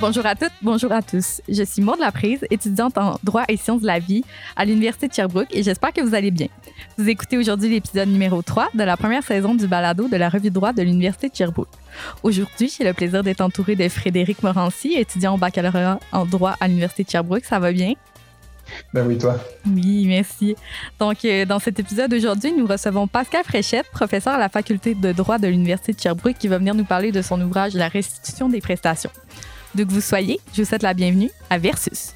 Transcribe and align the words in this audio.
Bonjour 0.00 0.24
à 0.24 0.34
toutes, 0.34 0.52
bonjour 0.62 0.92
à 0.92 1.02
tous. 1.02 1.42
Je 1.46 1.62
suis 1.62 1.82
Maud 1.82 1.98
Laprise, 2.00 2.46
étudiante 2.50 2.96
en 2.96 3.18
droit 3.22 3.44
et 3.48 3.58
sciences 3.58 3.82
de 3.82 3.86
la 3.86 3.98
vie 3.98 4.24
à 4.56 4.64
l'Université 4.64 5.08
de 5.08 5.12
Sherbrooke 5.12 5.48
et 5.50 5.62
j'espère 5.62 5.92
que 5.92 6.00
vous 6.00 6.14
allez 6.14 6.30
bien. 6.30 6.46
Vous 6.96 7.06
écoutez 7.06 7.36
aujourd'hui 7.36 7.68
l'épisode 7.68 8.08
numéro 8.08 8.40
3 8.40 8.70
de 8.72 8.82
la 8.82 8.96
première 8.96 9.22
saison 9.22 9.54
du 9.54 9.66
balado 9.66 10.08
de 10.08 10.16
la 10.16 10.30
revue 10.30 10.48
de 10.48 10.54
droit 10.54 10.72
de 10.72 10.80
l'Université 10.80 11.28
de 11.28 11.36
Sherbrooke. 11.36 11.68
Aujourd'hui, 12.22 12.72
j'ai 12.74 12.82
le 12.82 12.94
plaisir 12.94 13.22
d'être 13.22 13.42
entourée 13.42 13.76
de 13.76 13.86
Frédéric 13.90 14.42
Morancy, 14.42 14.94
étudiant 14.94 15.34
au 15.34 15.36
baccalauréat 15.36 16.00
en 16.12 16.24
droit 16.24 16.56
à 16.60 16.66
l'Université 16.66 17.04
de 17.04 17.10
Sherbrooke. 17.10 17.44
Ça 17.44 17.58
va 17.58 17.70
bien? 17.70 17.92
Ben 18.94 19.06
oui, 19.06 19.18
toi. 19.18 19.36
Oui, 19.66 20.06
merci. 20.06 20.56
Donc, 20.98 21.26
euh, 21.26 21.44
dans 21.44 21.58
cet 21.58 21.78
épisode 21.78 22.14
aujourd'hui, 22.14 22.54
nous 22.56 22.66
recevons 22.66 23.06
Pascal 23.06 23.44
Fréchette, 23.44 23.90
professeur 23.92 24.32
à 24.34 24.38
la 24.38 24.48
faculté 24.48 24.94
de 24.94 25.12
droit 25.12 25.36
de 25.36 25.48
l'Université 25.48 25.92
de 25.92 26.00
Sherbrooke, 26.00 26.38
qui 26.38 26.48
va 26.48 26.56
venir 26.56 26.74
nous 26.74 26.84
parler 26.84 27.12
de 27.12 27.20
son 27.20 27.38
ouvrage 27.42 27.74
La 27.74 27.88
restitution 27.88 28.48
des 28.48 28.62
prestations. 28.62 29.10
D'où 29.74 29.86
que 29.86 29.92
vous 29.92 30.00
soyez, 30.00 30.40
je 30.52 30.62
vous 30.62 30.68
souhaite 30.68 30.82
la 30.82 30.94
bienvenue 30.94 31.30
à 31.48 31.58
Versus. 31.58 32.12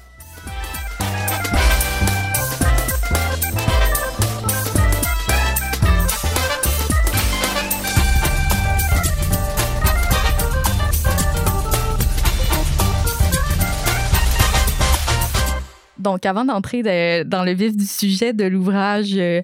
Donc, 15.97 16.25
avant 16.25 16.45
d'entrer 16.45 16.83
dans 17.23 17.43
le 17.43 17.53
vif 17.53 17.75
du 17.75 17.85
sujet 17.85 18.31
de 18.31 18.43
l'ouvrage 18.43 19.17
euh, 19.17 19.41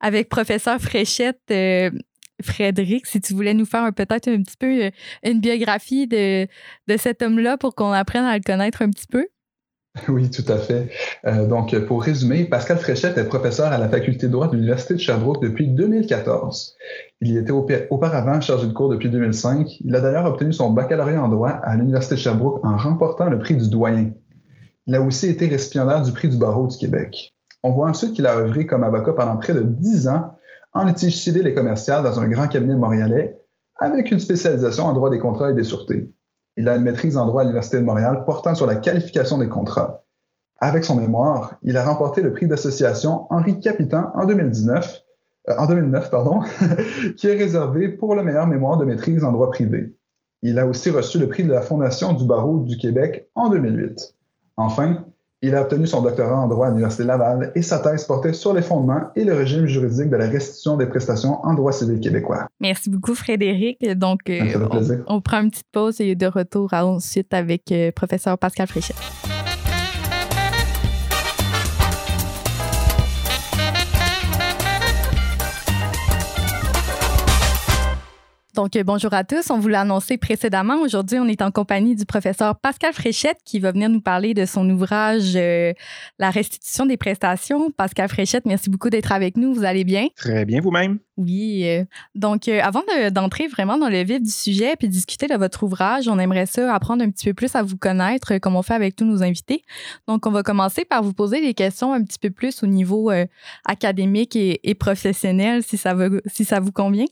avec 0.00 0.28
professeur 0.28 0.78
Fréchette, 0.78 1.40
euh, 1.50 1.90
Frédéric, 2.42 3.06
si 3.06 3.20
tu 3.20 3.34
voulais 3.34 3.54
nous 3.54 3.64
faire 3.64 3.92
peut-être 3.92 4.28
un 4.28 4.42
petit 4.42 4.56
peu 4.58 4.84
euh, 4.84 4.90
une 5.24 5.40
biographie 5.40 6.06
de, 6.06 6.46
de 6.88 6.96
cet 6.96 7.22
homme-là 7.22 7.56
pour 7.56 7.74
qu'on 7.74 7.92
apprenne 7.92 8.24
à 8.24 8.36
le 8.36 8.42
connaître 8.42 8.82
un 8.82 8.90
petit 8.90 9.06
peu? 9.06 9.26
Oui, 10.08 10.30
tout 10.30 10.50
à 10.50 10.56
fait. 10.56 10.88
donc, 11.48 11.78
pour 11.80 12.02
résumer, 12.02 12.44
Pascal 12.44 12.78
Fréchette 12.78 13.18
est 13.18 13.26
professeur 13.26 13.72
à 13.72 13.76
la 13.76 13.90
faculté 13.90 14.26
de 14.26 14.32
droit 14.32 14.48
de 14.48 14.54
l'Université 14.54 14.94
de 14.94 14.98
Sherbrooke 14.98 15.42
depuis 15.42 15.68
2014. 15.68 16.76
Il 17.20 17.30
y 17.30 17.36
était 17.36 17.52
auparavant 17.52 18.40
chargé 18.40 18.66
de 18.66 18.72
cours 18.72 18.88
depuis 18.88 19.10
2005. 19.10 19.80
Il 19.84 19.94
a 19.94 20.00
d'ailleurs 20.00 20.24
obtenu 20.24 20.52
son 20.54 20.70
baccalauréat 20.70 21.22
en 21.22 21.28
droit 21.28 21.50
à 21.50 21.76
l'Université 21.76 22.14
de 22.14 22.20
Sherbrooke 22.20 22.64
en 22.64 22.78
remportant 22.78 23.28
le 23.28 23.38
prix 23.38 23.54
du 23.54 23.68
doyen. 23.68 24.12
Il 24.86 24.94
a 24.94 25.00
aussi 25.00 25.28
été 25.28 25.46
récipiendaire 25.46 26.02
du 26.02 26.12
prix 26.12 26.28
du 26.28 26.36
barreau 26.36 26.66
du 26.66 26.76
Québec. 26.76 27.34
On 27.62 27.70
voit 27.70 27.88
ensuite 27.88 28.14
qu'il 28.14 28.26
a 28.26 28.36
œuvré 28.36 28.66
comme 28.66 28.82
avocat 28.82 29.12
pendant 29.12 29.36
près 29.36 29.54
de 29.54 29.62
dix 29.62 30.08
ans 30.08 30.36
en 30.72 30.84
litige 30.84 31.16
civil 31.16 31.46
et 31.46 31.54
commercial 31.54 32.02
dans 32.02 32.20
un 32.20 32.28
grand 32.28 32.48
cabinet 32.48 32.74
montréalais 32.74 33.38
avec 33.76 34.10
une 34.10 34.20
spécialisation 34.20 34.84
en 34.86 34.92
droit 34.92 35.10
des 35.10 35.18
contrats 35.18 35.50
et 35.50 35.54
des 35.54 35.64
sûretés? 35.64 36.10
Il 36.56 36.68
a 36.68 36.76
une 36.76 36.82
maîtrise 36.82 37.16
en 37.16 37.26
droit 37.26 37.42
à 37.42 37.44
l'Université 37.44 37.78
de 37.78 37.84
Montréal 37.84 38.24
portant 38.26 38.54
sur 38.54 38.66
la 38.66 38.76
qualification 38.76 39.38
des 39.38 39.48
contrats. 39.48 40.04
Avec 40.58 40.84
son 40.84 40.96
mémoire, 40.96 41.56
il 41.62 41.76
a 41.76 41.84
remporté 41.84 42.22
le 42.22 42.32
prix 42.32 42.46
d'association 42.46 43.26
Henri 43.30 43.58
Capitan 43.58 44.12
en 44.14 44.26
2019, 44.26 45.02
euh, 45.48 45.54
en 45.58 45.66
2009, 45.66 46.10
pardon, 46.10 46.40
qui 47.16 47.26
est 47.26 47.36
réservé 47.36 47.88
pour 47.88 48.14
le 48.14 48.22
meilleur 48.22 48.46
mémoire 48.46 48.76
de 48.76 48.84
maîtrise 48.84 49.24
en 49.24 49.32
droit 49.32 49.50
privé. 49.50 49.96
Il 50.42 50.58
a 50.58 50.66
aussi 50.66 50.90
reçu 50.90 51.18
le 51.18 51.28
prix 51.28 51.44
de 51.44 51.50
la 51.50 51.62
Fondation 51.62 52.12
du 52.12 52.26
barreau 52.26 52.60
du 52.60 52.76
Québec 52.76 53.28
en 53.34 53.48
2008. 53.48 54.14
Enfin, 54.56 55.04
il 55.42 55.54
a 55.56 55.62
obtenu 55.62 55.86
son 55.86 56.02
doctorat 56.02 56.36
en 56.36 56.46
droit 56.46 56.68
à 56.68 56.70
l'Université 56.70 57.04
Laval 57.04 57.50
et 57.54 57.62
sa 57.62 57.80
thèse 57.80 58.04
portait 58.04 58.32
sur 58.32 58.54
les 58.54 58.62
fondements 58.62 59.10
et 59.16 59.24
le 59.24 59.34
régime 59.34 59.66
juridique 59.66 60.08
de 60.08 60.16
la 60.16 60.28
restitution 60.28 60.76
des 60.76 60.86
prestations 60.86 61.44
en 61.44 61.54
droit 61.54 61.72
civil 61.72 61.98
québécois. 61.98 62.46
Merci 62.60 62.90
beaucoup, 62.90 63.14
Frédéric. 63.14 63.84
Donc, 63.98 64.20
euh, 64.30 64.40
on, 65.08 65.20
prend 65.20 65.42
une 65.42 65.50
petite 65.50 65.70
pause 65.72 66.00
et 66.00 66.14
de 66.14 66.26
retour 66.26 66.72
ensuite 66.72 67.34
avec 67.34 67.72
euh, 67.72 67.90
professeur 67.90 68.38
Pascal 68.38 68.68
Fréchette. 68.68 69.31
Donc, 78.62 78.76
euh, 78.76 78.84
bonjour 78.84 79.12
à 79.12 79.24
tous. 79.24 79.50
On 79.50 79.58
vous 79.58 79.66
l'a 79.66 79.80
annoncé 79.80 80.18
précédemment. 80.18 80.82
Aujourd'hui, 80.82 81.18
on 81.18 81.26
est 81.26 81.42
en 81.42 81.50
compagnie 81.50 81.96
du 81.96 82.06
professeur 82.06 82.54
Pascal 82.54 82.92
Fréchette 82.92 83.38
qui 83.44 83.58
va 83.58 83.72
venir 83.72 83.88
nous 83.88 84.00
parler 84.00 84.34
de 84.34 84.44
son 84.46 84.70
ouvrage 84.70 85.32
euh, 85.34 85.72
La 86.20 86.30
restitution 86.30 86.86
des 86.86 86.96
prestations. 86.96 87.72
Pascal 87.72 88.08
Fréchette, 88.08 88.46
merci 88.46 88.70
beaucoup 88.70 88.88
d'être 88.88 89.10
avec 89.10 89.36
nous. 89.36 89.52
Vous 89.52 89.64
allez 89.64 89.82
bien? 89.82 90.06
Très 90.14 90.44
bien, 90.44 90.60
vous-même? 90.60 91.00
Oui. 91.16 91.64
Euh, 91.66 91.84
donc, 92.14 92.46
avant 92.46 92.82
d'entrer 93.10 93.48
vraiment 93.48 93.78
dans 93.78 93.88
le 93.88 94.04
vif 94.04 94.22
du 94.22 94.30
sujet 94.30 94.76
puis 94.78 94.88
discuter 94.88 95.26
de 95.26 95.34
votre 95.34 95.64
ouvrage, 95.64 96.06
on 96.06 96.20
aimerait 96.20 96.46
ça 96.46 96.72
apprendre 96.72 97.02
un 97.02 97.10
petit 97.10 97.26
peu 97.26 97.34
plus 97.34 97.56
à 97.56 97.64
vous 97.64 97.76
connaître, 97.76 98.38
comme 98.38 98.54
on 98.54 98.62
fait 98.62 98.74
avec 98.74 98.94
tous 98.94 99.04
nos 99.04 99.24
invités. 99.24 99.64
Donc, 100.06 100.24
on 100.24 100.30
va 100.30 100.44
commencer 100.44 100.84
par 100.84 101.02
vous 101.02 101.14
poser 101.14 101.40
des 101.40 101.54
questions 101.54 101.92
un 101.92 102.04
petit 102.04 102.20
peu 102.20 102.30
plus 102.30 102.62
au 102.62 102.68
niveau 102.68 103.10
académique 103.64 104.36
et, 104.36 104.60
et, 104.70 104.76
professionnel, 104.76 105.64
si 105.64 105.76
ça, 105.76 105.96
si 106.26 106.44
ça 106.44 106.60
vous 106.60 106.70
convient. 106.70 107.06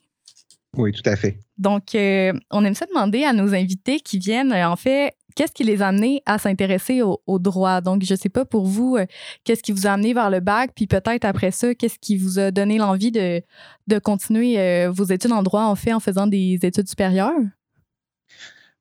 Oui, 0.77 0.93
tout 0.93 1.03
à 1.05 1.17
fait. 1.17 1.39
Donc, 1.59 1.95
euh, 1.95 2.33
on 2.51 2.65
aime 2.65 2.75
ça 2.75 2.87
demander 2.87 3.25
à 3.25 3.33
nos 3.33 3.55
invités 3.55 4.01
qui 4.01 4.19
viennent, 4.19 4.53
euh, 4.53 4.69
en 4.69 4.77
fait, 4.77 5.13
qu'est-ce 5.35 5.53
qui 5.53 5.65
les 5.65 5.83
a 5.83 5.89
amenés 5.89 6.23
à 6.27 6.39
s'intéresser 6.39 7.03
au, 7.03 7.39
droit? 7.39 7.81
Donc, 7.81 8.05
je 8.05 8.15
ne 8.15 8.19
sais 8.19 8.29
pas 8.29 8.45
pour 8.45 8.67
vous, 8.67 8.97
euh, 8.97 9.07
qu'est-ce 9.45 9.63
qui 9.63 9.73
vous 9.73 9.87
a 9.87 9.91
amené 9.91 10.15
vers 10.15 10.31
le 10.31 10.41
bac, 10.41 10.71
puis 10.75 10.87
peut-être 10.87 11.25
après 11.25 11.51
ça, 11.51 11.75
qu'est-ce 11.75 11.99
qui 11.99 12.17
vous 12.17 12.39
a 12.39 12.51
donné 12.51 12.79
l'envie 12.79 13.11
de, 13.11 13.43
de 13.89 13.99
continuer 13.99 14.87
vos 14.89 15.05
études 15.05 15.33
en 15.33 15.43
droit, 15.43 15.65
en 15.65 15.75
fait, 15.75 15.93
en 15.93 16.01
faisant 16.01 16.27
des 16.27 16.59
études 16.63 16.89
supérieures? 16.89 17.33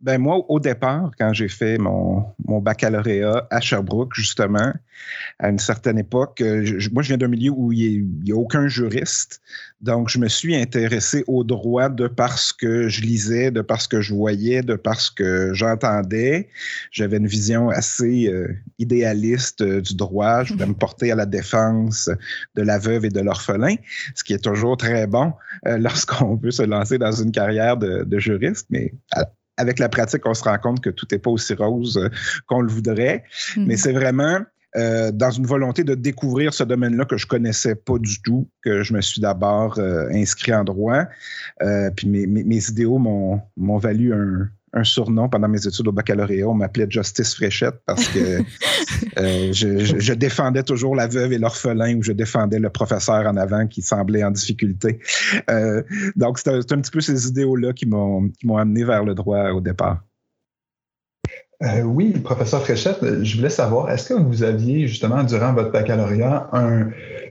Ben 0.01 0.17
moi, 0.17 0.45
au 0.47 0.61
départ, 0.61 1.11
quand 1.19 1.33
j'ai 1.33 1.49
fait 1.49 1.77
mon, 1.77 2.23
mon, 2.47 2.61
baccalauréat 2.61 3.45
à 3.49 3.59
Sherbrooke, 3.59 4.13
justement, 4.15 4.71
à 5.39 5.49
une 5.49 5.59
certaine 5.59 5.99
époque, 5.99 6.39
euh, 6.39 6.79
moi, 6.93 7.03
je 7.03 7.09
viens 7.09 7.17
d'un 7.17 7.27
milieu 7.27 7.51
où 7.51 7.73
il 7.73 8.07
n'y 8.23 8.31
a, 8.31 8.35
aucun 8.35 8.69
juriste. 8.69 9.41
Donc, 9.81 10.07
je 10.07 10.17
me 10.17 10.29
suis 10.29 10.55
intéressé 10.55 11.25
au 11.27 11.43
droit 11.43 11.89
de 11.89 12.07
parce 12.07 12.53
que 12.53 12.87
je 12.87 13.01
lisais, 13.01 13.51
de 13.51 13.59
parce 13.59 13.87
que 13.87 13.99
je 13.99 14.13
voyais, 14.13 14.61
de 14.61 14.75
parce 14.75 15.09
que 15.09 15.53
j'entendais. 15.53 16.47
J'avais 16.91 17.17
une 17.17 17.27
vision 17.27 17.67
assez 17.67 18.27
euh, 18.27 18.55
idéaliste 18.77 19.61
euh, 19.61 19.81
du 19.81 19.95
droit. 19.95 20.45
Je 20.45 20.53
voulais 20.53 20.65
me 20.65 20.75
porter 20.75 21.11
à 21.11 21.15
la 21.15 21.25
défense 21.25 22.09
de 22.55 22.61
la 22.61 22.79
veuve 22.79 23.03
et 23.03 23.09
de 23.09 23.19
l'orphelin, 23.19 23.75
ce 24.15 24.23
qui 24.23 24.31
est 24.31 24.43
toujours 24.43 24.77
très 24.77 25.07
bon 25.07 25.33
lorsqu'on 25.65 26.35
veut 26.41 26.51
se 26.51 26.63
lancer 26.63 26.97
dans 26.97 27.11
une 27.11 27.31
carrière 27.31 27.75
de, 27.75 28.05
de 28.05 28.19
juriste. 28.19 28.67
Mais 28.69 28.93
avec 29.59 29.77
la 29.77 29.89
pratique, 29.89 30.25
on 30.25 30.33
se 30.33 30.43
rend 30.43 30.57
compte 30.57 30.81
que 30.81 30.89
tout 30.89 31.05
n'est 31.11 31.19
pas 31.19 31.29
aussi 31.29 31.53
rose 31.53 31.97
euh, 31.97 32.09
qu'on 32.47 32.61
le 32.61 32.69
voudrait. 32.69 33.23
Hmm. 33.55 33.65
Mais 33.67 33.77
c'est 33.77 33.91
vraiment 33.91 34.39
euh, 34.77 35.11
dans 35.11 35.31
une 35.31 35.45
volonté 35.45 35.83
de 35.83 35.95
découvrir 35.95 36.53
ce 36.53 36.63
domaine-là 36.63 37.05
que 37.05 37.17
je 37.17 37.27
connaissais 37.27 37.75
pas 37.75 37.97
du 37.99 38.21
tout, 38.21 38.47
que 38.63 38.83
je 38.83 38.93
me 38.93 39.01
suis 39.01 39.19
d'abord 39.19 39.77
euh, 39.77 40.07
inscrit 40.11 40.53
en 40.53 40.63
droit. 40.63 41.03
puis 41.95 42.07
mes, 42.07 42.25
mes 42.25 42.69
idéaux 42.69 42.99
m'ont 42.99 43.77
valu 43.77 44.13
un, 44.13 44.49
un 44.73 44.83
surnom 44.83 45.29
pendant 45.29 45.47
mes 45.47 45.65
études 45.65 45.87
au 45.87 45.91
baccalauréat. 45.91 46.47
On 46.47 46.53
m'appelait 46.53 46.87
Justice 46.89 47.35
Fréchette 47.35 47.75
parce 47.85 48.07
que 48.07 48.39
euh, 49.17 49.53
je, 49.53 50.13
défendais 50.13 50.63
toujours 50.63 50.95
la 50.95 51.07
veuve 51.07 51.33
et 51.33 51.37
l'orphelin 51.37 51.95
ou 51.95 52.03
je 52.03 52.11
défendais 52.11 52.59
le 52.59 52.69
professeur 52.69 53.25
en 53.25 53.37
avant 53.37 53.67
qui 53.67 53.81
semblait 53.81 54.23
en 54.23 54.31
difficulté. 54.31 54.99
Euh, 55.49 55.83
donc, 56.15 56.39
c'est 56.39 56.49
un, 56.49 56.61
petit 56.61 56.91
peu 56.91 57.01
ces 57.01 57.27
idéaux-là 57.27 57.73
qui 57.73 57.85
m'ont 57.85 58.31
amené 58.57 58.83
vers 58.83 59.03
le 59.03 59.15
droit 59.15 59.49
au 59.49 59.61
départ. 59.61 60.01
Euh, 61.61 61.81
oui, 61.81 62.11
professeur 62.11 62.63
Fréchette, 62.63 62.99
je 63.21 63.35
voulais 63.35 63.49
savoir, 63.49 63.91
est-ce 63.91 64.13
que 64.13 64.13
vous 64.13 64.43
aviez 64.43 64.87
justement 64.87 65.25
durant 65.25 65.53
votre 65.53 65.71
baccalauréat 65.71 66.49
un, 66.53 66.87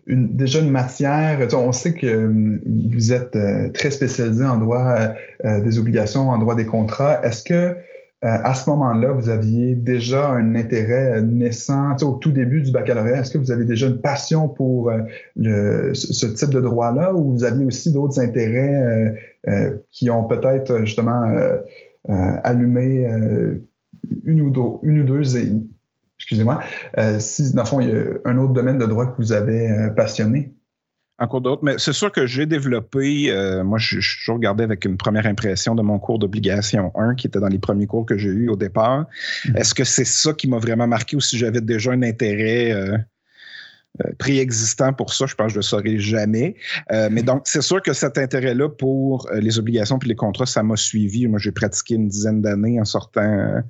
déjà 0.09 0.61
une 0.61 0.71
matière, 0.71 1.47
on 1.55 1.73
sait 1.73 1.95
que 1.95 2.27
hum, 2.27 2.61
vous 2.67 3.13
êtes 3.13 3.37
euh, 3.37 3.69
très 3.71 3.91
spécialisé 3.91 4.45
en 4.45 4.59
droit 4.59 4.97
euh, 5.45 5.61
des 5.61 5.79
obligations, 5.79 6.31
en 6.31 6.39
droit 6.39 6.55
des 6.55 6.67
contrats. 6.67 7.21
Est-ce 7.25 7.45
que 7.45 7.77
à 8.21 8.53
ce 8.53 8.69
moment-là, 8.71 9.13
vous 9.13 9.29
aviez 9.29 9.77
déjà 9.77 10.31
un 10.31 10.57
intérêt 10.57 11.23
naissant 11.23 11.95
au 12.03 12.15
tout 12.15 12.33
début 12.33 12.63
du 12.63 12.73
baccalauréat? 12.73 13.21
Est-ce 13.21 13.31
que 13.31 13.39
vous 13.39 13.53
avez 13.53 13.65
déjà 13.65 13.87
une 13.87 14.01
passion 14.01 14.49
pour 14.49 14.91
ce 15.37 16.27
type 16.27 16.51
de 16.51 16.61
droit-là? 16.61 17.15
Ou 17.15 17.35
vous 17.35 17.45
aviez 17.45 17.65
aussi 17.65 17.93
d'autres 17.93 18.19
intérêts 18.19 19.15
qui 19.93 20.11
ont 20.11 20.25
peut-être 20.25 20.81
justement 20.81 21.33
allumé 22.09 23.07
une 24.25 24.41
ou 24.41 24.51
deux, 24.51 24.63
une 24.83 25.03
ou 25.03 25.05
deux 25.05 25.37
excusez-moi, 26.29 26.61
euh, 26.99 27.19
si 27.21 27.55
dans 27.55 27.63
le 27.63 27.69
fond, 27.69 27.81
il 27.81 27.89
y 27.89 27.93
a 27.93 28.05
un 28.27 28.37
autre 28.37 28.53
domaine 28.53 28.77
de 28.77 28.85
droit 28.85 29.07
que 29.07 29.17
vous 29.17 29.33
avez 29.33 29.71
euh, 29.71 29.89
passionné? 29.89 30.53
Encore 31.19 31.41
d'autres, 31.41 31.65
mais 31.65 31.77
c'est 31.79 31.95
sûr 31.95 32.13
que 32.13 32.27
j'ai 32.27 32.45
développé, 32.45 33.33
euh, 33.33 33.65
moi 33.65 33.79
je, 33.79 33.99
suis 33.99 34.19
toujours 34.21 34.37
regardé 34.37 34.63
avec 34.63 34.85
une 34.85 34.99
première 34.99 35.27
impression 35.27 35.75
de 35.75 35.83
mon 35.83 35.99
cours 35.99 36.19
d'obligation 36.19 36.93
1 36.95 37.15
qui 37.15 37.27
était 37.27 37.41
dans 37.41 37.49
les 37.49 37.59
premiers 37.59 37.87
cours 37.87 38.05
que 38.05 38.19
j'ai 38.19 38.29
eu 38.29 38.51
au 38.51 38.57
départ. 38.57 39.07
Mm-hmm. 39.47 39.57
Est-ce 39.57 39.75
que 39.75 39.85
c'est 39.85 40.05
ça 40.05 40.35
qui 40.35 40.49
m'a 40.49 40.59
vraiment 40.59 40.87
marqué 40.87 41.17
ou 41.17 41.21
si 41.21 41.39
j'avais 41.39 41.63
déjà 41.63 41.93
un 41.93 42.03
intérêt 42.03 42.73
préexistant 44.19 44.93
pour 44.93 45.13
ça. 45.13 45.27
Je 45.27 45.35
pense 45.35 45.49
que 45.49 45.53
je 45.53 45.59
le 45.59 45.63
saurai 45.63 45.99
jamais. 45.99 46.55
Euh, 46.93 47.09
mais 47.11 47.23
donc, 47.23 47.43
c'est 47.45 47.63
sûr 47.63 47.83
que 47.83 47.93
cet 47.93 48.19
intérêt-là 48.19 48.69
pour 48.69 49.29
euh, 49.31 49.41
les 49.41 49.59
obligations 49.59 49.99
puis 49.99 50.09
les 50.09 50.15
contrats, 50.15 50.47
ça 50.47 50.63
m'a 50.63 50.77
suivi. 50.77 51.27
Moi, 51.27 51.39
j'ai 51.39 51.53
pratiqué 51.53 51.95
une 51.95 52.09
dizaine 52.09 52.41
d'années 52.41 52.81
en 52.81 52.85
sortant 52.85 53.63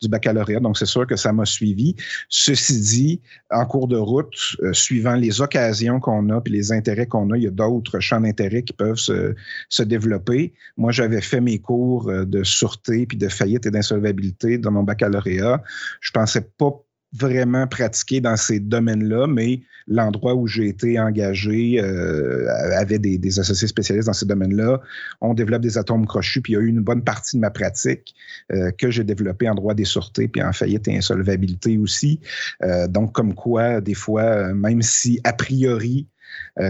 du 0.00 0.08
baccalauréat, 0.08 0.60
donc 0.60 0.78
c'est 0.78 0.86
sûr 0.86 1.06
que 1.06 1.16
ça 1.16 1.32
m'a 1.32 1.44
suivi. 1.44 1.96
Ceci 2.28 2.80
dit, 2.80 3.20
en 3.50 3.66
cours 3.66 3.88
de 3.88 3.96
route, 3.96 4.34
suivant 4.72 5.14
les 5.14 5.40
occasions 5.40 6.00
qu'on 6.00 6.28
a 6.30 6.40
puis 6.40 6.52
les 6.52 6.72
intérêts 6.72 7.06
qu'on 7.06 7.30
a, 7.30 7.36
il 7.36 7.44
y 7.44 7.46
a 7.46 7.50
d'autres 7.50 8.00
champs 8.00 8.20
d'intérêt 8.20 8.62
qui 8.62 8.72
peuvent 8.72 8.96
se, 8.96 9.34
se 9.68 9.82
développer. 9.82 10.52
Moi, 10.76 10.92
j'avais 10.92 11.20
fait 11.20 11.40
mes 11.40 11.58
cours 11.58 12.10
de 12.10 12.44
sûreté 12.44 13.06
puis 13.06 13.18
de 13.18 13.28
faillite 13.28 13.66
et 13.66 13.70
d'insolvabilité 13.70 14.58
dans 14.58 14.70
mon 14.70 14.82
baccalauréat. 14.82 15.62
Je 16.00 16.10
pensais 16.12 16.42
pas 16.58 16.72
vraiment 17.12 17.66
pratiquer 17.66 18.20
dans 18.20 18.36
ces 18.36 18.58
domaines-là, 18.58 19.26
mais 19.26 19.60
l'endroit 19.86 20.34
où 20.34 20.46
j'ai 20.46 20.68
été 20.68 20.98
engagé 20.98 21.80
euh, 21.80 22.48
avait 22.74 22.98
des, 22.98 23.38
associés 23.38 23.68
spécialistes 23.68 24.06
dans 24.06 24.12
ces 24.12 24.26
domaines-là. 24.26 24.80
On 25.20 25.34
développe 25.34 25.62
des 25.62 25.76
atomes 25.76 26.06
crochus, 26.06 26.40
puis 26.40 26.54
il 26.54 26.56
y 26.56 26.58
a 26.58 26.62
eu 26.62 26.68
une 26.68 26.80
bonne 26.80 27.02
partie 27.02 27.36
de 27.36 27.40
ma 27.40 27.50
pratique 27.50 28.14
euh, 28.52 28.70
que 28.70 28.90
j'ai 28.90 29.04
développée 29.04 29.48
en 29.48 29.54
droit 29.54 29.74
des 29.74 29.84
sûretés, 29.84 30.28
puis 30.28 30.42
en 30.42 30.52
faillite 30.52 30.88
et 30.88 30.96
insolvabilité 30.96 31.76
aussi. 31.78 32.20
Euh, 32.62 32.88
donc, 32.88 33.12
comme 33.12 33.34
quoi, 33.34 33.80
des 33.80 33.94
fois, 33.94 34.52
même 34.54 34.82
si 34.82 35.20
a 35.24 35.32
priori, 35.32 36.08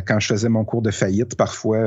quand 0.07 0.19
je 0.19 0.27
faisais 0.27 0.49
mon 0.49 0.65
cours 0.65 0.83
de 0.83 0.91
faillite, 0.91 1.37
parfois, 1.37 1.79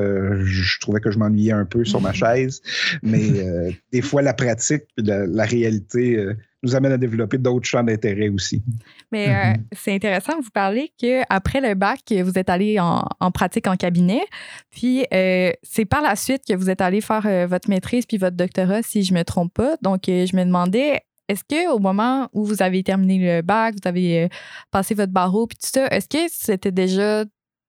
je 0.45 0.79
trouvais 0.79 1.01
que 1.01 1.11
je 1.11 1.19
m'ennuyais 1.19 1.51
un 1.51 1.65
peu 1.65 1.83
sur 1.83 1.99
ma 1.99 2.13
chaise, 2.13 2.61
mais 3.03 3.77
des 3.91 4.01
fois, 4.01 4.21
la 4.21 4.33
pratique, 4.33 4.83
la, 4.97 5.25
la 5.25 5.43
réalité 5.43 6.25
nous 6.65 6.75
amène 6.75 6.91
à 6.91 6.97
développer 6.97 7.37
d'autres 7.37 7.65
champs 7.65 7.83
d'intérêt 7.83 8.29
aussi. 8.29 8.63
Mais 9.11 9.29
euh, 9.29 9.31
mm-hmm. 9.31 9.63
c'est 9.71 9.93
intéressant, 9.93 10.33
vous 10.41 10.49
parlez 10.51 10.91
qu'après 10.97 11.61
le 11.61 11.75
bac, 11.75 11.99
vous 12.11 12.37
êtes 12.37 12.49
allé 12.49 12.79
en, 12.79 13.31
pratique 13.31 13.67
en 13.67 13.75
cabinet, 13.75 14.23
puis 14.71 15.05
euh, 15.13 15.51
c'est 15.63 15.85
par 15.85 16.01
la 16.01 16.15
suite 16.15 16.41
que 16.47 16.55
vous 16.55 16.69
êtes 16.69 16.81
allé 16.81 17.01
faire 17.01 17.25
euh, 17.25 17.47
votre 17.47 17.69
maîtrise 17.69 18.05
puis 18.05 18.17
votre 18.17 18.35
doctorat, 18.35 18.81
si 18.81 19.03
je 19.03 19.13
ne 19.13 19.19
me 19.19 19.23
trompe 19.23 19.53
pas. 19.53 19.77
Donc, 19.81 20.03
je 20.07 20.35
me 20.35 20.43
demandais, 20.43 21.01
est-ce 21.27 21.43
qu'au 21.47 21.79
moment 21.79 22.27
où 22.33 22.43
vous 22.43 22.61
avez 22.61 22.83
terminé 22.83 23.19
le 23.19 23.41
bac, 23.41 23.75
vous 23.75 23.87
avez 23.87 24.29
passé 24.71 24.95
votre 24.95 25.13
barreau 25.13 25.47
puis 25.47 25.57
tout 25.57 25.69
ça, 25.71 25.87
est-ce 25.87 26.07
que 26.07 26.25
c'était 26.29 26.71
déjà 26.71 27.25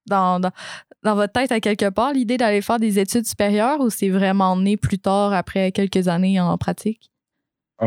dans, 0.08 0.40
dans, 0.40 1.14
votre 1.14 1.32
tête 1.32 1.52
à 1.52 1.60
quelque 1.60 1.90
part 1.90 2.12
l'idée 2.12 2.36
d'aller 2.36 2.62
faire 2.62 2.78
des 2.78 2.98
études 2.98 3.26
supérieures 3.26 3.80
ou 3.80 3.90
c'est 3.90 4.08
vraiment 4.08 4.56
né 4.56 4.76
plus 4.76 4.98
tard 4.98 5.32
après 5.32 5.72
quelques 5.72 6.08
années 6.08 6.40
en 6.40 6.56
pratique? 6.58 7.10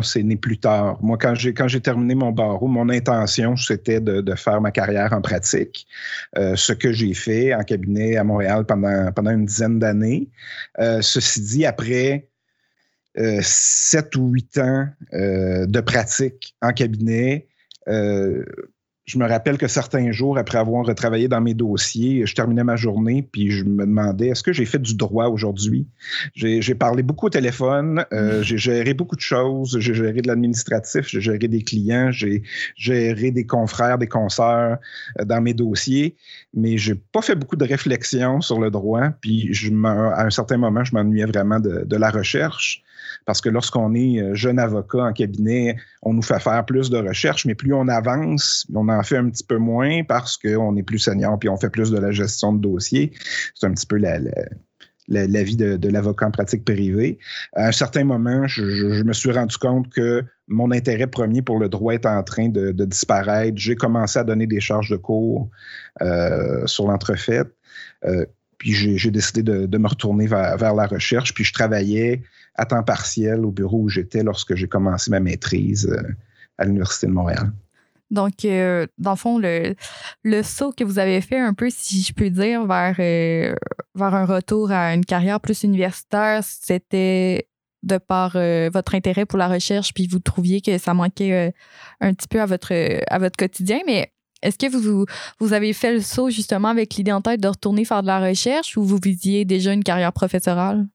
S'est 0.03 0.21
né 0.21 0.35
plus 0.35 0.59
tard. 0.59 0.99
Moi, 1.01 1.17
quand 1.17 1.33
j'ai 1.33 1.53
quand 1.53 1.67
j'ai 1.67 1.81
terminé 1.81 2.13
mon 2.13 2.31
barreau, 2.31 2.67
mon 2.67 2.89
intention 2.89 3.55
c'était 3.57 3.99
de, 3.99 4.21
de, 4.21 4.35
faire 4.35 4.61
ma 4.61 4.71
carrière 4.71 5.13
en 5.13 5.21
pratique. 5.21 5.87
Euh, 6.37 6.55
ce 6.55 6.73
que 6.73 6.93
j'ai 6.93 7.15
fait 7.15 7.55
en 7.55 7.63
cabinet 7.63 8.15
à 8.15 8.23
Montréal 8.23 8.65
pendant 8.65 9.11
pendant 9.11 9.31
une 9.31 9.45
dizaine 9.45 9.79
d'années. 9.79 10.29
Euh, 10.79 11.01
ceci 11.01 11.41
dit, 11.41 11.65
après 11.65 12.29
euh, 13.17 13.39
sept 13.41 14.15
ou 14.15 14.29
huit 14.29 14.59
ans 14.59 14.87
de 15.11 15.81
pratique 15.81 16.55
en 16.61 16.71
cabinet, 16.71 17.47
je 19.09 19.17
me 19.17 19.27
rappelle 19.27 19.57
que 19.57 19.67
certains 19.67 20.11
jours, 20.11 20.37
après 20.37 20.59
avoir 20.59 20.85
retravaillé 20.85 21.27
dans 21.27 21.41
mes 21.41 21.55
dossiers, 21.55 22.27
je 22.27 22.35
terminais 22.35 22.63
ma 22.63 22.75
journée, 22.75 23.23
puis 23.23 23.49
je 23.49 23.63
me 23.63 23.83
demandais, 23.83 24.27
est-ce 24.27 24.43
que 24.43 24.53
j'ai 24.53 24.65
fait 24.65 24.77
du 24.77 24.93
droit 24.93 25.29
aujourd'hui? 25.29 25.87
J'ai 26.35 26.75
parlé 26.75 27.01
beaucoup 27.01 27.25
au 27.25 27.31
téléphone, 27.31 28.05
euh, 28.13 28.41
mm. 28.41 28.43
j'ai 28.43 28.57
géré 28.59 28.93
beaucoup 28.93 29.15
de 29.15 29.21
choses, 29.21 29.79
j'ai 29.79 29.95
géré 29.95 30.21
de 30.21 30.27
l'administratif, 30.27 31.07
j'ai 31.07 31.21
géré 31.21 31.47
des 31.47 31.63
clients, 31.63 32.11
j'ai 32.11 32.43
géré 32.75 33.31
des 33.31 33.47
confrères, 33.47 33.97
des 33.97 34.07
consoeurs 34.07 34.77
euh, 35.19 35.25
dans 35.25 35.41
mes 35.41 35.55
dossiers, 35.55 36.15
mais 36.53 36.77
j'ai 36.77 36.93
pas 36.93 37.23
fait 37.23 37.35
beaucoup 37.35 37.55
de 37.55 37.65
réflexion 37.65 38.41
sur 38.41 38.59
le 38.59 38.69
droit, 38.69 39.09
puis 39.21 39.51
je 39.51 39.73
à 39.85 40.23
un 40.23 40.29
certain 40.29 40.57
moment, 40.57 40.83
je 40.83 40.93
m'ennuyais 40.93 41.25
vraiment 41.25 41.59
de, 41.59 41.83
de 41.83 41.95
la 41.95 42.11
recherche 42.11 42.83
parce 43.25 43.41
que 43.41 43.49
lorsqu'on 43.49 43.93
est 43.95 44.19
euh, 44.19 44.35
jeune 44.35 44.59
avocat 44.59 45.03
en 45.03 45.13
cabinet, 45.13 45.75
on 46.01 46.13
nous 46.13 46.21
fait 46.21 46.39
faire 46.39 46.65
plus 46.65 46.89
de 46.89 46.97
recherches, 46.97 47.45
mais 47.45 47.55
plus 47.55 47.73
on 47.73 47.87
avance, 47.87 48.65
on 48.73 48.89
en 48.89 49.03
fait 49.03 49.17
un 49.17 49.29
petit 49.29 49.43
peu 49.43 49.57
moins 49.57 50.03
parce 50.03 50.37
qu'on 50.37 50.75
est 50.75 50.83
plus 50.83 50.99
senior 50.99 51.37
puis 51.39 51.49
on 51.49 51.57
fait 51.57 51.69
plus 51.69 51.91
de 51.91 51.97
la 51.97 52.11
gestion 52.11 52.53
de 52.53 52.61
dossier. 52.61 53.11
C'est 53.55 53.67
un 53.67 53.73
petit 53.73 53.85
peu 53.85 53.97
la, 53.97 54.17
vie 55.43 55.55
de, 55.55 55.89
l'avocat 55.89 56.27
en 56.27 56.31
pratique 56.31 56.65
privée. 56.65 57.19
À 57.53 57.67
un 57.67 57.71
certain 57.71 58.03
moment, 58.03 58.47
je, 58.47 59.03
me 59.03 59.13
suis 59.13 59.31
rendu 59.31 59.57
compte 59.57 59.89
que 59.89 60.23
mon 60.47 60.71
intérêt 60.71 61.07
premier 61.07 61.41
pour 61.41 61.59
le 61.59 61.69
droit 61.69 61.93
est 61.93 62.05
en 62.05 62.23
train 62.23 62.49
de, 62.49 62.71
disparaître. 62.71 63.57
J'ai 63.57 63.75
commencé 63.75 64.19
à 64.19 64.23
donner 64.23 64.47
des 64.47 64.59
charges 64.59 64.89
de 64.89 64.97
cours 64.97 65.49
euh, 66.01 66.65
sur 66.65 66.87
l'entrefaite. 66.87 67.47
Euh, 68.05 68.25
puis 68.57 68.73
j'ai 68.73 69.09
décidé 69.09 69.41
de, 69.41 69.77
me 69.77 69.87
retourner 69.87 70.27
vers, 70.27 70.57
vers, 70.57 70.75
la 70.75 70.85
recherche. 70.85 71.33
Puis 71.33 71.45
je 71.45 71.53
travaillais 71.53 72.23
à 72.59 72.65
temps 72.65 72.83
partiel 72.83 73.45
au 73.45 73.51
bureau 73.51 73.83
où 73.83 73.89
j'étais 73.89 74.21
lorsque 74.21 74.53
j'ai 74.53 74.67
commencé 74.67 75.09
ma 75.09 75.21
maîtrise 75.21 75.87
euh, 75.89 76.03
à 76.57 76.65
l'Université 76.65 77.07
de 77.07 77.13
Montréal. 77.13 77.53
Donc, 78.11 78.43
euh, 78.43 78.85
dans 78.97 79.11
le 79.11 79.15
fond, 79.15 79.39
le, 79.39 80.43
saut 80.43 80.73
que 80.73 80.83
vous 80.83 80.99
avez 80.99 81.21
fait 81.21 81.39
un 81.39 81.53
peu, 81.53 81.69
si 81.69 82.01
je 82.01 82.11
peux 82.11 82.29
dire, 82.29 82.65
vers, 82.65 82.95
euh, 82.99 83.55
vers 83.95 84.13
un 84.13 84.25
retour 84.25 84.71
à 84.71 84.93
une 84.93 85.05
carrière 85.05 85.39
plus 85.39 85.63
universitaire, 85.63 86.43
c'était 86.43 87.47
de 87.83 87.97
par 87.97 88.31
votre 88.33 88.93
intérêt 88.93 89.25
pour 89.25 89.37
la 89.37 89.47
recherche, 89.47 89.93
puis 89.93 90.05
vous 90.05 90.19
trouviez 90.19 90.59
que 90.59 90.77
ça 90.77 90.93
manquait 90.93 91.53
un 92.01 92.13
petit 92.13 92.27
peu 92.27 92.41
à 92.41 92.45
votre, 92.45 92.73
à 93.09 93.19
votre 93.19 93.37
quotidien. 93.37 93.79
Mais 93.85 94.11
est-ce 94.41 94.57
que 94.57 94.69
vous, 94.69 95.05
vous 95.39 95.53
avez 95.53 95.71
fait 95.71 95.93
le 95.93 96.01
saut 96.01 96.29
justement 96.29 96.67
avec 96.67 96.95
l'idée 96.95 97.13
en 97.13 97.21
tête 97.21 97.39
de 97.39 97.47
retourner 97.47 97.85
faire 97.85 98.01
de 98.01 98.07
la 98.07 98.19
recherche 98.19 98.75
ou 98.75 98.83
vous 98.83 98.99
visiez 99.01 99.45
déjà 99.45 99.71
une 99.71 99.83
carrière 99.83 100.11
professorale? 100.11 100.87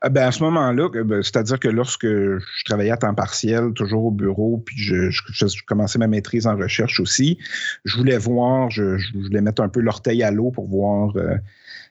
Ah, 0.00 0.08
ben, 0.08 0.26
à 0.26 0.32
ce 0.32 0.42
moment-là, 0.42 0.88
ben, 1.04 1.22
c'est-à-dire 1.22 1.58
que 1.58 1.68
lorsque 1.68 2.06
je 2.06 2.64
travaillais 2.64 2.90
à 2.90 2.96
temps 2.96 3.14
partiel, 3.14 3.72
toujours 3.74 4.06
au 4.06 4.10
bureau, 4.10 4.62
puis 4.64 4.76
je, 4.76 5.64
commençais 5.66 5.98
ma 5.98 6.06
maîtrise 6.06 6.46
en 6.46 6.56
recherche 6.56 7.00
aussi, 7.00 7.38
je 7.84 7.96
voulais 7.96 8.18
voir, 8.18 8.70
je, 8.70 8.96
voulais 9.14 9.40
mettre 9.40 9.62
un 9.62 9.68
peu 9.68 9.80
l'orteil 9.80 10.22
à 10.22 10.30
l'eau 10.30 10.50
pour 10.50 10.68
voir 10.68 11.16
euh, 11.16 11.36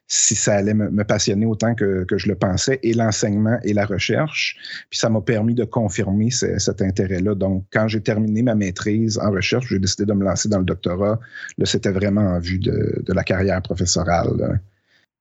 si 0.08 0.36
ça 0.36 0.56
allait 0.56 0.74
me, 0.74 1.04
passionner 1.04 1.46
autant 1.46 1.74
que, 1.74 2.06
je 2.16 2.28
le 2.28 2.36
pensais, 2.36 2.80
et 2.84 2.94
l'enseignement 2.94 3.58
et 3.64 3.74
la 3.74 3.86
recherche. 3.86 4.58
Puis 4.90 5.00
ça 5.00 5.10
m'a 5.10 5.22
permis 5.22 5.56
de 5.56 5.64
confirmer 5.64 6.30
cet 6.30 6.82
intérêt-là. 6.82 7.36
Donc, 7.36 7.66
quand 7.72 7.88
j'ai 7.88 8.02
terminé 8.02 8.44
ma 8.44 8.56
maîtrise 8.56 9.18
en 9.18 9.32
recherche, 9.32 9.68
j'ai 9.70 9.80
décidé 9.80 10.06
de 10.06 10.14
me 10.14 10.24
lancer 10.24 10.50
dans 10.50 10.60
le 10.60 10.66
doctorat. 10.66 11.20
Là, 11.58 11.66
c'était 11.66 11.92
vraiment 11.92 12.22
en 12.22 12.40
vue 12.40 12.60
de, 12.60 13.04
la 13.08 13.24
carrière 13.24 13.62
professorale 13.62 14.60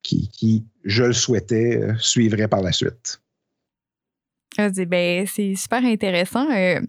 qui, 0.03 0.65
je 0.85 1.05
le 1.05 1.13
souhaitais, 1.13 1.81
euh, 1.81 1.95
suivrait 1.99 2.49
par 2.49 2.63
la 2.63 2.73
suite. 2.73 3.21
Ah, 4.59 4.69
ben, 4.71 5.27
c'est 5.27 5.55
super 5.55 5.85
intéressant. 5.85 6.51
Euh, 6.51 6.81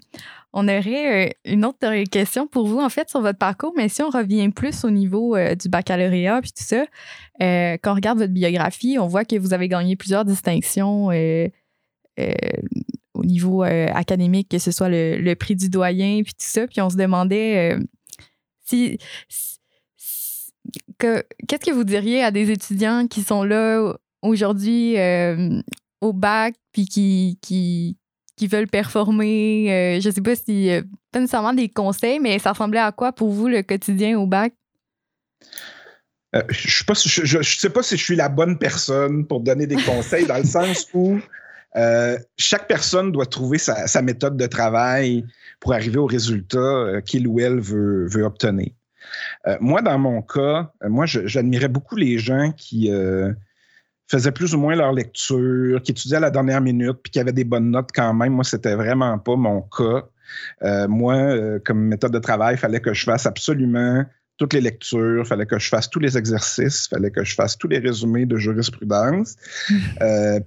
on 0.51 0.67
aurait 0.67 1.27
euh, 1.27 1.29
une 1.45 1.63
autre 1.63 2.03
question 2.09 2.45
pour 2.45 2.67
vous, 2.67 2.79
en 2.79 2.89
fait, 2.89 3.09
sur 3.09 3.21
votre 3.21 3.39
parcours, 3.39 3.73
mais 3.77 3.87
si 3.87 4.01
on 4.01 4.09
revient 4.09 4.49
plus 4.49 4.83
au 4.83 4.89
niveau 4.89 5.37
du 5.55 5.69
baccalauréat 5.69 6.41
puis 6.41 6.51
tout 6.51 6.63
ça, 6.63 6.85
quand 7.39 7.91
on 7.91 7.95
regarde 7.95 8.19
votre 8.19 8.33
biographie, 8.33 8.97
on 8.99 9.07
voit 9.07 9.25
que 9.25 9.37
vous 9.37 9.53
avez 9.53 9.67
gagné 9.67 9.95
plusieurs 9.95 10.25
distinctions 10.25 11.07
au 11.07 13.23
niveau 13.23 13.63
académique, 13.63 14.49
que 14.49 14.59
ce 14.59 14.71
soit 14.71 14.89
le, 14.89 15.33
prix 15.35 15.55
du 15.55 15.69
doyen 15.69 16.21
puis 16.21 16.33
tout 16.33 16.45
ça. 16.45 16.67
Puis 16.67 16.81
on 16.81 16.89
se 16.89 16.97
demandait 16.97 17.77
si 18.65 18.97
qu'est-ce 20.97 21.65
que 21.65 21.73
vous 21.73 21.83
diriez 21.83 22.23
à 22.23 22.31
des 22.31 22.51
étudiants 22.51 23.07
qui 23.07 23.21
sont 23.21 23.43
là 23.43 23.93
aujourd'hui 24.21 24.97
euh, 24.97 25.61
au 26.01 26.13
bac 26.13 26.55
puis 26.71 26.85
qui, 26.85 27.37
qui, 27.41 27.97
qui 28.35 28.47
veulent 28.47 28.67
performer? 28.67 29.71
Euh, 29.71 30.01
je 30.01 30.09
ne 30.09 30.13
sais 30.13 30.21
pas 30.21 30.35
si, 30.35 30.71
euh, 30.71 30.81
pas 31.11 31.19
nécessairement 31.19 31.53
des 31.53 31.69
conseils, 31.69 32.19
mais 32.19 32.39
ça 32.39 32.53
ressemblait 32.53 32.79
à 32.79 32.91
quoi 32.91 33.11
pour 33.11 33.29
vous 33.29 33.47
le 33.47 33.61
quotidien 33.61 34.17
au 34.17 34.25
bac? 34.25 34.53
je 36.49 36.67
ne 37.37 37.43
sais 37.43 37.69
pas 37.69 37.83
si 37.83 37.95
je 37.95 38.03
suis 38.03 38.15
la 38.15 38.27
bonne 38.27 38.57
personne 38.57 39.27
pour 39.27 39.41
donner 39.41 39.67
des 39.67 39.75
conseils 39.75 40.25
dans 40.25 40.37
le 40.37 40.43
sens 40.43 40.87
où 40.95 41.19
chaque 42.37 42.67
personne 42.67 43.11
doit 43.11 43.27
trouver 43.27 43.59
sa, 43.59 44.01
méthode 44.01 44.35
de 44.35 44.47
travail 44.47 45.23
pour 45.59 45.73
arriver 45.73 45.99
au 45.99 46.07
résultat 46.07 47.01
qu'il 47.05 47.27
ou 47.27 47.39
elle 47.39 47.59
veut, 47.59 48.07
veut 48.07 48.23
obtenir. 48.23 48.71
Euh, 49.47 49.57
moi, 49.59 49.81
dans 49.81 49.97
mon 49.97 50.21
cas, 50.21 50.71
euh, 50.83 50.89
moi, 50.89 51.05
j'admirais 51.05 51.67
beaucoup 51.67 51.95
les 51.95 52.17
gens 52.17 52.51
qui 52.51 52.91
euh, 52.91 53.33
faisaient 54.07 54.31
plus 54.31 54.53
ou 54.53 54.59
moins 54.59 54.75
leur 54.75 54.91
lecture, 54.91 55.81
qui 55.81 55.91
étudiaient 55.91 56.17
à 56.17 56.21
la 56.21 56.31
dernière 56.31 56.61
minute, 56.61 56.97
puis 57.03 57.11
qui 57.11 57.19
avaient 57.19 57.33
des 57.33 57.43
bonnes 57.43 57.71
notes 57.71 57.89
quand 57.93 58.13
même. 58.13 58.33
Moi, 58.33 58.43
c'était 58.43 58.75
vraiment 58.75 59.17
pas 59.19 59.35
mon 59.35 59.61
cas. 59.61 60.87
moi, 60.87 61.59
comme 61.65 61.85
méthode 61.87 62.11
de 62.11 62.19
travail, 62.19 62.55
il 62.55 62.57
fallait 62.57 62.81
que 62.81 62.93
je 62.93 63.03
fasse 63.03 63.25
absolument 63.25 64.05
toutes 64.37 64.53
les 64.53 64.61
lectures, 64.61 65.21
il 65.23 65.27
fallait 65.27 65.45
que 65.45 65.59
je 65.59 65.69
fasse 65.69 65.89
tous 65.89 65.99
les 65.99 66.17
exercices, 66.17 66.87
il 66.87 66.95
fallait 66.95 67.11
que 67.11 67.23
je 67.23 67.35
fasse 67.35 67.55
tous 67.55 67.67
les 67.67 67.77
résumés 67.77 68.25
de 68.25 68.35
jurisprudence. 68.37 69.35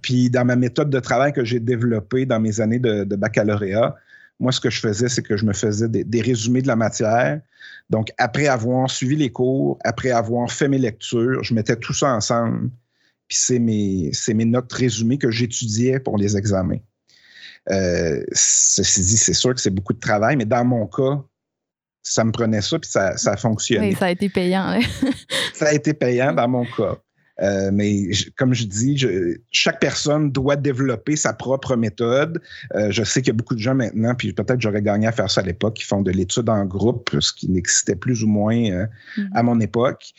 puis 0.02 0.28
dans 0.28 0.44
ma 0.44 0.56
méthode 0.56 0.90
de 0.90 0.98
travail 0.98 1.32
que 1.32 1.44
j'ai 1.44 1.60
développée 1.60 2.26
dans 2.26 2.40
mes 2.40 2.60
années 2.60 2.80
de 2.80 3.16
baccalauréat, 3.16 3.94
moi, 4.38 4.52
ce 4.52 4.60
que 4.60 4.70
je 4.70 4.80
faisais, 4.80 5.08
c'est 5.08 5.22
que 5.22 5.36
je 5.36 5.44
me 5.44 5.52
faisais 5.52 5.88
des, 5.88 6.20
résumés 6.20 6.62
de 6.62 6.66
la 6.66 6.76
matière. 6.76 7.40
Donc, 7.88 8.12
après 8.18 8.48
avoir 8.48 8.90
suivi 8.90 9.16
les 9.16 9.30
cours, 9.30 9.78
après 9.84 10.10
avoir 10.10 10.50
fait 10.50 10.68
mes 10.68 10.78
lectures, 10.78 11.42
je 11.42 11.54
mettais 11.54 11.76
tout 11.76 11.94
ça 11.94 12.14
ensemble. 12.14 12.70
Puis 13.28 13.38
c'est 13.40 13.58
mes, 13.58 14.10
mes 14.34 14.44
notes 14.44 14.72
résumées 14.72 15.18
que 15.18 15.30
j'étudiais 15.30 15.98
pour 16.00 16.18
les 16.18 16.36
examens. 16.36 16.78
Euh, 17.70 18.22
ceci 18.32 19.00
dit, 19.00 19.16
c'est 19.16 19.34
sûr 19.34 19.54
que 19.54 19.60
c'est 19.60 19.70
beaucoup 19.70 19.94
de 19.94 19.98
travail, 19.98 20.36
mais 20.36 20.44
dans 20.44 20.64
mon 20.64 20.86
cas, 20.86 21.22
ça 22.02 22.22
me 22.22 22.30
prenait 22.30 22.60
ça, 22.60 22.78
puis 22.78 22.88
ça, 22.88 23.16
ça 23.16 23.32
a 23.32 23.36
fonctionné. 23.36 23.88
Oui, 23.88 23.96
ça 23.96 24.06
a 24.06 24.10
été 24.10 24.28
payant. 24.28 24.78
ça 25.54 25.68
a 25.68 25.72
été 25.72 25.92
payant 25.92 26.32
dans 26.32 26.46
mon 26.46 26.64
cas. 26.64 26.98
Euh, 27.42 27.70
mais 27.72 28.10
comme 28.36 28.54
je 28.54 28.64
dis, 28.64 29.04
chaque 29.50 29.80
personne 29.80 30.30
doit 30.30 30.56
développer 30.56 31.16
sa 31.16 31.32
propre 31.32 31.76
méthode. 31.76 32.40
Euh, 32.74 32.90
je 32.90 33.02
sais 33.02 33.20
qu'il 33.20 33.28
y 33.28 33.30
a 33.30 33.36
beaucoup 33.36 33.54
de 33.54 33.60
gens 33.60 33.74
maintenant, 33.74 34.14
puis 34.14 34.32
peut-être 34.32 34.60
j'aurais 34.60 34.82
gagné 34.82 35.06
à 35.06 35.12
faire 35.12 35.30
ça 35.30 35.40
à 35.40 35.44
l'époque, 35.44 35.74
qui 35.74 35.84
font 35.84 36.02
de 36.02 36.10
l'étude 36.10 36.48
en 36.48 36.64
groupe, 36.64 37.10
ce 37.20 37.32
qui 37.32 37.50
n'existait 37.50 37.96
plus 37.96 38.22
ou 38.22 38.28
moins 38.28 38.56
euh, 38.56 38.86
mm-hmm. 39.16 39.28
à 39.34 39.42
mon 39.42 39.60
époque, 39.60 40.12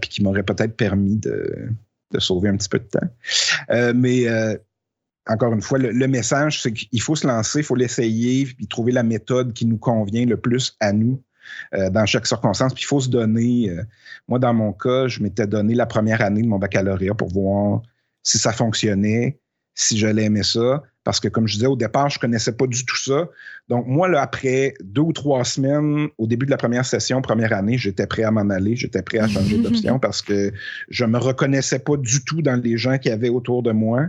puis 0.00 0.10
qui 0.10 0.22
m'aurait 0.22 0.42
peut-être 0.42 0.76
permis 0.76 1.16
de, 1.16 1.68
sauver 2.18 2.48
un 2.48 2.56
petit 2.56 2.68
peu 2.68 2.78
de 2.78 2.84
temps. 2.84 3.94
mais 3.94 4.26
encore 5.26 5.52
une 5.52 5.62
fois, 5.62 5.78
le, 5.78 5.92
le 5.92 6.08
message, 6.08 6.60
c'est 6.62 6.72
qu'il 6.72 7.00
faut 7.00 7.14
se 7.14 7.26
lancer, 7.26 7.60
il 7.60 7.64
faut 7.64 7.76
l'essayer, 7.76 8.44
puis 8.44 8.66
trouver 8.66 8.92
la 8.92 9.02
méthode 9.02 9.52
qui 9.52 9.66
nous 9.66 9.78
convient 9.78 10.26
le 10.26 10.36
plus 10.36 10.76
à 10.80 10.92
nous. 10.92 11.22
Euh, 11.74 11.90
dans 11.90 12.06
chaque 12.06 12.26
circonstance. 12.26 12.74
Puis 12.74 12.84
il 12.84 12.86
faut 12.86 13.00
se 13.00 13.08
donner. 13.08 13.70
Euh, 13.70 13.82
moi, 14.28 14.38
dans 14.38 14.54
mon 14.54 14.72
cas, 14.72 15.08
je 15.08 15.22
m'étais 15.22 15.46
donné 15.46 15.74
la 15.74 15.86
première 15.86 16.20
année 16.20 16.42
de 16.42 16.46
mon 16.46 16.58
baccalauréat 16.58 17.14
pour 17.14 17.28
voir 17.28 17.82
si 18.22 18.38
ça 18.38 18.52
fonctionnait, 18.52 19.40
si 19.74 19.98
je 19.98 20.06
l'aimais 20.06 20.42
ça. 20.42 20.82
Parce 21.04 21.18
que, 21.18 21.28
comme 21.28 21.48
je 21.48 21.54
disais 21.54 21.66
au 21.66 21.76
départ, 21.76 22.10
je 22.10 22.18
ne 22.18 22.20
connaissais 22.20 22.52
pas 22.52 22.66
du 22.66 22.84
tout 22.84 22.96
ça. 22.96 23.28
Donc, 23.68 23.86
moi, 23.86 24.08
là, 24.08 24.22
après 24.22 24.74
deux 24.82 25.02
ou 25.02 25.12
trois 25.12 25.44
semaines, 25.44 26.08
au 26.18 26.26
début 26.26 26.46
de 26.46 26.50
la 26.50 26.56
première 26.56 26.84
session, 26.84 27.20
première 27.22 27.52
année, 27.52 27.76
j'étais 27.76 28.06
prêt 28.06 28.22
à 28.22 28.30
m'en 28.30 28.48
aller, 28.50 28.76
j'étais 28.76 29.02
prêt 29.02 29.18
à 29.18 29.26
changer 29.26 29.58
d'option 29.62 29.98
parce 29.98 30.22
que 30.22 30.52
je 30.88 31.04
ne 31.04 31.10
me 31.10 31.18
reconnaissais 31.18 31.80
pas 31.80 31.96
du 31.96 32.24
tout 32.24 32.42
dans 32.42 32.60
les 32.60 32.76
gens 32.76 32.98
qui 32.98 33.10
avaient 33.10 33.30
autour 33.30 33.62
de 33.62 33.72
moi. 33.72 34.08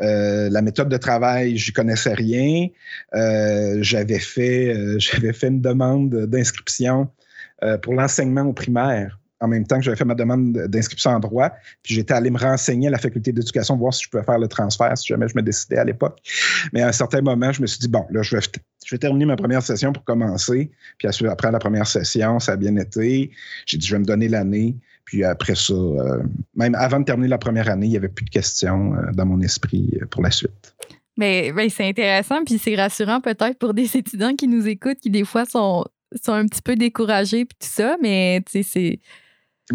Euh, 0.00 0.50
la 0.50 0.62
méthode 0.62 0.88
de 0.88 0.96
travail, 0.96 1.56
je 1.56 1.72
connaissais 1.72 2.14
rien. 2.14 2.68
Euh, 3.14 3.78
j'avais 3.80 4.18
fait, 4.18 4.74
euh, 4.74 4.96
j'avais 4.98 5.32
fait 5.32 5.48
une 5.48 5.60
demande 5.60 6.10
d'inscription 6.26 7.08
pour 7.82 7.94
l'enseignement 7.94 8.42
au 8.42 8.52
primaire 8.52 9.18
en 9.40 9.48
même 9.48 9.66
temps 9.66 9.76
que 9.76 9.82
j'avais 9.82 9.96
fait 9.96 10.04
ma 10.04 10.14
demande 10.14 10.52
d'inscription 10.52 11.10
en 11.10 11.20
droit. 11.20 11.50
Puis 11.82 11.94
j'étais 11.94 12.14
allé 12.14 12.30
me 12.30 12.38
renseigner 12.38 12.88
à 12.88 12.90
la 12.90 12.98
faculté 12.98 13.32
d'éducation, 13.32 13.76
voir 13.76 13.92
si 13.92 14.04
je 14.04 14.10
pouvais 14.10 14.24
faire 14.24 14.38
le 14.38 14.48
transfert, 14.48 14.96
si 14.96 15.08
jamais 15.08 15.28
je 15.28 15.36
me 15.36 15.42
décidais 15.42 15.78
à 15.78 15.84
l'époque. 15.84 16.18
Mais 16.72 16.82
à 16.82 16.88
un 16.88 16.92
certain 16.92 17.20
moment, 17.20 17.52
je 17.52 17.60
me 17.60 17.66
suis 17.66 17.78
dit, 17.78 17.88
bon, 17.88 18.04
là, 18.10 18.22
je 18.22 18.36
vais, 18.36 18.42
je 18.86 18.94
vais 18.94 18.98
terminer 18.98 19.26
ma 19.26 19.36
première 19.36 19.62
session 19.62 19.92
pour 19.92 20.04
commencer. 20.04 20.70
Puis 20.98 21.08
après 21.28 21.50
la 21.50 21.58
première 21.58 21.86
session, 21.86 22.38
ça 22.38 22.52
a 22.52 22.56
bien 22.56 22.76
été. 22.76 23.30
J'ai 23.66 23.78
dit, 23.78 23.86
je 23.86 23.94
vais 23.94 24.00
me 24.00 24.04
donner 24.04 24.28
l'année. 24.28 24.76
Puis 25.04 25.22
après 25.24 25.54
ça, 25.54 25.72
euh, 25.72 26.22
même 26.54 26.74
avant 26.74 27.00
de 27.00 27.04
terminer 27.04 27.28
la 27.28 27.38
première 27.38 27.68
année, 27.68 27.86
il 27.86 27.90
n'y 27.90 27.96
avait 27.96 28.08
plus 28.08 28.24
de 28.24 28.30
questions 28.30 28.94
euh, 28.94 29.12
dans 29.12 29.24
mon 29.24 29.40
esprit 29.40 29.90
euh, 30.02 30.06
pour 30.06 30.22
la 30.22 30.30
suite. 30.30 30.74
Mais, 31.16 31.52
c'est 31.70 31.88
intéressant, 31.88 32.44
puis 32.44 32.58
c'est 32.58 32.74
rassurant 32.74 33.20
peut-être 33.20 33.58
pour 33.58 33.72
des 33.72 33.96
étudiants 33.96 34.34
qui 34.34 34.48
nous 34.48 34.66
écoutent, 34.68 34.98
qui 34.98 35.10
des 35.10 35.24
fois 35.24 35.44
sont, 35.46 35.84
sont 36.22 36.32
un 36.32 36.46
petit 36.46 36.60
peu 36.60 36.74
découragés, 36.74 37.44
puis 37.44 37.56
tout 37.58 37.68
ça, 37.70 37.96
mais 38.02 38.42
c'est 38.48 38.98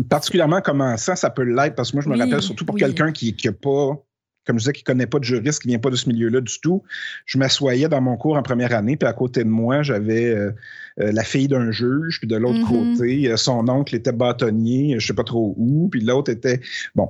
particulièrement 0.10 0.62
commençant, 0.62 1.16
ça 1.16 1.30
peut 1.30 1.44
l'être, 1.44 1.76
parce 1.76 1.92
que 1.92 1.98
moi, 1.98 2.04
je 2.04 2.10
me 2.10 2.18
rappelle 2.18 2.42
surtout 2.42 2.66
pour 2.66 2.78
quelqu'un 2.78 3.12
qui 3.12 3.36
n'a 3.44 3.52
pas, 3.52 4.02
comme 4.46 4.58
je 4.58 4.64
disais, 4.64 4.74
qui 4.74 4.84
ne 4.84 4.86
connaît 4.86 5.08
pas 5.08 5.20
de 5.20 5.24
juriste, 5.24 5.62
qui 5.62 5.68
ne 5.68 5.74
vient 5.74 5.80
pas 5.80 5.90
de 5.90 5.96
ce 5.96 6.08
milieu-là 6.08 6.42
du 6.42 6.60
tout. 6.62 6.84
Je 7.26 7.38
m'assoyais 7.38 7.90
dans 7.90 8.02
mon 8.02 8.16
cours 8.16 8.38
en 8.38 8.42
première 8.42 8.74
année, 8.74 8.96
puis 8.96 9.08
à 9.08 9.14
côté 9.14 9.44
de 9.44 9.50
moi, 9.50 9.84
j'avais 9.84 10.26
euh, 10.28 10.52
euh, 11.00 11.12
la 11.12 11.24
fille 11.24 11.48
d'un 11.48 11.72
juge, 11.72 12.20
puis 12.20 12.28
de 12.28 12.38
l'autre 12.38 12.60
mm-hmm. 12.60 12.96
côté, 12.98 13.32
euh, 13.32 13.38
son 13.38 13.68
oncle 13.68 13.96
était 13.96 14.14
bâtonnier, 14.14 14.92
je 14.92 14.96
ne 14.96 15.00
sais 15.08 15.14
pas 15.14 15.24
trop 15.26 15.54
où, 15.58 15.90
puis 15.90 16.02
l'autre 16.02 16.32
était. 16.32 16.62
Bon, 16.96 17.10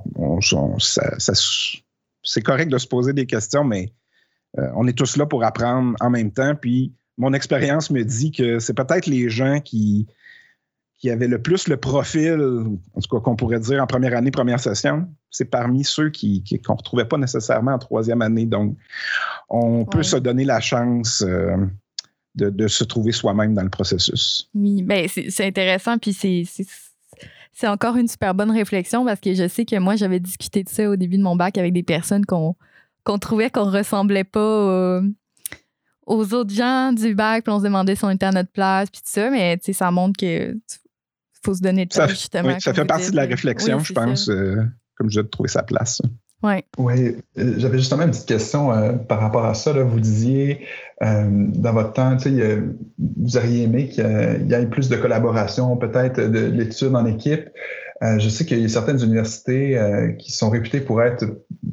c'est 2.24 2.42
correct 2.42 2.68
de 2.68 2.78
se 2.78 2.86
poser 2.86 3.12
des 3.12 3.26
questions, 3.26 3.64
mais 3.64 3.92
on 4.74 4.86
est 4.86 4.92
tous 4.92 5.16
là 5.16 5.24
pour 5.24 5.44
apprendre 5.44 5.94
en 6.00 6.10
même 6.10 6.30
temps, 6.30 6.54
puis 6.54 6.92
mon 7.16 7.32
expérience 7.32 7.90
me 7.90 8.02
dit 8.02 8.32
que 8.32 8.58
c'est 8.58 8.74
peut-être 8.74 9.06
les 9.06 9.30
gens 9.30 9.60
qui 9.60 10.06
qui 11.02 11.10
avait 11.10 11.26
le 11.26 11.42
plus 11.42 11.66
le 11.66 11.76
profil, 11.76 12.40
en 12.94 13.00
tout 13.00 13.16
cas 13.16 13.20
qu'on 13.20 13.34
pourrait 13.34 13.58
dire 13.58 13.82
en 13.82 13.88
première 13.88 14.16
année, 14.16 14.30
première 14.30 14.60
session, 14.60 15.08
c'est 15.30 15.46
parmi 15.46 15.82
ceux 15.82 16.10
qui, 16.10 16.44
qu'on 16.64 16.74
ne 16.74 16.78
retrouvait 16.78 17.06
pas 17.06 17.18
nécessairement 17.18 17.72
en 17.72 17.78
troisième 17.78 18.22
année. 18.22 18.46
Donc, 18.46 18.76
on 19.48 19.84
peut 19.84 20.04
se 20.04 20.16
donner 20.16 20.44
la 20.44 20.60
chance 20.60 21.24
euh, 21.26 21.56
de, 22.36 22.68
se 22.68 22.84
trouver 22.84 23.10
soi-même 23.10 23.52
dans 23.52 23.64
le 23.64 23.68
processus. 23.68 24.48
Oui, 24.54 24.84
bien, 24.84 25.06
c'est 25.08 25.44
intéressant, 25.44 25.98
puis 25.98 26.12
c'est 26.12 26.44
c'est 27.54 27.68
encore 27.68 27.96
une 27.96 28.08
super 28.08 28.34
bonne 28.34 28.52
réflexion 28.52 29.04
parce 29.04 29.20
que 29.20 29.34
je 29.34 29.46
sais 29.48 29.64
que 29.64 29.78
moi, 29.78 29.96
j'avais 29.96 30.20
discuté 30.20 30.62
de 30.62 30.68
ça 30.68 30.88
au 30.88 30.94
début 30.94 31.18
de 31.18 31.22
mon 31.22 31.34
bac 31.34 31.58
avec 31.58 31.72
des 31.72 31.82
personnes 31.82 32.24
qu'on 32.24 32.54
trouvait 33.20 33.50
qu'on 33.50 33.70
ressemblait 33.70 34.24
pas 34.24 34.38
euh, 34.38 35.02
aux 36.06 36.32
autres 36.32 36.54
gens 36.54 36.92
du 36.92 37.12
bac, 37.16 37.42
puis 37.42 37.52
on 37.52 37.58
se 37.58 37.64
demandait 37.64 37.96
si 37.96 38.04
on 38.04 38.10
était 38.10 38.26
à 38.26 38.30
notre 38.30 38.52
place, 38.52 38.88
puis 38.88 39.02
tout 39.02 39.10
ça, 39.10 39.30
mais 39.30 39.58
ça 39.60 39.90
montre 39.90 40.16
que 40.18 40.56
faut 41.44 41.54
se 41.54 41.60
donner 41.60 41.86
de 41.86 41.92
ça, 41.92 42.06
justement. 42.06 42.48
Oui, 42.48 42.60
ça 42.60 42.72
fait 42.72 42.84
partie 42.84 43.10
de 43.10 43.16
la 43.16 43.24
réflexion, 43.24 43.78
je 43.80 43.92
pense, 43.92 44.28
euh, 44.28 44.56
comme 44.96 45.08
je 45.08 45.14
disais, 45.14 45.22
de 45.22 45.28
trouver 45.28 45.48
sa 45.48 45.62
place. 45.62 46.00
Oui. 46.42 46.54
Oui, 46.76 47.16
euh, 47.38 47.54
j'avais 47.58 47.78
justement 47.78 48.02
une 48.02 48.10
petite 48.10 48.26
question 48.26 48.72
euh, 48.72 48.92
par 48.94 49.20
rapport 49.20 49.44
à 49.44 49.54
ça. 49.54 49.72
Là. 49.72 49.84
Vous 49.84 50.00
disiez, 50.00 50.66
dans 51.00 51.72
votre 51.72 51.92
temps, 51.94 52.16
vous 52.16 53.36
auriez 53.36 53.64
aimé 53.64 53.88
qu'il 53.88 54.46
y 54.48 54.54
ait 54.54 54.66
plus 54.66 54.88
de 54.88 54.96
collaboration, 54.96 55.76
peut-être 55.76 56.20
de, 56.20 56.46
l'étude 56.46 56.94
en 56.94 57.06
équipe. 57.06 57.48
je 58.00 58.28
sais 58.28 58.44
qu'il 58.44 58.60
y 58.60 58.64
a 58.64 58.68
certaines 58.68 59.02
universités 59.02 60.16
qui 60.20 60.30
sont 60.30 60.48
réputées 60.48 60.80
pour 60.80 61.02
être 61.02 61.24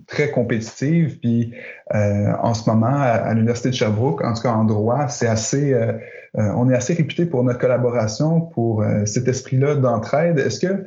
très 0.08 0.32
compétitives. 0.32 1.20
Puis 1.20 1.54
en 1.94 2.56
ce 2.56 2.68
moment, 2.68 2.88
à 2.88 3.32
l'Université 3.36 3.70
de 3.70 3.76
Sherbrooke, 3.76 4.24
en 4.24 4.34
tout 4.34 4.42
cas 4.42 4.52
en 4.52 4.64
droit, 4.64 5.08
c'est 5.10 5.28
assez 5.28 5.74
euh, 5.74 5.94
on 6.36 6.70
est 6.70 6.76
assez 6.76 6.94
réputé 6.94 7.26
pour 7.26 7.44
notre 7.44 7.60
collaboration, 7.60 8.42
pour 8.42 8.84
euh, 8.84 9.06
cet 9.06 9.28
esprit-là 9.28 9.76
d'entraide. 9.76 10.40
Est-ce 10.40 10.60
que 10.60 10.86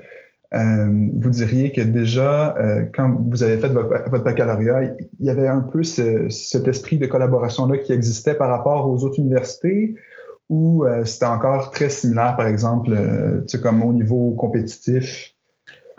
euh, 0.54 1.08
vous 1.16 1.30
diriez 1.30 1.72
que 1.72 1.80
déjà, 1.80 2.54
quand 2.94 3.16
vous 3.28 3.42
avez 3.42 3.56
fait 3.58 3.68
votre, 3.68 4.22
baccalauréat, 4.22 4.94
il 5.18 5.26
y 5.26 5.30
avait 5.30 5.48
un 5.48 5.60
peu 5.60 5.82
cet 5.82 6.68
esprit 6.68 6.98
de 6.98 7.06
collaboration-là 7.06 7.78
qui 7.78 7.92
existait 7.92 8.34
par 8.34 8.50
rapport 8.50 8.88
aux 8.88 9.04
autres 9.04 9.18
universités? 9.18 9.94
Ou 10.50 10.84
c'était 11.04 11.24
encore 11.24 11.70
très 11.70 11.88
similaire, 11.88 12.36
par 12.36 12.46
exemple, 12.46 12.94
comme 13.62 13.82
au 13.82 13.94
niveau 13.94 14.32
compétitif? 14.32 15.31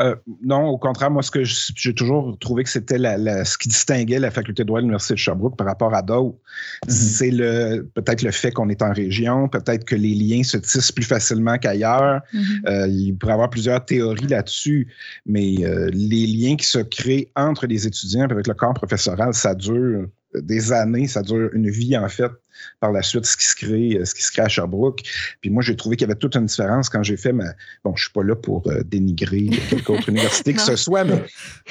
Euh, 0.02 0.16
non, 0.44 0.68
au 0.68 0.78
contraire, 0.78 1.12
moi, 1.12 1.22
ce 1.22 1.32
que 1.32 1.44
j'ai 1.44 1.94
toujours 1.94 2.38
trouvé 2.40 2.64
que 2.64 2.70
c'était 2.70 2.98
ce 2.98 3.58
qui 3.58 3.70
distinguait 3.70 4.20
la 4.20 4.32
faculté 4.32 4.64
de 4.64 4.68
droit 4.68 4.80
de 4.80 4.84
l'Université 4.84 5.14
de 5.14 5.20
Sherbrooke 5.20 5.58
par 5.58 5.68
rapport 5.68 5.94
à 5.94 6.02
d'autres, 6.02 6.38
mm-hmm. 6.86 6.90
c'est 6.90 7.32
le 7.32 7.90
peut-être 7.94 8.22
le 8.22 8.32
fait 8.32 8.52
qu'on 8.52 8.70
est 8.70 8.82
en 8.82 8.92
région, 8.92 9.48
peut-être 9.48 9.86
que 9.86 9.96
les 9.96 10.14
liens 10.16 10.44
se 10.44 10.58
tissent 10.58 10.92
plus 10.92 11.06
facilement 11.06 11.58
qu'ailleurs. 11.58 12.22
Mm-hmm. 12.34 12.70
Euh, 12.70 12.88
il 12.88 13.18
pourrait 13.18 13.34
y 13.34 13.36
avoir 13.36 13.50
plusieurs 13.50 13.84
théories 13.84 14.28
là-dessus, 14.28 14.94
mais 15.26 15.56
euh, 15.64 15.90
les 15.94 16.28
liens 16.28 16.56
qui 16.56 16.66
se 16.66 16.80
créent 16.80 17.30
entre 17.36 17.68
les 17.68 17.88
étudiants 17.88 18.24
avec 18.30 18.48
le 18.48 18.54
corps 18.54 18.74
professoral, 18.74 19.34
ça 19.34 19.56
dure 19.56 20.08
des 20.36 20.72
années, 20.72 21.08
ça 21.08 21.22
dure 21.22 21.50
une 21.54 21.70
vie 21.70 21.98
en 21.98 22.10
fait. 22.10 22.32
Par 22.80 22.92
la 22.92 23.02
suite, 23.02 23.26
ce 23.26 23.36
qui 23.36 23.46
se 23.46 23.56
crée, 23.56 23.98
euh, 23.98 24.06
ce 24.06 24.14
qui 24.14 24.22
se 24.22 24.32
crée 24.32 24.44
à 24.44 24.48
Sherbrooke. 24.48 25.02
Puis 25.42 25.50
moi, 25.50 25.64
j'ai 25.64 25.76
trouvé 25.76 25.96
qu'il 25.96 26.08
y 26.08 26.12
avait 26.12 26.20
toute 26.20 26.36
une 26.36 26.46
différence 26.46 26.88
quand 26.88 27.02
j'ai 27.02 27.18
fait 27.18 27.34
ma. 27.34 27.46
Bon, 27.84 27.96
je 27.96 28.04
suis 28.04 28.14
pas 28.14 28.24
là 28.24 28.36
pour 28.36 28.68
euh, 28.68 28.84
dénigrer 28.84 29.50
quelque 29.70 29.92
autre 29.92 30.10
université 30.10 30.54
que 30.54 30.62
ce 30.62 30.76
soit, 30.76 31.04
mais 31.04 31.24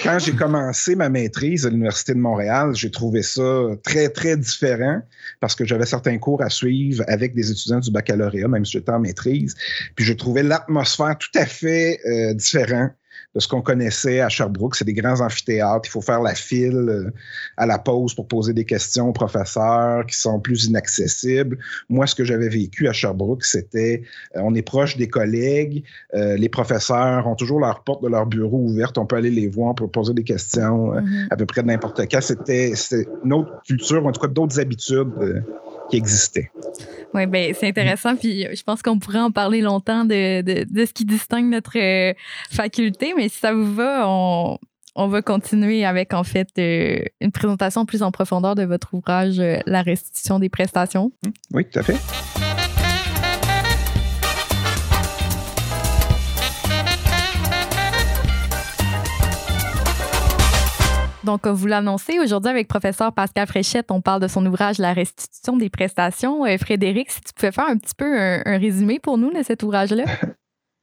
quand 0.03 0.19
j'ai 0.19 0.33
commencé 0.33 0.97
ma 0.97 1.09
maîtrise 1.09 1.67
à 1.67 1.71
l'Université 1.71 2.15
de 2.15 2.19
Montréal, 2.19 2.75
j'ai 2.75 2.91
trouvé 2.91 3.23
ça 3.23 3.69
très, 3.85 4.09
très 4.09 4.37
différent 4.37 5.01
parce 5.41 5.55
que 5.55 5.65
j'avais 5.65 5.87
certains 5.87 6.19
cours 6.19 6.43
à 6.43 6.51
suivre 6.51 7.05
avec 7.07 7.35
des 7.35 7.51
étudiants 7.51 7.81
du 7.81 7.91
baccalauréat, 7.91 8.49
même 8.49 8.65
si 8.65 8.73
j'étais 8.73 8.91
en 8.91 9.01
maîtrise. 9.01 9.55
Puis 9.95 10.05
je 10.05 10.13
trouvais 10.13 10.43
l'atmosphère 10.43 11.17
tout 11.19 11.39
à 11.39 11.47
fait 11.47 12.01
euh, 12.07 12.35
différente 12.35 12.93
de 13.35 13.41
ce 13.41 13.49
qu'on 13.49 13.63
connaissait 13.63 14.21
à 14.21 14.29
Sherbrooke. 14.29 14.77
C'est 14.77 14.85
des 14.85 14.93
grands 14.93 15.21
amphithéâtres. 15.21 15.89
Il 15.89 15.91
faut 15.91 16.01
faire 16.01 16.21
la 16.21 16.35
file 16.35 16.87
euh, 16.89 17.11
à 17.57 17.67
la 17.67 17.79
pause 17.79 18.15
pour 18.15 18.29
poser 18.29 18.53
des 18.53 18.65
questions 18.65 19.09
aux 19.09 19.13
professeurs 19.13 20.07
qui 20.07 20.17
sont 20.17 20.41
plus 20.41 20.67
inaccessibles. 20.67 21.59
Moi, 21.89 22.07
ce 22.07 22.15
que 22.15 22.25
j'avais 22.25 22.49
vécu 22.49 22.89
à 22.89 22.93
Sherbrooke, 22.93 23.45
c'était 23.45 24.03
euh, 24.37 24.41
on 24.43 24.55
est 24.55 24.63
proche 24.63 24.97
des 24.97 25.09
collègues. 25.09 25.85
Euh, 26.15 26.37
les 26.37 26.49
professeurs 26.49 27.27
ont 27.27 27.37
toujours 27.37 27.61
leur 27.61 27.83
porte 27.85 28.03
de 28.03 28.09
leur 28.09 28.27
bureau 28.27 28.59
ouverte. 28.59 28.99
On 28.99 29.07
peut 29.07 29.17
aller 29.17 29.31
les 29.31 29.49
voir 29.49 29.75
pour 29.75 29.91
poser 29.91 30.13
des 30.13 30.25
questions 30.25 30.93
mm-hmm. 30.93 31.27
à 31.31 31.37
peu 31.37 31.47
près 31.47 31.63
n'importe 31.63 32.01
quand. 32.11 32.21
C'était 32.21 32.73
une 33.25 33.33
autre 33.33 33.63
culture, 33.67 34.05
en 34.07 34.13
tout 34.13 34.21
cas 34.21 34.29
d'autres 34.29 34.61
habitudes 34.61 35.45
qui 35.91 35.97
existaient. 35.97 36.51
Oui, 37.15 37.27
ben 37.27 37.55
c'est 37.59 37.69
intéressant. 37.69 38.17
Puis 38.17 38.47
je 38.55 38.63
pense 38.63 38.83
qu'on 38.83 38.99
pourrait 38.99 39.21
en 39.21 39.31
parler 39.31 39.61
longtemps 39.61 40.05
de, 40.05 40.43
de, 40.43 40.85
ce 40.85 40.93
qui 40.93 41.05
distingue 41.05 41.47
notre 41.47 41.79
euh, 41.79 42.15
faculté, 42.51 43.13
mais 43.17 43.29
si 43.29 43.39
ça 43.39 43.53
vous 43.53 43.75
va, 43.75 44.09
on, 44.09 44.59
on 44.95 45.09
va 45.09 45.23
continuer 45.23 45.85
avec, 45.85 46.15
en 46.15 46.25
fait, 46.25 46.49
une 46.57 47.33
présentation 47.33 47.87
plus 47.87 48.03
en 48.03 48.13
profondeur 48.13 48.55
de 48.55 48.65
votre 48.65 48.95
ouvrage, 48.95 49.43
La 49.67 49.83
restitution 49.83 50.39
des 50.39 50.49
prestations. 50.49 51.13
Oui, 51.53 51.65
tout 51.65 51.79
à 51.79 51.83
fait. 51.83 52.52
Donc, 61.25 61.43
comme 61.43 61.55
vous 61.55 61.67
l'annoncez, 61.67 62.19
aujourd'hui 62.19 62.51
avec 62.51 62.67
professeur 62.67 63.13
Pascal 63.13 63.47
Fréchette, 63.47 63.91
on 63.91 64.01
parle 64.01 64.21
de 64.21 64.29
son 64.29 64.45
ouvrage 64.45 64.79
La 64.79 64.93
restitution 64.93 65.57
des 65.57 65.71
prestations. 65.71 66.45
Euh, 66.45 66.57
Frédéric, 66.59 67.11
si 67.11 67.21
tu 67.21 67.33
pouvais 67.33 67.53
faire 67.53 67.69
un 67.69 67.77
petit 67.77 67.95
peu 67.97 68.19
un, 68.19 68.59
résumé 68.59 68.99
pour 68.99 69.19
nous 69.19 69.33
de 69.33 69.43
cet 69.43 69.63
ouvrage-là? 69.63 70.05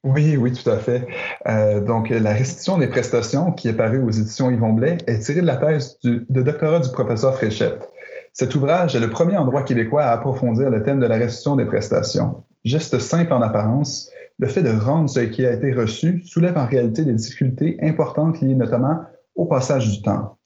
Oui, 0.06 0.38
oui, 0.38 0.54
tout 0.54 0.70
à 0.70 0.78
fait. 0.78 1.06
Euh, 1.46 1.82
donc, 1.82 2.08
la 2.10 2.32
restitution 2.32 2.78
des 2.78 2.88
prestations, 2.88 3.52
qui 3.52 3.68
est 3.68 3.74
parue 3.74 4.02
aux 4.02 4.10
éditions 4.10 4.50
Yvon 4.50 4.72
Blais, 4.72 4.98
est 5.08 5.20
tirée 5.20 5.42
de 5.42 5.46
la 5.46 5.58
thèse 5.58 6.00
de 6.06 6.42
doctorat 6.42 6.80
du 6.80 6.90
professeur 6.92 7.36
Fréchette. 7.36 7.86
Cet 8.32 8.56
ouvrage 8.56 8.96
est 8.96 9.02
le 9.02 9.10
premier 9.10 9.36
endroit 9.36 9.64
québécois 9.64 10.04
à 10.04 10.14
approfondir 10.14 10.70
le 10.70 10.84
thème 10.84 11.02
de 11.02 11.06
la 11.06 11.18
restitution 11.18 11.58
des 11.58 11.66
prestations. 11.66 12.46
Geste 12.64 12.98
simple 13.00 13.34
en 13.34 13.42
apparence, 13.42 14.10
le 14.38 14.48
fait 14.48 14.64
de 14.64 14.70
rendre 14.70 15.10
ce 15.10 15.20
qui 15.20 15.46
a 15.46 15.52
été 15.52 15.74
reçu 15.74 16.24
soulève 16.26 16.58
en 16.58 16.66
réalité 16.66 17.04
des 17.04 17.14
difficultés 17.14 17.78
importantes 17.82 18.40
liées 18.40 18.56
notamment 18.56 19.02
au 19.40 19.46
passage 19.46 19.90
du 19.90 20.02
temps. 20.02 20.38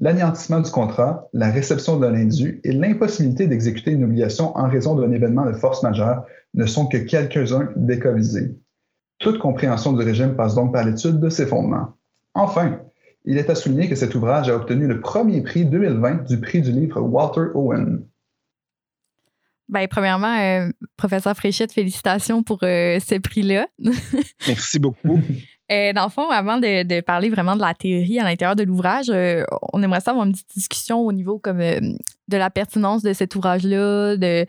L'anéantissement 0.00 0.58
du 0.58 0.70
contrat, 0.70 1.28
la 1.32 1.52
réception 1.52 2.00
de 2.00 2.06
l'indu 2.06 2.60
et 2.64 2.72
l'impossibilité 2.72 3.46
d'exécuter 3.46 3.92
une 3.92 4.02
obligation 4.02 4.56
en 4.56 4.68
raison 4.68 4.96
d'un 4.96 5.12
événement 5.12 5.46
de 5.46 5.52
force 5.52 5.84
majeure 5.84 6.24
ne 6.54 6.66
sont 6.66 6.86
que 6.86 6.96
quelques-uns 6.96 7.68
des 7.76 8.00
cas 8.00 8.10
visés. 8.10 8.58
Toute 9.20 9.38
compréhension 9.38 9.92
du 9.92 10.02
régime 10.04 10.34
passe 10.34 10.56
donc 10.56 10.72
par 10.72 10.84
l'étude 10.84 11.20
de 11.20 11.28
ses 11.28 11.46
fondements. 11.46 11.94
Enfin, 12.34 12.80
il 13.24 13.38
est 13.38 13.48
à 13.48 13.54
souligner 13.54 13.88
que 13.88 13.94
cet 13.94 14.16
ouvrage 14.16 14.48
a 14.48 14.56
obtenu 14.56 14.88
le 14.88 15.00
premier 15.00 15.40
prix 15.40 15.64
2020 15.64 16.26
du 16.26 16.40
prix 16.40 16.60
du 16.60 16.72
livre 16.72 17.00
Walter 17.00 17.52
Owen. 17.54 18.04
Bien, 19.68 19.86
premièrement, 19.86 20.36
euh, 20.40 20.70
professeur 20.96 21.36
Fréchette, 21.36 21.72
félicitations 21.72 22.42
pour 22.42 22.58
euh, 22.64 22.98
ce 22.98 23.18
prix-là. 23.18 23.68
Merci 24.48 24.80
beaucoup. 24.80 25.20
Euh, 25.72 25.94
dans 25.94 26.04
le 26.04 26.10
fond, 26.10 26.28
avant 26.28 26.58
de, 26.58 27.00
parler 27.00 27.30
vraiment 27.30 27.56
de 27.56 27.62
la 27.62 27.72
théorie 27.72 28.18
à 28.18 28.24
l'intérieur 28.24 28.54
de 28.54 28.64
l'ouvrage, 28.64 29.06
euh, 29.08 29.44
on 29.72 29.82
aimerait 29.82 30.00
savoir 30.00 30.26
une 30.26 30.32
petite 30.32 30.52
discussion 30.54 31.00
au 31.00 31.10
niveau 31.10 31.38
comme 31.38 31.60
euh, 31.60 31.80
de 32.28 32.36
la 32.36 32.50
pertinence 32.50 33.02
de 33.02 33.14
cet 33.14 33.34
ouvrage-là, 33.34 34.16
de, 34.18 34.46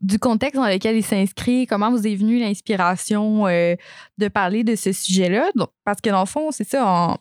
du 0.00 0.18
contexte 0.18 0.56
dans 0.56 0.66
lequel 0.66 0.96
il 0.96 1.04
s'inscrit, 1.04 1.66
comment 1.66 1.90
vous 1.90 2.06
est 2.06 2.14
venue 2.14 2.38
l'inspiration 2.38 3.44
de 3.44 4.28
parler 4.28 4.64
de 4.64 4.74
ce 4.74 4.92
sujet-là. 4.92 5.50
Parce 5.84 6.00
que 6.00 6.10
dans 6.10 6.20
le 6.20 6.26
fond, 6.26 6.50
c'est 6.50 6.68
ça, 6.68 7.16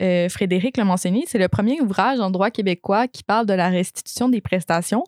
Frédéric 0.00 0.76
l'a 0.76 0.84
mentionné, 0.84 1.24
c'est 1.26 1.38
le 1.38 1.48
premier 1.48 1.80
ouvrage 1.80 2.20
en 2.20 2.30
droit 2.30 2.50
québécois 2.50 3.08
qui 3.08 3.22
parle 3.22 3.46
de 3.46 3.54
la 3.54 3.68
restitution 3.68 4.28
des 4.28 4.40
prestations. 4.40 5.04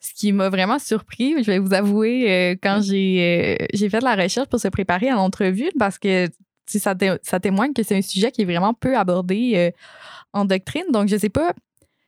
Ce 0.00 0.12
qui 0.14 0.32
m'a 0.32 0.50
vraiment 0.50 0.78
surpris, 0.78 1.42
je 1.42 1.50
vais 1.50 1.58
vous 1.58 1.72
avouer, 1.72 2.58
quand 2.62 2.80
j'ai 2.82 3.58
fait 3.72 3.98
de 3.98 4.04
la 4.04 4.16
recherche 4.16 4.48
pour 4.48 4.60
se 4.60 4.68
préparer 4.68 5.08
à 5.08 5.14
l'entrevue, 5.14 5.70
parce 5.78 5.98
que 5.98 6.28
ça, 6.66 6.94
témoigne 7.40 7.72
que 7.72 7.82
c'est 7.82 7.96
un 7.96 8.02
sujet 8.02 8.30
qui 8.30 8.42
est 8.42 8.44
vraiment 8.44 8.74
peu 8.74 8.96
abordé 8.96 9.52
euh, 9.56 9.70
en 10.32 10.44
doctrine. 10.44 10.84
Donc, 10.92 11.08
je 11.08 11.14
ne 11.14 11.20
sais 11.20 11.28
pas 11.28 11.52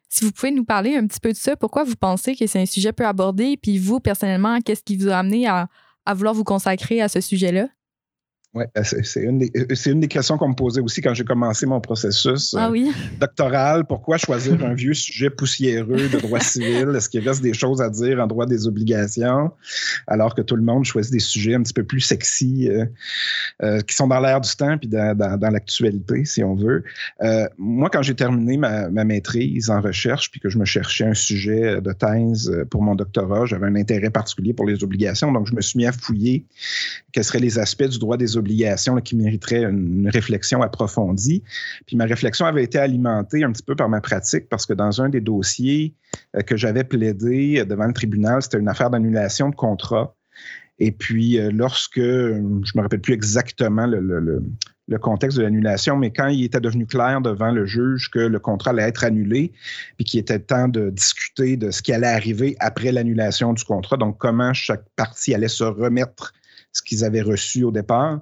si 0.09 0.25
vous 0.25 0.33
pouvez 0.33 0.51
nous 0.51 0.65
parler 0.65 0.97
un 0.97 1.07
petit 1.07 1.21
peu 1.21 1.33
de 1.33 1.37
ça. 1.37 1.57
Pourquoi 1.57 1.85
vous 1.85 1.97
pensez 1.97 2.35
que 2.35 2.47
c'est 2.47 2.61
un 2.61 2.67
sujet 2.67 2.93
peu 2.93 3.07
abordé? 3.07 3.57
Puis 3.57 3.79
vous, 3.79 4.01
personnellement, 4.01 4.61
qu'est-ce 4.61 4.83
qui 4.83 4.97
vous 4.97 5.09
a 5.09 5.17
amené 5.17 5.47
à 5.47 5.69
vouloir 6.15 6.35
vous 6.35 6.45
consacrer 6.45 7.01
à 7.01 7.09
ce 7.09 7.21
sujet-là? 7.21 7.69
Oui, 8.59 8.65
euh, 8.77 8.83
c'est 8.83 9.21
une, 9.21 9.39
des, 9.39 9.53
euh, 9.57 9.75
une 9.87 10.01
des 10.01 10.09
questions 10.09 10.37
qu'on 10.37 10.49
me 10.49 10.55
posait 10.55 10.81
aussi 10.81 11.01
quand 11.01 11.15
j'ai 11.15 11.25
commencé 11.25 11.65
mon 11.65 11.81
processus 11.81 12.57
ah 12.59 12.71
euh, 12.71 12.91
doctoral. 13.21 13.85
Pourquoi 13.85 14.19
choisir 14.19 14.65
un 14.65 14.75
vieux 14.75 14.95
sujet 14.95 15.31
poussiéreux 15.31 16.09
de 16.09 16.19
droit 16.19 16.41
civil? 16.41 16.93
Est-ce 16.97 17.09
qu'il 17.09 17.27
reste 17.29 17.41
des 17.41 17.55
choses 17.55 17.81
à 17.81 17.89
dire 17.89 18.19
en 18.19 18.27
droit 18.27 18.47
des 18.47 18.67
obligations, 18.67 19.53
alors 20.09 20.35
que 20.35 20.43
tout 20.43 20.57
le 20.57 20.63
monde 20.63 20.85
choisit 20.85 21.13
des 21.13 21.21
sujets 21.21 21.55
un 21.55 21.63
petit 21.63 21.73
peu 21.73 21.85
plus 21.85 22.01
sexy, 22.01 22.69
qui 23.87 23.95
sont 23.95 24.09
dans 24.09 24.19
l'air 24.19 24.41
du 24.41 24.51
temps 24.57 24.77
puis 24.77 24.89
dans, 24.89 25.17
dans, 25.17 25.51
l'actualité, 25.51 26.25
si 26.25 26.43
on 26.43 26.55
veut? 26.55 26.83
moi, 27.59 27.91
quand 27.91 28.03
j'ai 28.03 28.15
terminé 28.15 28.57
ma, 28.57 28.89
ma, 28.89 29.05
maîtrise 29.05 29.71
en 29.71 29.81
recherche 29.81 30.31
puis 30.31 30.41
que 30.41 30.49
je 30.49 30.59
me 30.59 30.65
cherchais 30.65 31.05
un 31.05 31.15
sujet 31.15 31.81
de 31.81 31.93
thèse 31.93 32.53
pour 32.71 32.83
mon 32.83 32.97
doctorat, 32.97 33.47
j'avais 33.47 33.67
un 33.67 33.77
intérêt 33.77 34.11
particulier 34.11 34.53
pour 34.53 34.67
les 34.67 34.83
obligations, 34.83 35.31
donc 35.31 35.47
je 35.47 35.55
me 35.55 35.61
suis 35.61 35.79
mis 35.79 35.87
à 35.87 35.93
fouiller 35.93 36.45
quels 37.13 37.25
seraient 37.25 37.39
les 37.39 37.59
aspects 37.59 37.85
du 37.85 37.99
droit 37.99 38.17
des 38.17 38.37
obligations 38.37 38.48
qui 39.05 39.17
mériteraient 39.17 39.65
une 39.65 40.09
réflexion 40.09 40.63
approfondie. 40.63 41.43
Puis 41.87 41.97
ma 41.97 42.05
réflexion 42.05 42.47
avait 42.47 42.65
été 42.65 42.79
alimentée 42.79 43.45
un 43.45 43.53
petit 43.53 43.63
peu 43.63 43.77
par 43.77 43.89
ma 43.89 44.01
pratique 44.01 44.49
parce 44.49 44.67
que 44.67 44.73
dans 44.73 45.01
un 45.01 45.09
des 45.09 45.21
dossiers 45.21 45.95
euh, 46.37 46.41
que 46.41 46.57
j'avais 46.57 46.85
plaidé 46.85 47.65
devant 47.65 47.87
le 47.87 47.93
tribunal, 47.93 48.43
c'était 48.43 48.59
une 48.59 48.69
affaire 48.69 48.91
d'annulation 48.91 49.51
de 49.51 49.55
contrat. 49.55 50.15
Et 50.79 50.93
puis, 50.93 51.39
euh, 51.39 51.51
lorsque, 51.53 51.99
je 52.01 52.35
ne 52.39 52.77
me 52.77 52.83
rappelle 52.83 53.01
plus 53.01 53.15
exactement 53.15 53.87
le, 53.87 54.43
contexte 55.01 55.37
de 55.37 55.43
l'annulation, 55.43 55.97
mais 55.97 56.13
quand 56.13 56.29
il 56.29 56.45
était 56.45 56.61
devenu 56.61 56.87
clair 56.87 57.21
devant 57.21 57.51
le 57.51 57.67
juge 57.67 58.11
que 58.11 58.21
le 58.21 58.39
contrat 58.39 58.71
allait 58.71 58.85
être 58.85 59.05
annulé, 59.05 59.53
puis 59.97 60.05
qu'il 60.05 60.21
était 60.21 60.39
temps 60.39 60.69
de 60.69 60.91
discuter 60.91 61.57
de 61.57 61.71
ce 61.71 61.83
qui 61.83 61.93
allait 61.93 62.07
arriver 62.07 62.57
après 62.61 62.93
l'annulation 62.93 63.53
du 63.53 63.65
contrat, 63.65 63.97
donc 63.97 64.17
comment 64.19 64.55
chaque 64.55 64.85
partie 64.97 65.35
allait 65.35 65.49
se 65.49 65.65
remettre 65.65 66.33
ce 66.79 66.83
qu'ils 66.83 67.05
avaient 67.05 67.23
reçu 67.23 67.65
au 67.65 67.71
départ. 67.71 68.21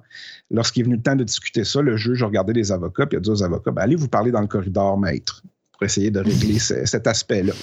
Lorsqu'il 0.51 0.81
est 0.81 0.85
venu 0.85 0.95
le 0.95 1.01
temps 1.01 1.15
de 1.15 1.23
discuter 1.23 1.63
ça, 1.63 1.81
le 1.81 1.95
juge 1.95 2.23
a 2.23 2.25
regardé 2.25 2.53
les 2.53 2.71
avocats 2.71 3.07
et 3.11 3.15
a 3.15 3.19
dit 3.19 3.29
aux 3.29 3.43
avocats 3.43 3.71
ben, 3.71 3.81
allez 3.81 3.95
vous 3.95 4.07
parler 4.07 4.31
dans 4.31 4.41
le 4.41 4.47
corridor, 4.47 4.97
maître, 4.97 5.43
pour 5.71 5.83
essayer 5.83 6.11
de 6.11 6.19
régler 6.19 6.59
cet 6.59 7.07
aspect-là. 7.07 7.53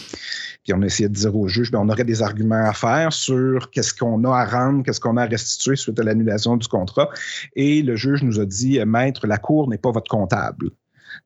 Puis 0.62 0.72
on 0.72 0.82
a 0.82 0.86
essayé 0.86 1.08
de 1.08 1.14
dire 1.14 1.36
au 1.36 1.48
juge 1.48 1.70
ben, 1.70 1.80
on 1.80 1.88
aurait 1.88 2.04
des 2.04 2.22
arguments 2.22 2.64
à 2.64 2.72
faire 2.72 3.12
sur 3.12 3.70
qu'est-ce 3.70 3.92
qu'on 3.92 4.24
a 4.24 4.34
à 4.34 4.44
rendre, 4.44 4.84
qu'est-ce 4.84 5.00
qu'on 5.00 5.16
a 5.16 5.22
à 5.22 5.26
restituer 5.26 5.76
suite 5.76 5.98
à 5.98 6.04
l'annulation 6.04 6.56
du 6.56 6.68
contrat. 6.68 7.10
Et 7.56 7.82
le 7.82 7.96
juge 7.96 8.22
nous 8.22 8.38
a 8.38 8.46
dit 8.46 8.78
maître, 8.86 9.26
la 9.26 9.38
cour 9.38 9.68
n'est 9.68 9.78
pas 9.78 9.90
votre 9.90 10.10
comptable. 10.10 10.70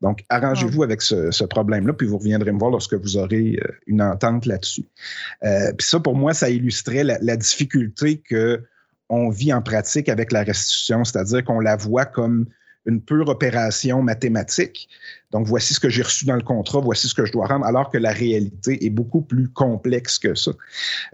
Donc, 0.02 0.24
arrangez-vous 0.28 0.82
avec 0.82 1.00
ce, 1.00 1.44
problème-là, 1.44 1.94
puis 1.94 2.06
vous 2.06 2.18
reviendrez 2.18 2.52
me 2.52 2.58
voir 2.58 2.70
lorsque 2.70 2.94
vous 2.94 3.16
aurez 3.16 3.58
euh, 3.62 3.72
une 3.86 4.02
entente 4.02 4.44
là-dessus. 4.44 4.84
Euh, 5.44 5.72
puis 5.76 5.86
ça, 5.86 5.98
pour 5.98 6.14
moi, 6.14 6.34
ça 6.34 6.50
illustrait 6.50 7.04
la 7.04 7.36
difficulté 7.36 8.18
que 8.18 8.62
on 9.08 9.30
vit 9.30 9.52
en 9.52 9.62
pratique 9.62 10.08
avec 10.08 10.32
la 10.32 10.42
restitution, 10.42 11.04
c'est-à-dire 11.04 11.44
qu'on 11.44 11.60
la 11.60 11.76
voit 11.76 12.06
comme 12.06 12.46
une 12.88 13.02
pure 13.02 13.28
opération 13.28 14.02
mathématique. 14.02 14.88
Donc, 15.30 15.46
voici 15.46 15.74
ce 15.74 15.80
que 15.80 15.90
j'ai 15.90 16.02
reçu 16.02 16.24
dans 16.24 16.36
le 16.36 16.42
contrat, 16.42 16.80
voici 16.80 17.06
ce 17.06 17.14
que 17.14 17.26
je 17.26 17.32
dois 17.32 17.46
rendre, 17.46 17.66
alors 17.66 17.90
que 17.90 17.98
la 17.98 18.12
réalité 18.12 18.84
est 18.84 18.90
beaucoup 18.90 19.20
plus 19.20 19.48
complexe 19.48 20.18
que 20.18 20.34
ça. 20.34 20.52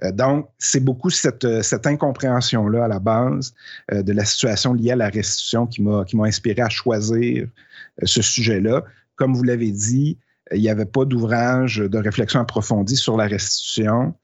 Euh, 0.05 0.13
donc, 0.13 0.49
c'est 0.59 0.81
beaucoup 0.81 1.11
cette, 1.11 1.45
incompréhension-là 1.85 2.85
à 2.85 2.89
la 2.89 3.01
base 3.01 3.55
euh, 3.93 4.03
de 4.03 4.13
la 4.13 4.25
situation 4.25 4.73
liée 4.73 4.93
à 4.93 4.97
la 4.97 5.09
restitution 5.09 5.67
qui 5.67 5.83
m'a 5.83 6.25
inspiré 6.25 6.63
à 6.63 6.69
choisir 6.69 7.45
euh, 7.45 8.07
ce 8.07 8.23
sujet-là. 8.23 8.85
Comme 9.17 9.35
vous 9.35 9.43
l'avez 9.43 9.73
dit, 9.73 10.19
il 10.53 10.61
n'y 10.61 10.69
avait 10.69 10.85
pas 10.85 11.05
d'ouvrage 11.05 11.79
de 11.79 11.99
réflexion 11.99 12.41
approfondie 12.41 12.97
sur 12.97 13.17
la 13.17 13.27
restitution. 13.27 14.15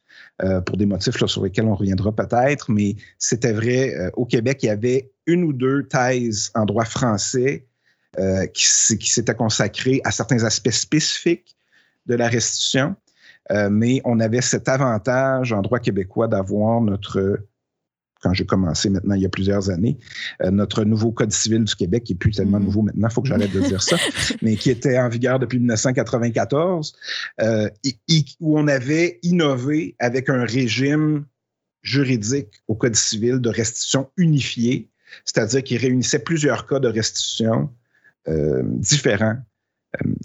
Euh, 0.42 0.60
pour 0.62 0.78
des 0.78 0.86
motifs 0.86 1.22
sur 1.26 1.44
lesquels 1.44 1.66
on 1.66 1.74
reviendra 1.74 2.12
peut-être, 2.12 2.70
mais 2.70 2.96
c'était 3.18 3.52
vrai. 3.52 3.94
Euh, 3.94 4.10
au 4.14 4.24
Québec, 4.24 4.60
il 4.62 4.66
y 4.66 4.70
avait 4.70 5.10
une 5.26 5.44
ou 5.44 5.52
deux 5.52 5.86
thèses 5.86 6.50
en 6.54 6.64
droit 6.64 6.86
français 6.86 7.66
euh, 8.18 8.46
qui, 8.46 8.64
qui 8.96 9.10
s'étaient 9.10 9.34
consacrées 9.34 10.00
à 10.04 10.10
certains 10.10 10.44
aspects 10.44 10.70
spécifiques 10.70 11.56
de 12.06 12.14
la 12.14 12.28
restitution, 12.28 12.96
mais 13.70 14.00
on 14.04 14.20
avait 14.20 14.40
cet 14.40 14.68
avantage 14.68 15.52
en 15.52 15.60
droit 15.60 15.80
québécois 15.80 16.28
d'avoir 16.28 16.80
notre 16.80 17.40
quand 18.20 18.34
j'ai 18.34 18.46
commencé 18.46 18.90
maintenant 18.90 19.14
il 19.14 19.22
y 19.22 19.26
a 19.26 19.28
plusieurs 19.28 19.70
années, 19.70 19.98
euh, 20.42 20.50
notre 20.50 20.84
nouveau 20.84 21.10
Code 21.10 21.32
civil 21.32 21.64
du 21.64 21.74
Québec, 21.74 22.04
qui 22.04 22.12
n'est 22.12 22.18
plus 22.18 22.32
tellement 22.32 22.58
mm-hmm. 22.58 22.64
nouveau 22.64 22.82
maintenant, 22.82 23.08
il 23.08 23.12
faut 23.12 23.22
que 23.22 23.28
j'arrête 23.28 23.52
de 23.52 23.60
dire 23.60 23.82
ça, 23.82 23.96
mais 24.42 24.56
qui 24.56 24.70
était 24.70 24.98
en 24.98 25.08
vigueur 25.08 25.38
depuis 25.38 25.58
1994, 25.58 26.94
euh, 27.40 27.68
où 28.40 28.58
on 28.58 28.68
avait 28.68 29.18
innové 29.22 29.96
avec 29.98 30.28
un 30.28 30.44
régime 30.44 31.24
juridique 31.82 32.62
au 32.68 32.74
Code 32.74 32.94
civil 32.94 33.38
de 33.38 33.48
restitution 33.48 34.10
unifié, 34.16 34.90
c'est-à-dire 35.24 35.64
qui 35.64 35.76
réunissait 35.78 36.18
plusieurs 36.18 36.66
cas 36.66 36.78
de 36.78 36.88
restitution 36.88 37.70
euh, 38.28 38.62
différents 38.64 39.38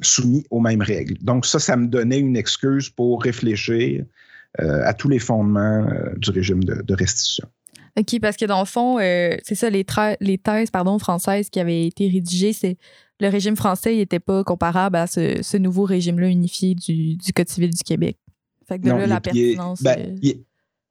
soumis 0.02 0.46
aux 0.52 0.60
mêmes 0.60 0.82
règles. 0.82 1.18
Donc 1.24 1.46
ça, 1.46 1.58
ça 1.58 1.76
me 1.76 1.88
donnait 1.88 2.20
une 2.20 2.38
excuse 2.38 2.90
pour 2.90 3.24
réfléchir 3.24 4.06
à 4.60 4.94
tous 4.94 5.10
les 5.10 5.20
fondements 5.20 5.86
du 6.16 6.30
régime 6.30 6.64
de 6.64 6.94
restitution. 6.94 7.50
OK, 7.98 8.20
parce 8.20 8.36
que 8.36 8.46
dans 8.46 8.60
le 8.60 8.66
fond, 8.66 9.00
euh, 9.00 9.38
c'est 9.44 9.56
ça, 9.56 9.70
les, 9.70 9.86
les 10.20 10.38
thèses 10.38 10.70
pardon, 10.70 11.00
françaises 11.00 11.50
qui 11.50 11.60
avaient 11.60 11.88
été 11.88 12.10
rédigées, 12.10 12.52
c'est 12.54 12.78
le 13.22 13.30
régime 13.30 13.56
français 13.56 13.96
n'était 13.96 14.20
pas 14.20 14.44
comparable 14.44 14.98
à 14.98 15.08
ce, 15.08 15.58
nouveau 15.58 15.84
régime-là 15.84 16.28
unifié 16.28 16.76
du, 16.76 17.18
Code 17.34 17.48
civil 17.48 17.70
du 17.70 17.84
Québec. 17.84 18.18
Fait 18.68 18.80
que 18.80 18.84
de 18.84 18.90
là, 18.90 19.08
la 19.08 19.22
pertinence. 19.22 19.82
Ben, 19.82 20.20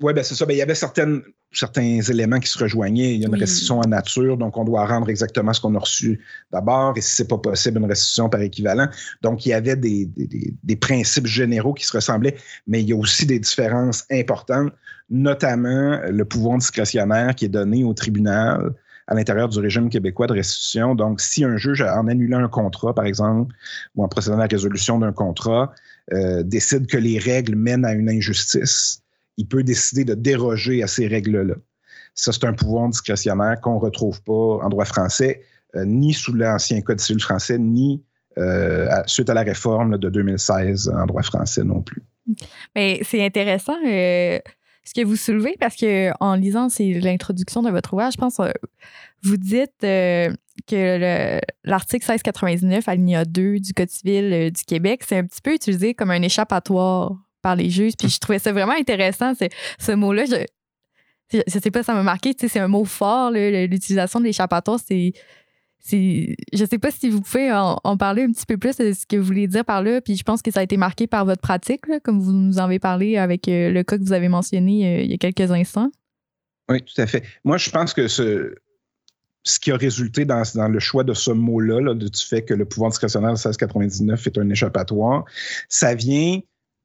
Oui, 0.01 0.13
ben 0.13 0.25
c'est 0.25 0.35
ça. 0.35 0.45
Ben, 0.45 0.55
il 0.55 0.59
y 0.59 0.63
avait 0.63 0.75
certaines, 0.75 1.23
certains 1.53 2.01
éléments 2.01 2.41
qui 2.41 2.49
se 2.49 2.59
rejoignaient. 2.59 3.15
Il 3.15 3.21
y 3.21 3.25
a 3.25 3.29
une 3.29 3.37
restitution 3.37 3.79
en 3.79 3.89
nature, 3.89 4.37
donc 4.37 4.57
on 4.57 4.65
doit 4.65 4.87
rendre 4.87 5.09
exactement 5.09 5.53
ce 5.53 5.61
qu'on 5.61 5.75
a 5.77 5.79
reçu 5.79 6.21
d'abord, 6.53 6.95
et 6.97 7.01
si 7.01 7.15
c'est 7.15 7.29
pas 7.29 7.39
possible, 7.39 7.79
une 7.79 7.87
restitution 7.87 8.29
par 8.29 8.41
équivalent. 8.41 8.89
Donc, 9.23 9.47
il 9.47 9.51
y 9.51 9.53
avait 9.53 9.77
des, 9.77 10.07
des, 10.07 10.55
des, 10.63 10.77
principes 10.77 11.27
généraux 11.27 11.75
qui 11.75 11.85
se 11.85 11.93
ressemblaient, 11.93 12.37
mais 12.67 12.83
il 12.83 12.89
y 12.89 12.93
a 12.93 12.97
aussi 12.97 13.25
des 13.25 13.39
différences 13.39 14.05
importantes, 14.11 14.73
notamment 15.11 16.01
le 16.09 16.25
pouvoir 16.25 16.59
discrétionnaire 16.59 17.35
qui 17.37 17.45
est 17.45 17.49
donné 17.49 17.85
au 17.85 17.95
tribunal 17.95 18.75
à 19.07 19.15
l'intérieur 19.15 19.49
du 19.49 19.59
régime 19.61 19.91
québécois 19.91 20.27
de 20.27 20.33
restitution. 20.33 20.95
Donc, 20.95 21.21
si 21.21 21.45
un 21.45 21.57
juge, 21.57 21.83
en 21.83 22.09
annulant 22.09 22.43
un 22.43 22.49
contrat, 22.49 22.95
par 22.95 23.05
exemple, 23.05 23.55
ou 23.95 24.05
en 24.05 24.09
procédant 24.09 24.37
à 24.37 24.41
la 24.41 24.47
résolution 24.47 24.99
d'un 24.99 25.13
contrat, 25.13 25.73
euh, 26.13 26.43
décide 26.43 26.87
que 26.87 26.97
les 26.97 27.19
règles 27.19 27.55
mènent 27.55 27.85
à 27.85 27.93
une 27.93 28.09
injustice, 28.09 29.04
il 29.37 29.47
peut 29.47 29.63
décider 29.63 30.05
de 30.05 30.15
déroger 30.15 30.83
à 30.83 30.87
ces 30.87 31.07
règles-là. 31.07 31.55
Ça, 32.15 32.33
c'est 32.33 32.45
un 32.45 32.53
pouvoir 32.53 32.89
discrétionnaire 32.89 33.61
qu'on 33.61 33.75
ne 33.75 33.81
retrouve 33.81 34.23
pas 34.23 34.33
en 34.63 34.69
droit 34.69 34.85
français, 34.85 35.43
euh, 35.75 35.85
ni 35.85 36.13
sous 36.13 36.33
l'ancien 36.33 36.81
Code 36.81 37.01
civil 37.01 37.21
français, 37.21 37.59
ni 37.59 38.03
euh, 38.39 38.89
suite 39.07 39.29
à 39.31 39.35
la 39.35 39.43
réforme 39.43 39.99
de 39.99 40.09
2016 40.09 40.93
en 40.95 41.07
droit 41.07 41.23
français 41.23 41.65
non 41.65 41.83
plus. 41.83 42.03
Mais 42.75 43.01
c'est 43.03 43.25
intéressant 43.25 43.77
euh, 43.87 44.39
ce 44.85 44.95
que 44.95 45.05
vous 45.05 45.17
soulevez 45.17 45.57
parce 45.59 45.77
que 45.77 46.11
en 46.21 46.35
lisant 46.37 46.69
l'introduction 46.79 47.63
de 47.63 47.71
votre 47.71 47.93
ouvrage, 47.95 48.15
je 48.15 48.19
pense 48.19 48.41
vous 49.23 49.37
dites 49.37 49.73
que 49.81 50.31
l'article 51.65 52.05
1699 52.05 52.89
alinéa 52.89 53.25
2 53.25 53.59
du 53.59 53.73
Code 53.73 53.91
civil 53.91 54.53
du 54.53 54.65
Québec, 54.65 55.03
c'est 55.07 55.19
un 55.19 55.25
petit 55.25 55.41
peu 55.43 55.55
utilisé 55.55 55.95
comme 55.95 56.11
un 56.11 56.23
échappatoire 56.23 57.24
par 57.45 57.55
les 57.55 57.71
juges. 57.71 57.93
Puis 57.97 58.09
je 58.09 58.19
trouvais 58.19 58.41
ça 58.41 58.53
vraiment 58.53 58.73
intéressant, 58.73 59.35
ce 59.79 59.93
mot-là. 59.93 60.25
Je, 60.25 60.45
je 61.47 61.59
sais 61.59 61.71
pas, 61.71 61.83
ça 61.83 61.95
m'a 61.95 62.03
marqué. 62.03 62.35
C'est 62.37 62.59
un 62.59 62.69
mot 62.69 62.85
fort, 62.85 63.31
l'utilisation 63.31 64.19
de 64.19 64.25
l'échappatoire. 64.25 64.81
C'est. 64.85 65.13
Je 65.93 66.65
sais 66.65 66.79
pas 66.79 66.91
si 66.91 67.11
vous 67.11 67.21
pouvez 67.21 67.53
en, 67.53 67.97
parler 67.99 68.23
un 68.23 68.33
petit 68.33 68.47
peu 68.47 68.57
plus 68.57 68.77
de 68.79 68.95
ce 68.95 69.07
que 69.07 69.17
vous 69.17 69.25
voulez 69.25 69.47
dire 69.47 69.65
par 69.65 69.83
là. 69.83 70.01
Puis 70.01 70.17
je 70.17 70.23
pense 70.23 70.41
que 70.41 70.51
ça 70.51 70.61
a 70.61 70.63
été 70.63 70.79
marqué 70.79 71.07
par 71.07 71.27
votre 71.27 71.43
pratique, 71.43 71.83
comme 72.03 72.21
vous 72.21 72.33
nous 72.33 72.59
en 72.59 72.65
avez 72.65 72.79
parlé 72.79 73.19
avec 73.19 73.49
euh, 73.49 73.71
le 73.71 73.83
cas 73.83 73.99
que 73.99 74.03
vous 74.03 74.15
avez 74.15 74.29
mentionné 74.29 74.87
euh, 74.87 75.03
il 75.03 75.11
y 75.11 75.15
a 75.15 75.19
quelques 75.19 75.51
instants. 75.53 75.91
Oui, 76.71 76.83
tout 76.83 76.99
à 76.99 77.07
fait. 77.07 77.23
Moi, 77.45 77.59
je 77.59 77.69
pense 77.69 77.93
que 77.93 78.09
ce, 78.09 78.55
ce 79.43 79.61
qui 79.61 79.71
a 79.73 79.77
résulté 79.77 80.25
dans, 80.25 80.43
dans 80.55 80.69
le 80.69 80.81
choix 80.81 81.05
de 81.05 81.13
ce 81.13 81.31
mot-là, 81.31 81.81
là, 81.81 81.95
du 81.95 82.09
fait 82.15 82.43
que 82.43 82.55
le 82.55 82.65
pouvoir 82.65 82.91
discrétionnaire 82.91 83.35
de 83.35 83.39
1699 83.39 84.27
est 84.27 84.39
un 84.39 84.49
échappatoire, 84.49 85.27
ça 85.69 85.95
vient 85.95 86.41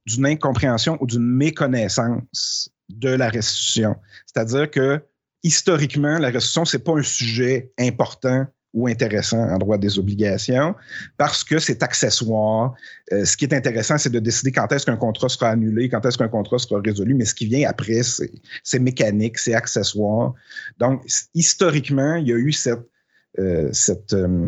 d'une 0.10 0.26
incompréhension 0.26 0.98
ou 1.02 1.06
d'une 1.06 1.26
méconnaissance 1.26 2.69
de 2.89 3.10
la 3.10 3.30
restitution. 3.30 3.95
C'est-à-dire 4.26 4.69
que 4.72 5.02
historiquement, 5.43 6.17
la 6.17 6.30
restitution, 6.30 6.65
ce 6.65 6.78
n'est 6.78 6.84
pas 6.84 6.93
un 6.93 7.04
sujet 7.04 7.72
important 7.80 8.45
ou 8.74 8.88
intéressant 8.88 9.39
en 9.39 9.58
droit 9.58 9.78
des 9.78 9.98
obligations 9.98 10.76
parce 11.17 11.43
que 11.43 11.58
c'est 11.58 11.82
accessoire. 11.82 12.76
Euh, 13.12 13.26
ce 13.26 13.36
qui 13.36 13.45
est 13.45 13.54
intéressant, 13.54 13.98
c'est 13.98 14.12
de 14.12 14.19
décider 14.19 14.52
quand 14.52 14.72
est-ce 14.72 14.86
qu'un 14.86 14.98
contrat 14.98 15.30
sera 15.30 15.50
annulé, 15.50 15.89
quand 15.89 16.06
est-ce 16.06 16.17
qu'un 16.17 16.28
contrat 16.28 16.60
sera 16.60 16.80
résolu, 16.84 17.15
mais 17.15 17.26
ce 17.26 17.34
qui 17.34 17.48
vient 17.48 17.67
après, 17.67 18.02
c'est 18.63 18.80
mécanique, 18.80 19.39
c'est 19.39 19.56
accessoire. 19.56 20.34
Donc, 20.78 21.04
historiquement, 21.34 22.15
il 22.15 22.28
y 22.28 22.34
a 22.34 22.38
eu 22.38 22.52
cette, 22.52 22.80
euh, 23.39 23.72
euh, 24.13 24.48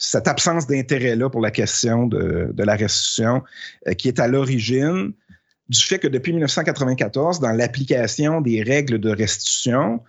cette 0.00 0.26
absence 0.26 0.66
d'intérêt-là 0.66 1.28
pour 1.28 1.42
la 1.42 1.50
question 1.50 2.06
de, 2.06 2.52
la 2.56 2.74
restitution 2.74 3.42
qui 3.98 4.08
est 4.08 4.18
à 4.18 4.26
l'origine 4.26 5.12
du 5.68 5.78
fait 5.78 5.98
que 6.00 6.08
depuis 6.08 6.32
1994, 6.32 7.38
dans 7.38 7.52
l'application 7.52 8.40
des 8.40 8.62
règles 8.62 8.98
de 8.98 9.10
restitution, 9.10 10.00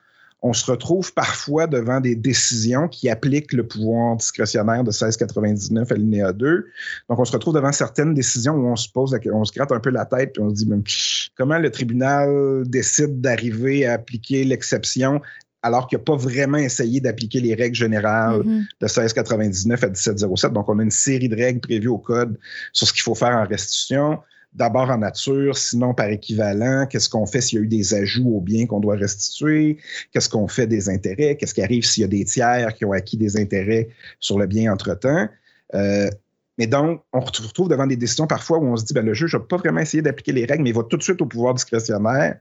on 0.42 0.54
se 0.54 0.72
retrouve 0.72 1.14
parfois 1.14 1.68
devant 1.68 2.00
des 2.00 2.16
décisions 2.16 2.88
qui 2.88 3.10
appliquent 3.10 3.54
le 3.54 3.68
pouvoir 3.68 4.16
discrétionnaire 4.16 4.84
de 4.84 4.90
1699 4.90 5.92
alinéa 5.92 6.34
2. 6.34 6.66
Donc, 7.10 7.20
on 7.20 7.26
se 7.26 7.32
retrouve 7.34 7.54
devant 7.54 7.72
certaines 7.72 8.16
décisions 8.16 8.56
où 8.56 8.68
on 8.68 8.76
se 8.76 8.90
pose, 8.90 9.16
on 9.32 9.44
se 9.44 9.54
gratte 9.54 9.72
un 9.72 9.80
peu 9.80 9.92
la 9.92 10.06
tête 10.06 10.36
et 10.38 10.42
on 10.42 10.50
se 10.50 10.56
dit, 10.56 11.32
comment 11.38 11.60
le 11.60 11.70
tribunal 11.70 12.64
décide 12.66 13.22
d'arriver 13.22 13.86
à 13.86 13.94
appliquer 13.94 14.46
l'exception 14.46 15.22
alors 15.64 15.88
qu'il 15.88 15.98
n'a 15.98 16.04
pas 16.04 16.16
vraiment 16.16 16.58
essayé 16.58 17.00
d'appliquer 17.00 17.40
les 17.40 17.54
règles 17.54 17.76
générales 17.76 18.42
mm-hmm. 18.42 18.66
de 18.80 18.86
1699 18.86 19.84
à 19.84 19.88
1707. 19.88 20.54
Donc, 20.54 20.70
on 20.70 20.80
a 20.80 20.84
une 20.84 20.92
série 20.92 21.30
de 21.30 21.36
règles 21.36 21.60
prévues 21.60 21.88
au 21.88 21.98
code 21.98 22.38
sur 22.74 22.88
ce 22.88 22.94
qu'il 22.94 23.04
faut 23.04 23.16
faire 23.16 23.36
en 23.36 23.46
restitution 23.46 24.20
d'abord 24.54 24.90
en 24.90 24.98
nature, 24.98 25.58
sinon 25.58 25.94
par 25.94 26.08
équivalent. 26.08 26.86
Qu'est-ce 26.88 27.10
qu'on 27.10 27.26
fait 27.26 27.42
s'il 27.42 27.60
y 27.60 27.62
a 27.62 27.66
eu 27.66 27.68
des 27.68 27.94
ajouts 27.94 28.36
aux 28.36 28.42
biens 28.42 28.66
qu'on 28.66 28.80
doit 28.80 28.96
restituer? 28.96 29.78
Qu'est-ce 30.12 30.30
qu'on 30.30 30.48
fait 30.48 30.68
des 30.68 30.90
intérêts? 30.90 31.38
Qu'est-ce 31.38 31.54
qui 31.54 31.62
arrive 31.62 31.86
s'il 31.86 32.02
y 32.02 32.04
a 32.04 32.10
des 32.10 32.26
tiers 32.26 32.74
qui 32.74 32.86
ont 32.86 32.92
acquis 32.92 33.18
des 33.18 33.38
intérêts 33.38 33.90
sur 34.20 34.38
le 34.38 34.48
bien 34.48 34.72
entre-temps? 34.74 35.30
Euh, 35.74 36.10
mais 36.58 36.68
donc, 36.68 37.02
on 37.14 37.26
se 37.26 37.42
retrouve 37.42 37.70
devant 37.70 37.88
des 37.88 37.96
décisions 37.96 38.28
parfois 38.28 38.60
où 38.60 38.66
on 38.66 38.76
se 38.76 38.84
dit, 38.84 38.94
ben, 38.94 39.06
le 39.06 39.14
juge 39.14 39.34
n'a 39.34 39.40
pas 39.40 39.58
vraiment 39.58 39.80
essayé 39.80 40.04
d'appliquer 40.04 40.34
les 40.34 40.46
règles, 40.46 40.64
mais 40.64 40.72
il 40.72 40.76
va 40.76 40.84
tout 40.84 40.98
de 40.98 41.04
suite 41.04 41.22
au 41.22 41.26
pouvoir 41.26 41.54
discrétionnaire, 41.54 42.38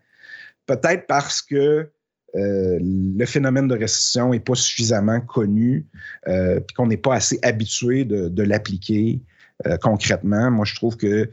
peut-être 0.66 1.06
parce 1.06 1.40
que 1.40 1.88
euh, 2.36 2.78
le 2.80 3.26
phénomène 3.26 3.68
de 3.68 3.76
restitution 3.76 4.30
n'est 4.30 4.40
pas 4.40 4.54
suffisamment 4.54 5.20
connu, 5.20 5.86
euh, 6.28 6.60
puis 6.60 6.74
qu'on 6.74 6.86
n'est 6.86 6.96
pas 6.96 7.14
assez 7.14 7.38
habitué 7.42 8.04
de, 8.04 8.42
l'appliquer 8.42 9.20
concrètement. 9.82 10.50
Moi, 10.50 10.64
je 10.64 10.74
trouve 10.74 10.96
que 10.96 11.28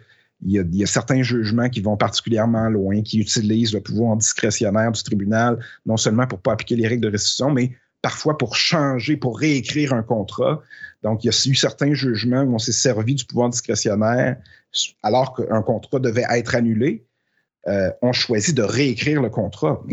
il 0.46 0.76
y, 0.76 0.84
a, 0.84 0.88
certains 0.88 1.24
jugements 1.24 1.70
qui 1.70 1.82
vont 1.82 1.98
particulièrement 1.98 2.70
loin, 2.70 3.02
qui 3.02 3.20
utilisent 3.20 3.74
le 3.74 3.82
pouvoir 3.82 4.18
discrétionnaire 4.18 4.92
du 4.92 5.02
tribunal, 5.02 5.58
non 5.86 5.98
seulement 5.98 6.28
pour 6.28 6.38
ne 6.38 6.42
pas 6.44 6.52
appliquer 6.52 6.76
les 6.76 6.88
règles 6.88 7.04
de 7.04 7.12
restitution, 7.12 7.52
mais 7.52 7.72
parfois 8.02 8.38
pour 8.38 8.56
changer, 8.56 9.18
pour 9.18 9.40
réécrire 9.40 9.94
un 9.94 10.04
contrat. 10.04 10.62
Donc, 11.04 11.24
il 11.24 11.28
y 11.28 11.30
a 11.30 11.50
eu 11.50 11.56
certains 11.56 11.94
jugements 11.94 12.42
où 12.42 12.54
on 12.54 12.60
s'est 12.60 12.72
servi 12.72 13.16
du 13.16 13.26
pouvoir 13.26 13.50
discrétionnaire 13.50 14.38
alors 15.02 15.34
qu'un 15.36 15.62
contrat 15.62 16.00
devait 16.00 16.26
être 16.30 16.56
annulé. 16.56 17.06
Euh, 17.68 17.92
on 18.02 18.14
choisit 18.14 18.56
de 18.56 18.62
réécrire 18.64 19.22
le 19.22 19.30
contrat. 19.30 19.84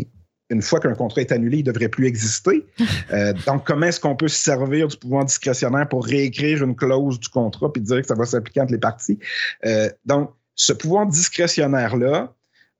Une 0.49 0.61
fois 0.61 0.79
qu'un 0.79 0.93
contrat 0.93 1.21
est 1.21 1.31
annulé, 1.31 1.57
il 1.57 1.65
ne 1.65 1.71
devrait 1.71 1.89
plus 1.89 2.07
exister. 2.07 2.65
Euh, 3.11 3.33
donc, 3.45 3.65
comment 3.65 3.85
est-ce 3.85 3.99
qu'on 3.99 4.15
peut 4.15 4.27
se 4.27 4.41
servir 4.43 4.87
du 4.87 4.97
pouvoir 4.97 5.25
discrétionnaire 5.25 5.87
pour 5.87 6.05
réécrire 6.05 6.63
une 6.63 6.75
clause 6.75 7.19
du 7.19 7.29
contrat 7.29 7.71
puis 7.71 7.81
dire 7.81 8.01
que 8.01 8.07
ça 8.07 8.15
va 8.15 8.25
s'appliquer 8.25 8.61
entre 8.61 8.71
les 8.71 8.79
parties? 8.79 9.19
Euh, 9.65 9.89
donc, 10.05 10.31
ce 10.55 10.73
pouvoir 10.73 11.05
discrétionnaire-là 11.05 12.33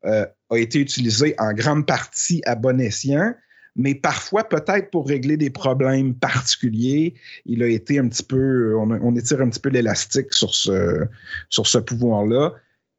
euh, 0.05 0.25
a 0.49 0.57
été 0.57 0.79
utilisé 0.79 1.35
en 1.37 1.53
grande 1.53 1.85
partie 1.85 2.41
à 2.45 2.55
bon 2.55 2.79
escient, 2.81 3.33
mais 3.75 3.93
parfois 3.93 4.43
peut-être 4.43 4.89
pour 4.89 5.07
régler 5.07 5.37
des 5.37 5.51
problèmes 5.51 6.15
particuliers, 6.15 7.13
il 7.45 7.61
a 7.61 7.67
été 7.67 7.99
un 7.99 8.07
petit 8.07 8.23
peu, 8.23 8.75
on, 8.77 8.89
on 8.89 9.15
étire 9.15 9.41
un 9.41 9.49
petit 9.49 9.59
peu 9.59 9.69
l'élastique 9.69 10.33
sur 10.33 10.55
ce, 10.55 11.05
sur 11.49 11.67
ce 11.67 11.77
pouvoir-là. 11.77 12.53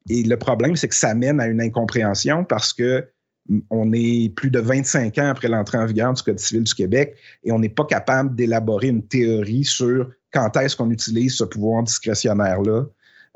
Et 0.08 0.22
le 0.22 0.36
problème, 0.36 0.76
c'est 0.76 0.88
que 0.88 0.94
ça 0.94 1.14
mène 1.14 1.40
à 1.40 1.48
une 1.48 1.60
incompréhension 1.60 2.44
parce 2.44 2.72
que 2.72 3.06
on 3.70 3.92
est 3.92 4.34
plus 4.34 4.50
de 4.50 4.58
25 4.58 5.18
ans 5.18 5.28
après 5.28 5.48
l'entrée 5.48 5.78
en 5.78 5.86
vigueur 5.86 6.12
du 6.12 6.22
Code 6.22 6.38
civil 6.38 6.64
du 6.64 6.74
Québec 6.74 7.16
et 7.44 7.52
on 7.52 7.58
n'est 7.58 7.68
pas 7.68 7.84
capable 7.84 8.34
d'élaborer 8.34 8.88
une 8.88 9.02
théorie 9.02 9.64
sur 9.64 10.10
quand 10.32 10.56
est-ce 10.56 10.76
qu'on 10.76 10.90
utilise 10.90 11.36
ce 11.36 11.44
pouvoir 11.44 11.82
discrétionnaire-là 11.82 12.84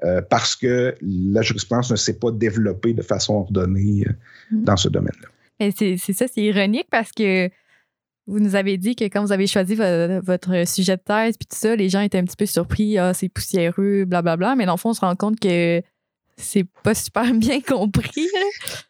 euh, 0.05 0.23
parce 0.23 0.57
que 0.57 0.95
la 1.03 1.43
jurisprudence 1.43 1.91
ne 1.91 1.97
s'est 1.97 2.19
pas 2.19 2.31
développée 2.31 2.95
de 2.95 3.03
façon 3.03 3.35
ordonnée 3.35 4.05
euh, 4.07 4.13
mm-hmm. 4.53 4.65
dans 4.65 4.77
ce 4.77 4.89
domaine-là. 4.89 5.29
C'est 5.77 5.99
ça, 5.99 6.27
c'est 6.27 6.41
ironique 6.41 6.87
parce 6.91 7.13
que 7.13 7.51
vous 8.27 8.41
nous 8.41 8.55
avez 8.55 8.79
dit 8.79 8.97
que 8.97 9.05
quand 9.05 9.23
vous 9.23 9.33
avez 9.33 9.47
choisi 9.47 9.75
votre, 9.75 10.67
sujet 10.67 10.97
de 10.97 11.03
thèse 11.03 11.37
puis 11.37 11.47
tout 11.47 11.57
ça, 11.57 11.77
les 11.77 11.91
gens 11.91 12.01
étaient 12.01 12.19
un 12.19 12.25
petit 12.25 12.37
peu 12.37 12.47
surpris, 12.47 12.97
ah, 12.97 13.13
c'est 13.13 13.29
poussiéreux, 13.29 14.05
blablabla. 14.05 14.37
Bla, 14.37 14.37
bla. 14.37 14.57
Mais 14.57 14.67
dans 14.67 14.75
le 14.75 14.79
fond, 14.79 14.91
on 14.91 14.95
se 14.95 15.01
rend 15.01 15.17
compte 15.17 15.39
que 15.39 15.83
c'est 16.41 16.67
pas 16.83 16.95
super 16.95 17.33
bien 17.35 17.61
compris. 17.61 18.29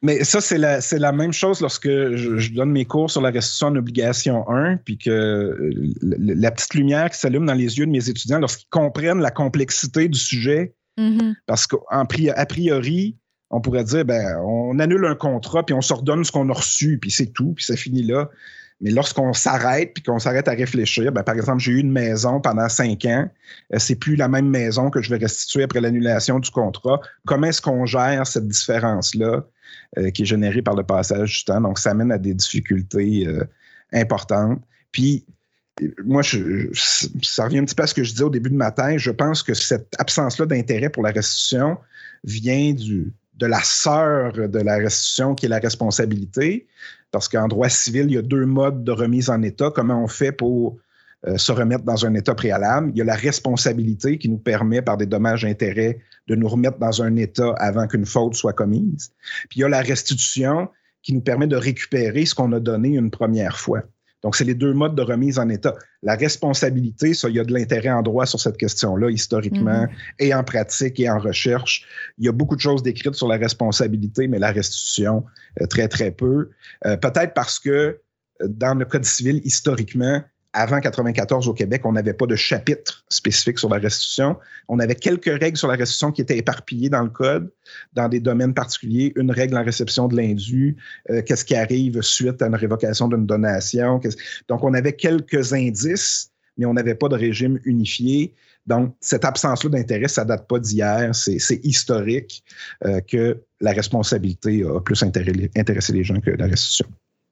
Mais 0.02 0.24
ça, 0.24 0.40
c'est 0.40 0.58
la, 0.58 0.80
c'est 0.80 0.98
la 0.98 1.12
même 1.12 1.32
chose 1.32 1.60
lorsque 1.60 1.88
je, 1.88 2.54
donne 2.54 2.70
mes 2.70 2.84
cours 2.84 3.10
sur 3.10 3.20
la 3.20 3.30
restitution 3.30 3.68
en 3.68 3.76
obligation 3.76 4.48
1, 4.48 4.78
puis 4.78 4.98
que 4.98 5.10
euh, 5.10 5.70
la, 6.02 6.50
petite 6.50 6.74
lumière 6.74 7.10
qui 7.10 7.18
s'allume 7.18 7.46
dans 7.46 7.54
les 7.54 7.78
yeux 7.78 7.86
de 7.86 7.90
mes 7.90 8.08
étudiants 8.08 8.38
lorsqu'ils 8.38 8.68
comprennent 8.70 9.20
la 9.20 9.30
complexité 9.30 10.08
du 10.08 10.18
sujet. 10.18 10.74
Mm-hmm. 10.98 11.34
Parce 11.46 11.66
qu'en 11.66 11.80
a 11.90 12.46
priori, 12.46 13.16
on 13.50 13.60
pourrait 13.60 13.84
dire, 13.84 14.04
ben, 14.04 14.38
on 14.44 14.78
annule 14.78 15.04
un 15.04 15.14
contrat, 15.14 15.64
puis 15.64 15.74
on 15.74 15.80
s'ordonne 15.80 16.24
ce 16.24 16.32
qu'on 16.32 16.48
a 16.48 16.52
reçu, 16.52 16.98
puis 16.98 17.10
c'est 17.10 17.32
tout, 17.32 17.52
puis 17.54 17.64
ça 17.64 17.76
finit 17.76 18.02
là. 18.02 18.30
Mais 18.81 18.90
lorsqu'on 18.90 19.33
s'arrête 19.33 19.93
puis 19.95 20.03
qu'on 20.03 20.19
s'arrête 20.19 20.49
à 20.49 20.53
réfléchir, 20.53 21.12
ben, 21.12 21.23
par 21.23 21.35
exemple, 21.35 21.61
j'ai 21.61 21.73
eu 21.73 21.81
une 21.81 21.93
maison 21.93 22.40
pendant 22.40 22.69
cinq 22.69 23.05
ans, 23.05 23.29
euh, 23.75 23.79
c'est 23.79 23.97
plus 23.97 24.16
la 24.16 24.29
même 24.29 24.49
maison 24.49 24.90
que 24.90 25.03
je 25.03 25.11
vais 25.11 25.19
restituer 25.19 25.62
après 25.62 25.81
l'annulation 25.81 26.38
du 26.38 26.51
contrat. 26.51 27.01
Comment 27.27 27.49
est-ce 27.49 27.61
qu'on 27.61 27.85
gère 27.85 28.27
cette 28.27 28.49
différence-là 28.49 29.45
euh, 29.99 30.11
qui 30.11 30.23
est 30.23 30.27
générée 30.27 30.62
par 30.62 30.75
le 30.75 30.83
passage 30.83 31.38
du 31.38 31.45
temps? 31.45 31.61
Donc, 31.61 31.79
ça 31.79 31.93
mène 31.93 32.11
à 32.11 32.19
des 32.19 32.33
difficultés 32.33 33.27
euh, 33.27 33.45
importantes. 33.93 34.62
Puis, 34.93 35.27
moi, 36.05 36.23
ça 36.23 37.45
revient 37.45 37.59
un 37.59 37.64
petit 37.64 37.75
peu 37.75 37.83
à 37.83 37.87
ce 37.87 37.95
que 37.95 38.03
je 38.03 38.12
disais 38.12 38.25
au 38.25 38.31
début 38.31 38.51
de 38.51 38.57
ma. 38.57 38.73
Je 38.97 39.11
pense 39.11 39.43
que 39.43 39.55
cette 39.55 39.95
absence-là 39.99 40.47
d'intérêt 40.47 40.90
pour 40.90 41.03
la 41.03 41.11
restitution 41.11 41.79
vient 42.25 42.73
du, 42.73 43.12
de 43.40 43.46
la 43.46 43.61
sœur 43.62 44.33
de 44.35 44.59
la 44.61 44.76
restitution 44.76 45.35
qui 45.35 45.46
est 45.46 45.48
la 45.48 45.59
responsabilité, 45.59 46.66
parce 47.11 47.29
qu'en 47.29 47.48
droit 47.48 47.70
civil, 47.70 48.07
il 48.09 48.12
y 48.12 48.18
a 48.18 48.22
deux 48.22 48.44
modes 48.46 48.85
de 48.85 48.92
remise 48.92 49.31
en 49.31 49.42
état. 49.42 49.70
Comment 49.74 50.05
on 50.05 50.07
fait 50.07 50.31
pour 50.31 50.76
euh, 51.26 51.37
se 51.38 51.50
remettre 51.50 51.85
dans 51.85 52.05
un 52.07 52.14
état 52.14 52.35
préalable? 52.35 52.90
Il 52.94 52.98
y 52.98 53.00
a 53.00 53.05
la 53.05 53.14
responsabilité 53.14 54.18
qui 54.18 54.29
nous 54.29 54.38
permet, 54.38 54.83
par 54.83 54.96
des 54.98 55.07
dommages-intérêts, 55.07 55.98
de 56.29 56.35
nous 56.37 56.48
remettre 56.48 56.79
dans 56.79 57.03
un 57.03 57.16
état 57.16 57.53
avant 57.57 57.87
qu'une 57.87 58.07
faute 58.07 58.35
soit 58.35 58.53
commise. 58.53 59.11
Puis 59.48 59.59
il 59.59 59.61
y 59.62 59.64
a 59.64 59.68
la 59.68 59.81
restitution 59.81 60.68
qui 61.03 61.14
nous 61.14 61.22
permet 61.22 61.46
de 61.46 61.57
récupérer 61.57 62.26
ce 62.26 62.35
qu'on 62.35 62.53
a 62.53 62.61
donné 62.61 62.90
une 62.90 63.11
première 63.11 63.59
fois. 63.59 63.83
Donc, 64.22 64.37
c'est 64.37 64.44
les 64.44 64.54
deux 64.54 64.74
modes 64.74 64.94
de 64.94 65.02
remise 65.02 65.38
en 65.38 65.48
état. 65.48 65.74
La 66.02 66.14
responsabilité, 66.14 67.14
ça, 67.14 67.28
il 67.28 67.37
y 67.37 67.40
a 67.40 67.44
de 67.44 67.52
l'intérêt 67.52 67.90
en 67.90 68.02
droit 68.02 68.26
sur 68.26 68.38
cette 68.38 68.56
question-là, 68.59 69.11
historiquement, 69.11 69.85
mm-hmm. 69.85 69.90
et 70.18 70.35
en 70.35 70.44
pratique 70.44 71.00
et 71.00 71.09
en 71.09 71.18
recherche. 71.18 71.87
Il 72.18 72.26
y 72.26 72.28
a 72.28 72.33
beaucoup 72.33 72.56
de 72.56 72.61
choses 72.61 72.83
décrites 72.83 73.14
sur 73.14 73.28
la 73.28 73.37
responsabilité, 73.37 74.28
mais 74.28 74.38
la 74.38 74.52
restitution, 74.52 75.24
euh, 75.61 75.66
très, 75.66 75.88
très 75.88 76.11
peu. 76.11 76.50
Euh, 76.87 76.96
peut-être 76.96 77.35
parce 77.35 77.59
que 77.59 77.70
euh, 77.70 77.98
dans 78.48 78.74
le 78.74 78.85
Code 78.85 79.04
civil, 79.04 79.40
historiquement, 79.44 80.22
avant 80.52 80.80
94 80.80 81.48
au 81.48 81.54
Québec, 81.54 81.82
on 81.84 81.92
n'avait 81.92 82.14
pas 82.14 82.26
de 82.26 82.34
chapitre 82.34 83.04
spécifique 83.08 83.58
sur 83.58 83.68
la 83.68 83.78
restitution. 83.78 84.36
On 84.68 84.78
avait 84.80 84.96
quelques 84.96 85.40
règles 85.40 85.56
sur 85.56 85.68
la 85.68 85.76
restitution 85.76 86.10
qui 86.10 86.22
étaient 86.22 86.38
éparpillées 86.38 86.88
dans 86.88 87.02
le 87.02 87.10
code, 87.10 87.52
dans 87.92 88.08
des 88.08 88.20
domaines 88.20 88.54
particuliers. 88.54 89.12
Une 89.16 89.30
règle 89.30 89.56
en 89.56 89.64
réception 89.64 90.08
de 90.08 90.16
l'indu, 90.16 90.76
euh, 91.10 91.22
qu'est-ce 91.22 91.44
qui 91.44 91.54
arrive 91.54 92.02
suite 92.02 92.42
à 92.42 92.46
une 92.46 92.56
révocation 92.56 93.08
d'une 93.08 93.26
donation. 93.26 94.00
Donc, 94.48 94.64
on 94.64 94.74
avait 94.74 94.94
quelques 94.94 95.52
indices, 95.52 96.32
mais 96.58 96.66
on 96.66 96.74
n'avait 96.74 96.96
pas 96.96 97.08
de 97.08 97.16
régime 97.16 97.60
unifié. 97.64 98.34
Donc, 98.66 98.94
cette 99.00 99.24
absence-là 99.24 99.70
d'intérêt, 99.70 100.08
ça 100.08 100.24
date 100.24 100.48
pas 100.48 100.58
d'hier. 100.58 101.14
C'est 101.14 101.60
historique 101.64 102.44
euh, 102.84 103.00
que 103.00 103.40
la 103.60 103.72
responsabilité 103.72 104.64
a 104.64 104.80
plus 104.80 105.02
intéressé 105.02 105.92
les 105.92 106.04
gens 106.04 106.20
que 106.20 106.30
la 106.30 106.46
restitution. 106.46 106.86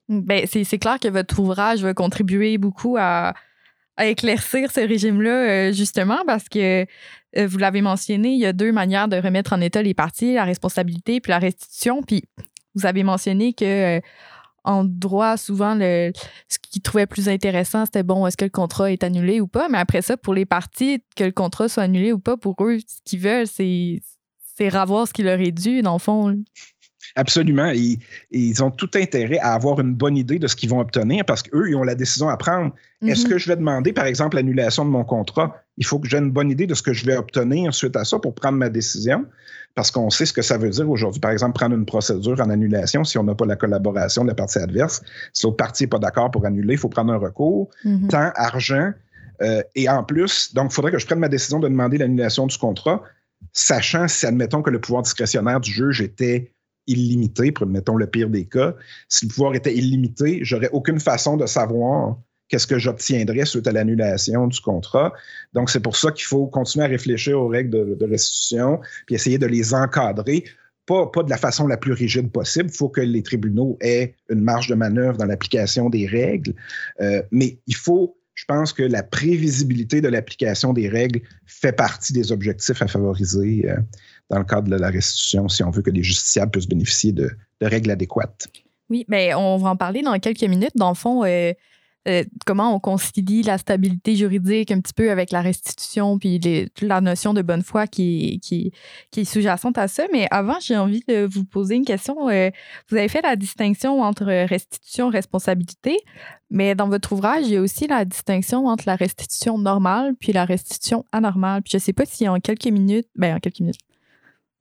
Ben, 0.08 0.46
c'est 0.46 0.78
clair 0.78 0.98
que 0.98 1.08
votre 1.08 1.38
ouvrage 1.38 1.82
va 1.82 1.92
contribuer 1.92 2.56
beaucoup 2.56 2.96
à, 2.98 3.34
éclaircir 4.00 4.70
ce 4.70 4.80
régime-là, 4.80 5.30
euh, 5.30 5.72
justement, 5.72 6.18
parce 6.24 6.48
que 6.48 6.86
euh, 7.36 7.46
vous 7.46 7.58
l'avez 7.58 7.82
mentionné, 7.82 8.28
il 8.30 8.38
y 8.38 8.46
a 8.46 8.52
deux 8.52 8.70
manières 8.70 9.08
de 9.08 9.16
remettre 9.16 9.52
en 9.52 9.60
état 9.60 9.82
les 9.82 9.92
parties, 9.92 10.34
la 10.34 10.44
responsabilité 10.44 11.20
puis 11.20 11.30
la 11.30 11.40
restitution. 11.40 12.02
Puis 12.02 12.22
vous 12.76 12.86
avez 12.86 13.02
mentionné 13.02 13.52
que 13.54 13.98
euh, 13.98 14.00
en 14.62 14.84
droit, 14.84 15.36
souvent, 15.36 15.74
le, 15.74 16.12
ce 16.48 16.58
qu'ils 16.58 16.80
trouvaient 16.80 17.06
plus 17.06 17.28
intéressant, 17.28 17.86
c'était 17.86 18.04
bon, 18.04 18.26
est-ce 18.26 18.36
que 18.36 18.44
le 18.44 18.50
contrat 18.50 18.92
est 18.92 19.02
annulé 19.02 19.40
ou 19.40 19.48
pas? 19.48 19.68
Mais 19.68 19.78
après 19.78 20.02
ça, 20.02 20.16
pour 20.16 20.32
les 20.32 20.46
parties, 20.46 21.02
que 21.16 21.24
le 21.24 21.32
contrat 21.32 21.68
soit 21.68 21.82
annulé 21.82 22.12
ou 22.12 22.20
pas, 22.20 22.36
pour 22.36 22.54
eux, 22.60 22.78
ce 22.78 23.00
qu'ils 23.04 23.20
veulent, 23.20 23.48
c'est 23.48 24.68
ravoir 24.68 25.08
ce 25.08 25.12
qui 25.12 25.22
leur 25.22 25.40
est 25.40 25.52
dû, 25.52 25.82
dans 25.82 25.94
le 25.94 25.98
fond. 25.98 26.36
Absolument. 27.16 27.70
Et, 27.74 27.98
ils 28.30 28.62
ont 28.62 28.70
tout 28.70 28.90
intérêt 28.94 29.38
à 29.38 29.54
avoir 29.54 29.80
une 29.80 29.94
bonne 29.94 30.16
idée 30.16 30.38
de 30.38 30.46
ce 30.46 30.56
qu'ils 30.56 30.70
vont 30.70 30.80
obtenir 30.80 31.24
parce 31.24 31.42
qu'eux, 31.42 31.68
ils 31.68 31.76
ont 31.76 31.82
la 31.82 31.94
décision 31.94 32.28
à 32.28 32.36
prendre. 32.36 32.72
Est-ce 33.06 33.24
mhm. 33.24 33.30
que 33.30 33.38
je 33.38 33.48
vais 33.48 33.56
demander, 33.56 33.92
par 33.92 34.06
exemple, 34.06 34.36
l'annulation 34.36 34.84
de 34.84 34.90
mon 34.90 35.04
contrat? 35.04 35.56
Il 35.76 35.86
faut 35.86 35.98
que 35.98 36.08
j'ai 36.08 36.18
une 36.18 36.30
bonne 36.30 36.50
idée 36.50 36.66
de 36.66 36.74
ce 36.74 36.82
que 36.82 36.92
je 36.92 37.04
vais 37.04 37.16
obtenir 37.16 37.72
suite 37.72 37.96
à 37.96 38.04
ça 38.04 38.18
pour 38.18 38.34
prendre 38.34 38.58
ma 38.58 38.68
décision 38.68 39.24
parce 39.74 39.92
qu'on 39.92 40.10
sait 40.10 40.26
ce 40.26 40.32
que 40.32 40.42
ça 40.42 40.58
veut 40.58 40.70
dire 40.70 40.90
aujourd'hui. 40.90 41.20
Par 41.20 41.30
exemple, 41.30 41.54
prendre 41.54 41.76
une 41.76 41.86
procédure 41.86 42.40
en 42.40 42.50
annulation 42.50 43.04
si 43.04 43.16
on 43.16 43.22
n'a 43.22 43.36
pas 43.36 43.46
la 43.46 43.54
collaboration 43.54 44.24
de 44.24 44.28
la 44.28 44.34
partie 44.34 44.58
adverse. 44.58 45.02
Si 45.32 45.46
l'autre 45.46 45.56
partie 45.56 45.84
n'est 45.84 45.88
pas 45.88 46.00
d'accord 46.00 46.32
pour 46.32 46.44
annuler, 46.44 46.74
il 46.74 46.78
faut 46.78 46.88
prendre 46.88 47.12
un 47.12 47.18
recours. 47.18 47.70
Mhm. 47.84 48.08
Temps, 48.08 48.32
argent. 48.34 48.92
Euh, 49.40 49.62
et 49.76 49.88
en 49.88 50.02
plus, 50.02 50.52
donc, 50.52 50.72
il 50.72 50.74
faudrait 50.74 50.90
que 50.90 50.98
je 50.98 51.06
prenne 51.06 51.20
ma 51.20 51.28
décision 51.28 51.60
de 51.60 51.68
demander 51.68 51.98
l'annulation 51.98 52.46
du 52.46 52.58
contrat, 52.58 53.02
sachant 53.52 54.08
si, 54.08 54.26
admettons, 54.26 54.62
que 54.62 54.70
le 54.70 54.80
pouvoir 54.80 55.02
discrétionnaire 55.02 55.60
du 55.60 55.70
juge 55.70 56.00
était 56.00 56.52
illimité, 56.88 57.52
mettons 57.66 57.96
le 57.96 58.06
pire 58.06 58.28
des 58.28 58.46
cas, 58.46 58.74
si 59.08 59.26
le 59.26 59.30
pouvoir 59.30 59.54
était 59.54 59.74
illimité, 59.74 60.40
j'aurais 60.42 60.70
aucune 60.72 60.98
façon 60.98 61.36
de 61.36 61.46
savoir 61.46 62.16
qu'est-ce 62.48 62.66
que 62.66 62.78
j'obtiendrais 62.78 63.44
suite 63.44 63.66
à 63.66 63.72
l'annulation 63.72 64.46
du 64.46 64.60
contrat. 64.60 65.12
Donc, 65.52 65.70
c'est 65.70 65.80
pour 65.80 65.96
ça 65.96 66.10
qu'il 66.10 66.24
faut 66.24 66.46
continuer 66.46 66.86
à 66.86 66.88
réfléchir 66.88 67.38
aux 67.38 67.48
règles 67.48 67.96
de, 67.96 68.06
restitution, 68.06 68.80
puis 69.06 69.14
essayer 69.14 69.38
de 69.38 69.46
les 69.46 69.74
encadrer, 69.74 70.44
pas, 70.86 71.06
pas 71.06 71.22
de 71.22 71.30
la 71.30 71.36
façon 71.36 71.66
la 71.66 71.76
plus 71.76 71.92
rigide 71.92 72.32
possible. 72.32 72.70
Il 72.72 72.76
faut 72.76 72.88
que 72.88 73.02
les 73.02 73.22
tribunaux 73.22 73.76
aient 73.82 74.14
une 74.30 74.40
marge 74.40 74.68
de 74.68 74.74
manœuvre 74.74 75.18
dans 75.18 75.26
l'application 75.26 75.90
des 75.90 76.06
règles, 76.06 76.54
euh, 77.00 77.22
mais 77.30 77.58
il 77.66 77.76
faut 77.76 78.14
je 78.38 78.44
pense 78.44 78.72
que 78.72 78.84
la 78.84 79.02
prévisibilité 79.02 80.00
de 80.00 80.06
l'application 80.06 80.72
des 80.72 80.88
règles 80.88 81.22
fait 81.44 81.72
partie 81.72 82.12
des 82.12 82.30
objectifs 82.30 82.80
à 82.80 82.86
favoriser 82.86 83.68
euh, 83.68 83.76
dans 84.30 84.38
le 84.38 84.44
cadre 84.44 84.68
de 84.68 84.76
la 84.76 84.90
restitution 84.90 85.48
si 85.48 85.62
on 85.62 85.70
veut 85.70 85.82
que 85.82 85.90
les 85.90 86.02
justiciables 86.02 86.50
puissent 86.50 86.68
bénéficier 86.68 87.12
de, 87.12 87.30
règles 87.60 87.90
adéquates. 87.90 88.48
Oui, 88.90 89.04
mais 89.08 89.34
on 89.34 89.56
va 89.56 89.70
en 89.70 89.76
parler 89.76 90.02
dans 90.02 90.18
quelques 90.18 90.44
minutes. 90.44 90.76
Dans 90.76 90.88
le 90.88 90.94
fond, 90.94 91.24
euh, 91.24 91.52
euh, 92.08 92.24
comment 92.46 92.74
on 92.74 92.80
concilie 92.80 93.42
la 93.42 93.58
stabilité 93.58 94.16
juridique 94.16 94.70
un 94.70 94.80
petit 94.80 94.94
peu 94.94 95.10
avec 95.10 95.30
la 95.30 95.42
restitution, 95.42 96.18
puis 96.18 96.40
la 96.80 97.00
notion 97.02 97.34
de 97.34 97.42
bonne 97.42 97.62
foi 97.62 97.86
qui 97.86 98.40
est 99.14 99.24
sous-jacente 99.24 99.76
à 99.76 99.88
ça. 99.88 100.06
Mais 100.12 100.26
avant, 100.30 100.58
j'ai 100.60 100.76
envie 100.76 101.02
de 101.06 101.26
vous 101.30 101.44
poser 101.44 101.74
une 101.74 101.84
question. 101.84 102.30
Euh, 102.30 102.50
vous 102.88 102.96
avez 102.96 103.08
fait 103.08 103.20
la 103.20 103.36
distinction 103.36 104.00
entre 104.00 104.24
restitution 104.24 105.10
et 105.10 105.16
responsabilité, 105.16 105.98
mais 106.50 106.74
dans 106.74 106.88
votre 106.88 107.12
ouvrage, 107.12 107.46
il 107.46 107.52
y 107.52 107.56
a 107.56 107.60
aussi 107.60 107.86
la 107.86 108.06
distinction 108.06 108.66
entre 108.66 108.84
la 108.86 108.96
restitution 108.96 109.58
normale 109.58 110.14
puis 110.18 110.32
la 110.32 110.46
restitution 110.46 111.04
anormale. 111.12 111.62
Puis 111.62 111.72
je 111.72 111.76
ne 111.76 111.82
sais 111.82 111.92
pas 111.92 112.06
si 112.06 112.26
en 112.26 112.40
quelques 112.40 112.68
minutes, 112.68 113.08
ben 113.16 113.36
en 113.36 113.38
quelques 113.38 113.60
minutes, 113.60 113.80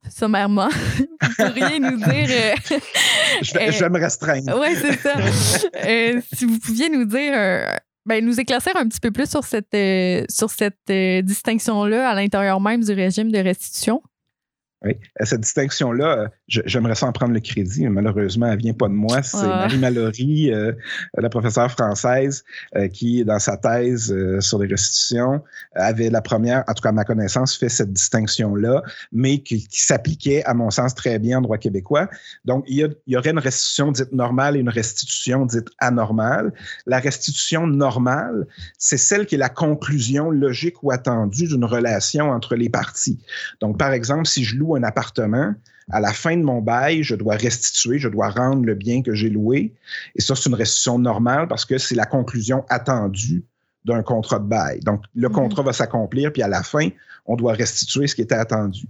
sommairement, 0.10 0.70
vous 1.22 1.46
pourriez 1.46 1.80
nous 1.80 1.98
dire. 1.98 2.28
Euh, 2.30 2.56
je, 3.42 3.54
vais, 3.54 3.90
me 3.90 4.00
restreindre. 4.00 4.60
Oui, 4.60 4.76
c'est 4.76 5.00
ça. 5.00 5.14
Euh, 5.86 6.22
si 6.34 6.46
vous 6.46 6.60
pouviez 6.60 6.90
nous 6.90 7.06
dire, 7.06 7.34
ben, 8.06 8.26
nous 8.26 8.40
éclaircir 8.40 8.76
un 8.78 8.88
petit 8.88 9.00
peu 9.00 9.12
plus 9.12 9.30
sur 9.30 9.44
cette, 9.44 9.74
euh, 9.74 10.24
sur 10.30 10.50
cette 10.50 11.26
distinction-là 11.26 12.10
à 12.10 12.16
l'intérieur 12.16 12.62
même 12.62 12.84
du 12.84 12.94
régime 12.94 13.32
de 13.32 13.40
restitution. 13.40 14.02
Oui. 14.86 14.96
Cette 15.24 15.42
distinction-là, 15.42 16.30
j'aimerais 16.48 16.94
s'en 16.94 17.12
prendre 17.12 17.34
le 17.34 17.40
crédit, 17.40 17.84
mais 17.86 17.90
malheureusement, 17.90 18.46
elle 18.46 18.58
ne 18.58 18.62
vient 18.62 18.74
pas 18.74 18.88
de 18.88 18.94
moi. 18.94 19.24
C'est 19.24 19.42
Marie 19.42 19.80
Mallory, 19.80 20.54
euh, 20.54 20.72
la 21.18 21.30
professeure 21.30 21.72
française, 21.72 22.44
euh, 22.76 22.88
qui, 22.88 23.26
dans 23.26 23.40
sa 23.40 23.58
thèse 23.58 24.12
euh, 24.12 24.40
sur 24.40 24.60
les 24.60 24.68
restitutions, 24.68 25.42
avait 25.74 26.12
la 26.12 26.22
première, 26.22 26.64
en 26.68 26.74
tout 26.76 26.84
cas 26.84 26.90
à 26.90 26.92
ma 26.92 27.06
connaissance, 27.06 27.58
fait 27.58 27.70
cette 27.70 27.92
distinction-là, 27.92 28.84
mais 29.12 29.40
qui, 29.40 29.68
s'appliquait, 29.72 30.44
à 30.44 30.54
mon 30.54 30.70
sens, 30.70 30.94
très 30.94 31.18
bien 31.18 31.40
en 31.40 31.42
droit 31.42 31.58
québécois. 31.58 32.08
Donc, 32.46 32.64
il 32.68 32.78
y, 32.78 32.88
il 33.08 33.14
y, 33.14 33.18
aurait 33.18 33.32
une 33.32 33.40
restitution 33.40 33.92
dite 33.92 34.12
normale 34.12 34.58
et 34.58 34.60
une 34.60 34.70
restitution 34.70 35.48
dite 35.48 35.70
anormale. 35.80 36.54
La 36.86 37.00
restitution 37.00 37.66
normale, 37.66 38.46
c'est 38.78 38.98
celle 38.98 39.26
qui 39.26 39.36
est 39.36 39.40
la 39.40 39.50
conclusion 39.50 40.30
logique 40.30 40.84
ou 40.84 40.92
attendue 40.92 41.48
d'une 41.48 41.66
relation 41.66 42.30
entre 42.30 42.56
les 42.56 42.70
parties. 42.70 43.20
Donc, 43.60 43.80
par 43.80 43.92
exemple, 43.92 44.28
si 44.28 44.44
je 44.44 44.56
loue 44.56 44.67
un 44.76 44.84
appartement, 44.84 45.54
à 45.90 46.00
la 46.00 46.12
fin 46.12 46.36
de 46.36 46.44
mon 46.44 46.62
bail, 46.62 47.04
je 47.04 47.16
dois 47.16 47.36
restituer, 47.36 47.98
je 47.98 48.10
dois 48.10 48.30
rendre 48.30 48.66
le 48.66 48.76
bien 48.76 49.02
que 49.02 49.14
j'ai 49.14 49.30
loué. 49.30 49.74
Et 50.16 50.22
ça, 50.22 50.36
c'est 50.36 50.50
une 50.50 50.56
restitution 50.56 51.00
normale 51.00 51.48
parce 51.48 51.66
que 51.66 51.78
c'est 51.78 51.96
la 51.96 52.06
conclusion 52.06 52.66
attendue 52.70 53.46
d'un 53.86 54.04
contrat 54.04 54.40
de 54.40 54.46
bail. 54.46 54.82
Donc, 54.82 55.04
le 55.16 55.30
mhm. 55.30 55.36
contrat 55.36 55.64
va 55.64 55.74
s'accomplir, 55.74 56.34
puis 56.34 56.42
à 56.42 56.48
la 56.48 56.62
fin, 56.62 56.90
on 57.26 57.36
doit 57.36 57.54
restituer 57.54 58.08
ce 58.08 58.16
qui 58.16 58.22
était 58.22 58.36
attendu. 58.36 58.86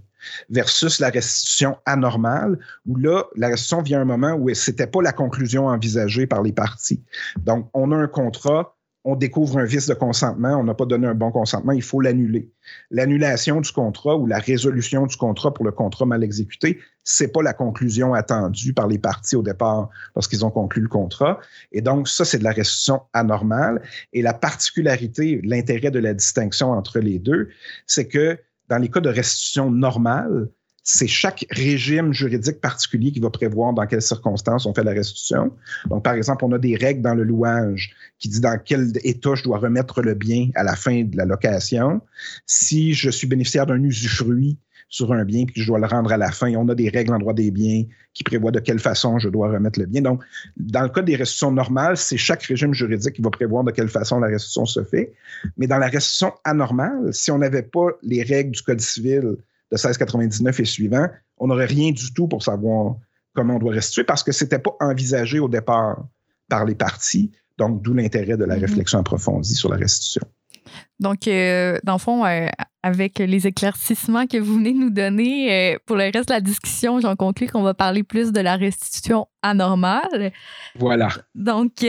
Versus 0.50 0.98
la 0.98 1.10
restitution 1.10 1.76
anormale, 1.86 2.58
où 2.86 2.96
là, 2.96 3.24
la 3.36 3.48
restitution 3.48 3.82
vient 3.82 4.00
à 4.00 4.02
un 4.02 4.06
moment 4.06 4.34
où 4.34 4.52
ce 4.52 4.70
n'était 4.70 4.88
pas 4.88 5.00
la 5.00 5.12
conclusion 5.12 5.66
envisagée 5.66 6.26
par 6.26 6.42
les 6.42 6.52
parties. 6.52 7.00
Donc, 7.38 7.70
on 7.74 7.92
a 7.92 7.96
un 7.96 8.08
contrat, 8.08 8.76
on 9.08 9.16
découvre 9.16 9.56
un 9.56 9.64
vice 9.64 9.86
de 9.86 9.94
consentement, 9.94 10.58
on 10.58 10.64
n'a 10.64 10.74
pas 10.74 10.84
donné 10.84 11.06
un 11.06 11.14
bon 11.14 11.30
consentement, 11.30 11.72
il 11.72 11.80
faut 11.80 12.02
l'annuler. 12.02 12.52
L'annulation 12.90 13.62
du 13.62 13.72
contrat 13.72 14.14
ou 14.18 14.26
la 14.26 14.38
résolution 14.38 15.06
du 15.06 15.16
contrat 15.16 15.54
pour 15.54 15.64
le 15.64 15.72
contrat 15.72 16.04
mal 16.04 16.22
exécuté, 16.22 16.78
c'est 17.04 17.32
pas 17.32 17.40
la 17.42 17.54
conclusion 17.54 18.12
attendue 18.12 18.74
par 18.74 18.86
les 18.86 18.98
parties 18.98 19.34
au 19.34 19.42
départ 19.42 19.88
lorsqu'ils 20.14 20.44
ont 20.44 20.50
conclu 20.50 20.82
le 20.82 20.88
contrat. 20.88 21.40
Et 21.72 21.80
donc, 21.80 22.06
ça, 22.06 22.26
c'est 22.26 22.38
de 22.38 22.44
la 22.44 22.52
restitution 22.52 23.00
anormale. 23.14 23.80
Et 24.12 24.20
la 24.20 24.34
particularité, 24.34 25.40
l'intérêt 25.42 25.90
de 25.90 26.00
la 26.00 26.12
distinction 26.12 26.72
entre 26.72 26.98
les 26.98 27.18
deux, 27.18 27.48
c'est 27.86 28.08
que 28.08 28.38
dans 28.68 28.76
les 28.76 28.90
cas 28.90 29.00
de 29.00 29.08
restitution 29.08 29.70
normale, 29.70 30.50
c'est 30.90 31.06
chaque 31.06 31.44
régime 31.50 32.14
juridique 32.14 32.62
particulier 32.62 33.12
qui 33.12 33.20
va 33.20 33.28
prévoir 33.28 33.74
dans 33.74 33.86
quelles 33.86 34.00
circonstances 34.00 34.64
on 34.64 34.72
fait 34.72 34.82
la 34.82 34.92
restitution. 34.92 35.52
Donc, 35.90 36.02
par 36.02 36.14
exemple, 36.14 36.46
on 36.46 36.52
a 36.52 36.58
des 36.58 36.76
règles 36.76 37.02
dans 37.02 37.14
le 37.14 37.24
louage 37.24 37.94
qui 38.18 38.30
dit 38.30 38.40
dans 38.40 38.58
quel 38.58 38.92
état 39.04 39.34
je 39.34 39.44
dois 39.44 39.58
remettre 39.58 40.00
le 40.00 40.14
bien 40.14 40.48
à 40.54 40.62
la 40.62 40.76
fin 40.76 41.04
de 41.04 41.14
la 41.14 41.26
location. 41.26 42.00
Si 42.46 42.94
je 42.94 43.10
suis 43.10 43.26
bénéficiaire 43.26 43.66
d'un 43.66 43.82
usufruit 43.82 44.56
sur 44.88 45.12
un 45.12 45.26
bien 45.26 45.44
puis 45.44 45.60
je 45.60 45.66
dois 45.66 45.78
le 45.78 45.84
rendre 45.84 46.10
à 46.10 46.16
la 46.16 46.32
fin, 46.32 46.54
on 46.54 46.66
a 46.70 46.74
des 46.74 46.88
règles 46.88 47.12
en 47.12 47.18
droit 47.18 47.34
des 47.34 47.50
biens 47.50 47.84
qui 48.14 48.24
prévoient 48.24 48.50
de 48.50 48.60
quelle 48.60 48.78
façon 48.78 49.18
je 49.18 49.28
dois 49.28 49.50
remettre 49.50 49.78
le 49.78 49.84
bien. 49.84 50.00
Donc, 50.00 50.22
dans 50.56 50.84
le 50.84 50.88
cas 50.88 51.02
des 51.02 51.16
restitutions 51.16 51.52
normales, 51.52 51.98
c'est 51.98 52.16
chaque 52.16 52.44
régime 52.44 52.72
juridique 52.72 53.12
qui 53.12 53.20
va 53.20 53.28
prévoir 53.28 53.62
de 53.62 53.72
quelle 53.72 53.90
façon 53.90 54.20
la 54.20 54.28
restitution 54.28 54.64
se 54.64 54.82
fait. 54.84 55.12
Mais 55.58 55.66
dans 55.66 55.76
la 55.76 55.88
restitution 55.88 56.32
anormale, 56.44 57.12
si 57.12 57.30
on 57.30 57.36
n'avait 57.36 57.62
pas 57.62 57.88
les 58.02 58.22
règles 58.22 58.52
du 58.52 58.62
Code 58.62 58.80
civil 58.80 59.36
de 59.70 59.76
1699 59.76 60.60
et 60.60 60.64
suivant, 60.64 61.06
on 61.38 61.48
n'aurait 61.48 61.66
rien 61.66 61.92
du 61.92 62.12
tout 62.12 62.28
pour 62.28 62.42
savoir 62.42 62.96
comment 63.34 63.56
on 63.56 63.58
doit 63.58 63.72
restituer 63.72 64.04
parce 64.04 64.22
que 64.22 64.32
c'était 64.32 64.58
pas 64.58 64.76
envisagé 64.80 65.38
au 65.38 65.48
départ 65.48 66.04
par 66.48 66.64
les 66.64 66.74
parties. 66.74 67.30
Donc, 67.58 67.82
d'où 67.82 67.92
l'intérêt 67.92 68.36
de 68.36 68.44
la 68.44 68.56
mm-hmm. 68.56 68.60
réflexion 68.60 68.98
approfondie 69.00 69.54
sur 69.54 69.68
la 69.68 69.76
restitution. 69.76 70.22
Donc, 71.00 71.28
euh, 71.28 71.78
dans 71.84 71.94
le 71.94 71.98
fond, 71.98 72.24
euh, 72.24 72.48
avec 72.82 73.18
les 73.18 73.46
éclaircissements 73.46 74.26
que 74.26 74.38
vous 74.38 74.54
venez 74.54 74.72
de 74.72 74.78
nous 74.78 74.90
donner, 74.90 75.74
euh, 75.74 75.78
pour 75.86 75.96
le 75.96 76.04
reste 76.04 76.28
de 76.28 76.34
la 76.34 76.40
discussion, 76.40 77.00
j'en 77.00 77.16
conclus 77.16 77.48
qu'on 77.48 77.62
va 77.62 77.74
parler 77.74 78.02
plus 78.02 78.32
de 78.32 78.40
la 78.40 78.56
restitution 78.56 79.26
anormale. 79.42 80.32
Voilà. 80.76 81.08
Donc, 81.34 81.84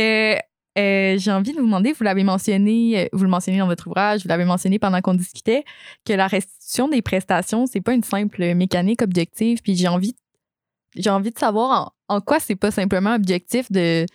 j'ai 1.17 1.31
envie 1.31 1.51
de 1.51 1.57
vous 1.59 1.65
demander, 1.65 1.93
vous 1.93 2.03
l'avez 2.03 2.23
mentionné, 2.23 3.09
vous 3.13 3.23
le 3.23 3.29
mentionnez 3.29 3.59
dans 3.59 3.67
votre 3.67 3.87
ouvrage, 3.87 4.23
vous 4.23 4.29
l'avez 4.29 4.45
mentionné 4.45 4.79
pendant 4.79 5.01
qu'on 5.01 5.13
discutait, 5.13 5.63
que 6.05 6.13
la 6.13 6.27
restitution 6.27 6.87
des 6.87 7.01
prestations, 7.01 7.65
c'est 7.65 7.81
pas 7.81 7.93
une 7.93 8.03
simple 8.03 8.53
mécanique 8.53 9.01
objective. 9.01 9.61
Puis 9.61 9.75
j'ai 9.75 9.87
envie, 9.87 10.15
j'ai 10.95 11.09
envie 11.09 11.31
de 11.31 11.39
savoir 11.39 11.93
en, 12.07 12.15
en 12.17 12.21
quoi 12.21 12.39
c'est 12.39 12.55
pas 12.55 12.71
simplement 12.71 13.15
objectif 13.15 13.71
de, 13.71 14.05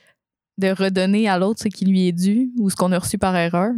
de 0.59 0.69
redonner 0.69 1.29
à 1.29 1.39
l'autre 1.39 1.63
ce 1.63 1.69
qui 1.69 1.85
lui 1.85 2.09
est 2.09 2.13
dû 2.13 2.51
ou 2.59 2.71
ce 2.71 2.77
qu'on 2.77 2.93
a 2.93 2.99
reçu 2.99 3.19
par 3.19 3.37
erreur? 3.37 3.73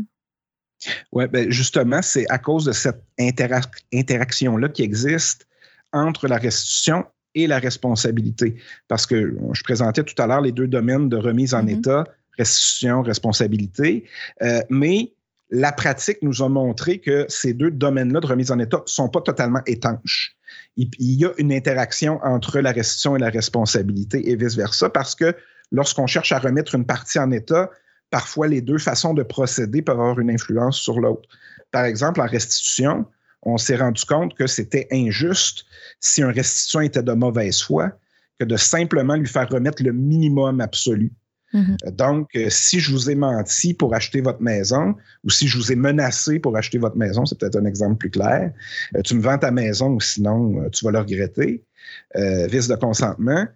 Oui, 1.12 1.27
ben 1.27 1.51
justement, 1.51 2.03
c'est 2.03 2.29
à 2.31 2.38
cause 2.38 2.66
de 2.66 2.72
cette 2.72 3.03
interaction-là 3.18 4.68
qui 4.68 4.83
existe 4.83 5.46
entre 5.92 6.29
la 6.29 6.37
restitution 6.37 7.07
et 7.35 7.46
la 7.46 7.59
responsabilité. 7.59 8.57
Parce 8.88 9.07
que 9.07 9.37
je 9.53 9.62
présentais 9.62 10.05
tout 10.05 10.20
à 10.20 10.27
l'heure 10.27 10.40
les 10.40 10.53
deux 10.53 10.66
domaines 10.66 11.09
de 11.09 11.16
remise 11.16 11.55
en 11.55 11.64
mm-hmm. 11.64 11.79
état, 11.79 12.05
restitution, 12.38 13.03
responsabilité, 13.03 14.05
euh, 14.42 14.61
mais 14.70 15.12
la 15.51 15.72
pratique 15.72 16.18
nous 16.22 16.42
a 16.42 16.49
montré 16.49 16.99
que 16.99 17.25
ces 17.29 17.53
deux 17.53 17.70
domaines-là 17.70 18.20
de 18.20 18.27
remise 18.27 18.51
en 18.51 18.59
état 18.59 18.79
ne 18.79 18.90
sont 18.90 19.09
pas 19.09 19.20
totalement 19.20 19.61
étanches. 19.66 20.37
Il, 20.77 20.90
y 20.99 21.25
a 21.25 21.33
une 21.38 21.53
interaction 21.53 22.20
entre 22.22 22.61
la 22.61 22.72
restitution 22.72 23.16
et 23.16 23.18
la 23.18 23.31
responsabilité 23.31 24.31
et 24.31 24.37
vice-versa 24.37 24.90
parce 24.90 25.14
que 25.14 25.35
lorsqu'on 25.70 26.07
cherche 26.07 26.33
à 26.33 26.38
remettre 26.38 26.75
une 26.75 26.85
partie 26.85 27.18
en 27.18 27.31
état, 27.31 27.70
parfois 28.11 28.49
les 28.49 28.61
deux 28.61 28.79
façons 28.79 29.14
de 29.14 29.22
procéder 29.22 29.83
peuvent 29.83 30.01
avoir 30.01 30.18
une 30.18 30.31
influence 30.31 30.79
sur 30.79 31.01
l'autre. 31.01 31.29
Par 31.70 31.85
exemple, 31.85 32.20
en 32.20 32.27
restitution, 32.27 33.07
on 33.42 33.57
s'est 33.57 33.77
rendu 33.77 34.05
compte 34.05 34.35
que 34.35 34.46
c'était 34.46 34.88
injuste 34.92 35.64
si 36.01 36.22
un 36.22 36.33
restituant 36.33 36.81
était 36.81 37.03
de 37.03 37.12
mauvaise 37.12 37.62
foi 37.62 37.92
que 38.38 38.44
de 38.44 38.57
simplement 38.57 39.14
lui 39.14 39.29
faire 39.29 39.49
remettre 39.49 39.83
le 39.83 39.92
minimum 39.92 40.61
absolu. 40.61 41.12
Mm-hmm. 41.57 41.90
Donc, 41.97 42.29
euh, 42.37 42.49
si 42.51 42.81
je 42.81 42.92
vous 42.92 43.11
ai 43.11 43.14
menti 43.14 43.73
pour 43.73 43.95
acheter 43.95 44.21
votre 44.21 44.42
maison 44.42 44.95
ou 45.25 45.31
si 45.31 45.49
je 45.49 45.57
vous 45.57 45.73
ai 45.73 45.77
menacé 45.77 46.38
pour 46.38 46.57
acheter 46.57 46.79
votre 46.79 46.97
maison, 46.97 47.25
c'est 47.25 47.38
peut-être 47.38 47.57
un 47.57 47.64
exemple 47.64 47.97
plus 47.97 48.11
clair, 48.11 48.53
euh, 48.95 49.03
tu 49.03 49.14
me 49.14 49.23
vends 49.23 49.38
ta 49.38 49.51
maison 49.51 49.90
ou 49.90 50.01
sinon 50.01 50.61
euh, 50.61 50.69
tu 50.69 50.85
vas 50.85 50.90
le 50.90 50.99
regretter, 50.99 51.64
vice 52.14 52.69
de 52.69 52.77
consentement 52.77 53.47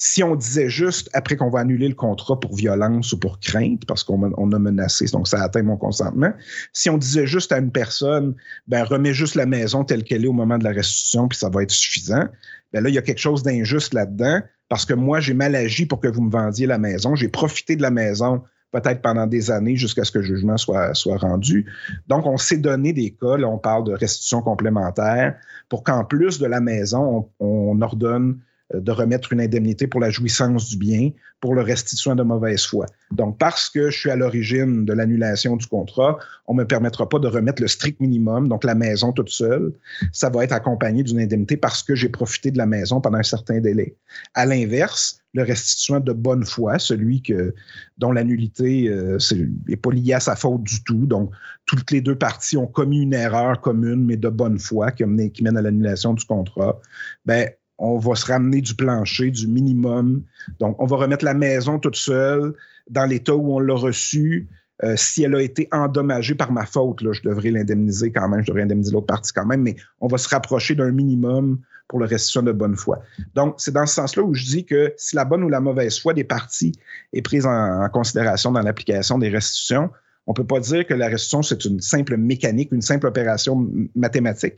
si 0.00 0.22
on 0.22 0.36
disait 0.36 0.70
juste 0.70 1.10
après 1.12 1.36
qu'on 1.36 1.50
va 1.50 1.58
annuler 1.58 1.88
le 1.88 1.94
contrat 1.94 2.38
pour 2.38 2.54
violence 2.54 3.12
ou 3.12 3.18
pour 3.18 3.40
crainte, 3.40 3.84
parce 3.84 4.04
qu'on 4.04 4.52
a 4.52 4.58
menacé, 4.58 5.06
donc 5.06 5.26
ça 5.26 5.42
atteint 5.42 5.64
mon 5.64 5.76
consentement, 5.76 6.32
si 6.72 6.88
on 6.88 6.96
disait 6.96 7.26
juste 7.26 7.50
à 7.50 7.58
une 7.58 7.72
personne, 7.72 8.36
ben 8.68 8.84
remets 8.84 9.12
juste 9.12 9.34
la 9.34 9.44
maison 9.44 9.82
telle 9.82 10.04
qu'elle 10.04 10.24
est 10.24 10.28
au 10.28 10.32
moment 10.32 10.56
de 10.56 10.62
la 10.62 10.70
restitution, 10.70 11.26
puis 11.26 11.36
ça 11.36 11.48
va 11.48 11.64
être 11.64 11.72
suffisant, 11.72 12.28
ben 12.72 12.82
là, 12.82 12.90
il 12.90 12.94
y 12.94 12.98
a 12.98 13.02
quelque 13.02 13.18
chose 13.18 13.42
d'injuste 13.42 13.92
là-dedans, 13.92 14.40
parce 14.68 14.84
que 14.84 14.94
moi, 14.94 15.20
j'ai 15.20 15.34
mal 15.34 15.54
agi 15.54 15.86
pour 15.86 16.00
que 16.00 16.08
vous 16.08 16.22
me 16.22 16.30
vendiez 16.30 16.66
la 16.66 16.78
maison, 16.78 17.14
j'ai 17.14 17.28
profité 17.28 17.76
de 17.76 17.82
la 17.82 17.90
maison 17.90 18.42
peut-être 18.70 19.00
pendant 19.00 19.26
des 19.26 19.50
années 19.50 19.76
jusqu'à 19.76 20.04
ce 20.04 20.12
que 20.12 20.18
le 20.18 20.24
jugement 20.24 20.58
soit, 20.58 20.92
rendu. 21.16 21.66
Donc, 22.06 22.26
on 22.26 22.36
s'est 22.36 22.58
donné 22.58 22.92
des 22.92 23.10
cas, 23.10 23.38
là, 23.38 23.48
on 23.48 23.58
parle 23.58 23.84
de 23.84 23.92
restitution 23.92 24.42
complémentaire, 24.42 25.36
pour 25.70 25.84
qu'en 25.84 26.04
plus 26.04 26.38
de 26.38 26.46
la 26.46 26.60
maison, 26.60 27.30
on, 27.40 27.72
on 27.72 27.82
ordonne 27.82 28.38
de 28.74 28.92
remettre 28.92 29.32
une 29.32 29.40
indemnité 29.40 29.86
pour 29.86 30.00
la 30.00 30.10
jouissance 30.10 30.68
du 30.68 30.76
bien 30.76 31.10
pour 31.40 31.54
le 31.54 31.62
restituant 31.62 32.16
de 32.16 32.22
mauvaise 32.22 32.64
foi. 32.64 32.86
Donc, 33.12 33.38
parce 33.38 33.70
que 33.70 33.90
je 33.90 33.98
suis 33.98 34.10
à 34.10 34.16
l'origine 34.16 34.84
de 34.84 34.92
l'annulation 34.92 35.56
du 35.56 35.66
contrat, 35.66 36.18
on 36.46 36.54
ne 36.54 36.60
me 36.60 36.66
permettra 36.66 37.08
pas 37.08 37.18
de 37.18 37.28
remettre 37.28 37.62
le 37.62 37.68
strict 37.68 38.00
minimum, 38.00 38.48
donc 38.48 38.64
la 38.64 38.74
maison 38.74 39.12
toute 39.12 39.30
seule. 39.30 39.72
Ça 40.12 40.30
va 40.30 40.44
être 40.44 40.52
accompagné 40.52 41.02
d'une 41.02 41.20
indemnité 41.20 41.56
parce 41.56 41.82
que 41.82 41.94
j'ai 41.94 42.08
profité 42.08 42.50
de 42.50 42.58
la 42.58 42.66
maison 42.66 43.00
pendant 43.00 43.18
un 43.18 43.22
certain 43.22 43.60
délai. 43.60 43.94
À 44.34 44.46
l'inverse, 44.46 45.20
le 45.34 45.42
restituant 45.42 46.00
de 46.00 46.12
bonne 46.12 46.44
foi, 46.44 46.78
celui 46.78 47.22
que, 47.22 47.54
dont 47.98 48.10
l'annulité 48.10 48.84
n'est 48.84 49.74
euh, 49.74 49.76
pas 49.80 49.92
liée 49.92 50.14
à 50.14 50.20
sa 50.20 50.34
faute 50.34 50.62
du 50.64 50.82
tout, 50.82 51.06
donc 51.06 51.30
toutes 51.66 51.90
les 51.90 52.00
deux 52.00 52.16
parties 52.16 52.56
ont 52.56 52.66
commis 52.66 53.02
une 53.02 53.14
erreur 53.14 53.60
commune, 53.60 54.04
mais 54.04 54.16
de 54.16 54.28
bonne 54.28 54.58
foi 54.58 54.90
qui, 54.90 55.04
qui 55.32 55.44
mène 55.44 55.56
à 55.56 55.62
l'annulation 55.62 56.14
du 56.14 56.24
contrat, 56.24 56.80
ben, 57.26 57.48
on 57.78 57.98
va 57.98 58.14
se 58.14 58.26
ramener 58.26 58.60
du 58.60 58.74
plancher, 58.74 59.30
du 59.30 59.46
minimum. 59.46 60.22
Donc, 60.58 60.76
on 60.80 60.86
va 60.86 60.96
remettre 60.96 61.24
la 61.24 61.34
maison 61.34 61.78
toute 61.78 61.96
seule 61.96 62.54
dans 62.90 63.06
l'état 63.06 63.34
où 63.34 63.54
on 63.54 63.60
l'a 63.60 63.74
reçue. 63.74 64.48
Euh, 64.84 64.94
si 64.96 65.24
elle 65.24 65.34
a 65.34 65.42
été 65.42 65.68
endommagée 65.72 66.34
par 66.34 66.52
ma 66.52 66.64
faute, 66.64 67.02
là, 67.02 67.12
je 67.12 67.22
devrais 67.22 67.50
l'indemniser 67.50 68.12
quand 68.12 68.28
même, 68.28 68.42
je 68.42 68.46
devrais 68.46 68.62
indemniser 68.62 68.92
l'autre 68.92 69.06
partie 69.06 69.32
quand 69.32 69.46
même, 69.46 69.62
mais 69.62 69.74
on 70.00 70.06
va 70.06 70.18
se 70.18 70.28
rapprocher 70.28 70.76
d'un 70.76 70.92
minimum 70.92 71.58
pour 71.88 71.98
le 71.98 72.06
restitution 72.06 72.42
de 72.42 72.52
bonne 72.52 72.76
foi. 72.76 73.00
Donc, 73.34 73.54
c'est 73.58 73.72
dans 73.72 73.86
ce 73.86 73.94
sens-là 73.94 74.22
où 74.22 74.34
je 74.34 74.44
dis 74.44 74.64
que 74.64 74.92
si 74.96 75.16
la 75.16 75.24
bonne 75.24 75.42
ou 75.42 75.48
la 75.48 75.60
mauvaise 75.60 75.98
foi 75.98 76.14
des 76.14 76.22
parties 76.22 76.72
est 77.12 77.22
prise 77.22 77.46
en 77.46 77.88
considération 77.88 78.52
dans 78.52 78.60
l'application 78.60 79.18
des 79.18 79.30
restitutions, 79.30 79.90
on 80.28 80.32
ne 80.32 80.34
peut 80.34 80.44
pas 80.44 80.60
dire 80.60 80.86
que 80.86 80.92
la 80.92 81.08
restitution, 81.08 81.42
c'est 81.42 81.64
une 81.64 81.80
simple 81.80 82.18
mécanique, 82.18 82.70
une 82.70 82.82
simple 82.82 83.06
opération 83.06 83.66
mathématique. 83.96 84.56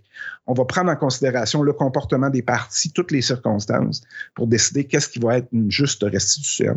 On 0.48 0.52
va 0.52 0.64
prendre 0.64 0.90
en 0.90 0.96
considération 0.96 1.62
le 1.62 1.72
comportement 1.72 2.28
des 2.28 2.42
parties, 2.42 2.92
toutes 2.92 3.12
les 3.12 3.22
circonstances, 3.22 4.02
pour 4.35 4.48
décider 4.48 4.85
qu'est-ce 4.85 5.09
qui 5.09 5.20
va 5.20 5.38
être 5.38 5.46
une 5.52 5.70
juste 5.70 6.02
restitution 6.02 6.76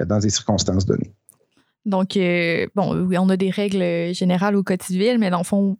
euh, 0.00 0.04
dans 0.04 0.20
des 0.20 0.30
circonstances 0.30 0.86
données. 0.86 1.12
Donc, 1.84 2.16
euh, 2.16 2.68
bon, 2.76 2.94
oui, 3.06 3.18
on 3.18 3.28
a 3.28 3.36
des 3.36 3.50
règles 3.50 4.14
générales 4.14 4.54
au 4.54 4.62
quotidien, 4.62 5.18
mais 5.18 5.30
dans 5.30 5.38
le 5.38 5.44
fond, 5.44 5.76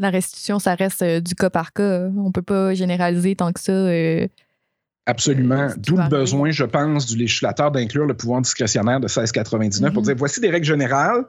la 0.00 0.10
restitution, 0.10 0.58
ça 0.58 0.74
reste 0.74 1.02
euh, 1.02 1.20
du 1.20 1.36
cas 1.36 1.50
par 1.50 1.72
cas. 1.72 2.08
On 2.16 2.26
ne 2.26 2.32
peut 2.32 2.42
pas 2.42 2.74
généraliser 2.74 3.36
tant 3.36 3.52
que 3.52 3.60
ça 3.60 3.72
Absolument. 5.06 5.70
D'où 5.78 5.96
le 5.96 6.08
besoin, 6.08 6.50
je 6.50 6.64
pense, 6.64 7.06
du 7.06 7.16
législateur 7.16 7.70
d'inclure 7.70 8.06
le 8.06 8.14
pouvoir 8.14 8.42
discrétionnaire 8.42 9.00
de 9.00 9.06
1699 9.06 9.92
pour 9.92 10.02
mhm. 10.02 10.06
dire 10.06 10.16
voici 10.16 10.40
des 10.40 10.50
règles 10.50 10.66
générales 10.66 11.24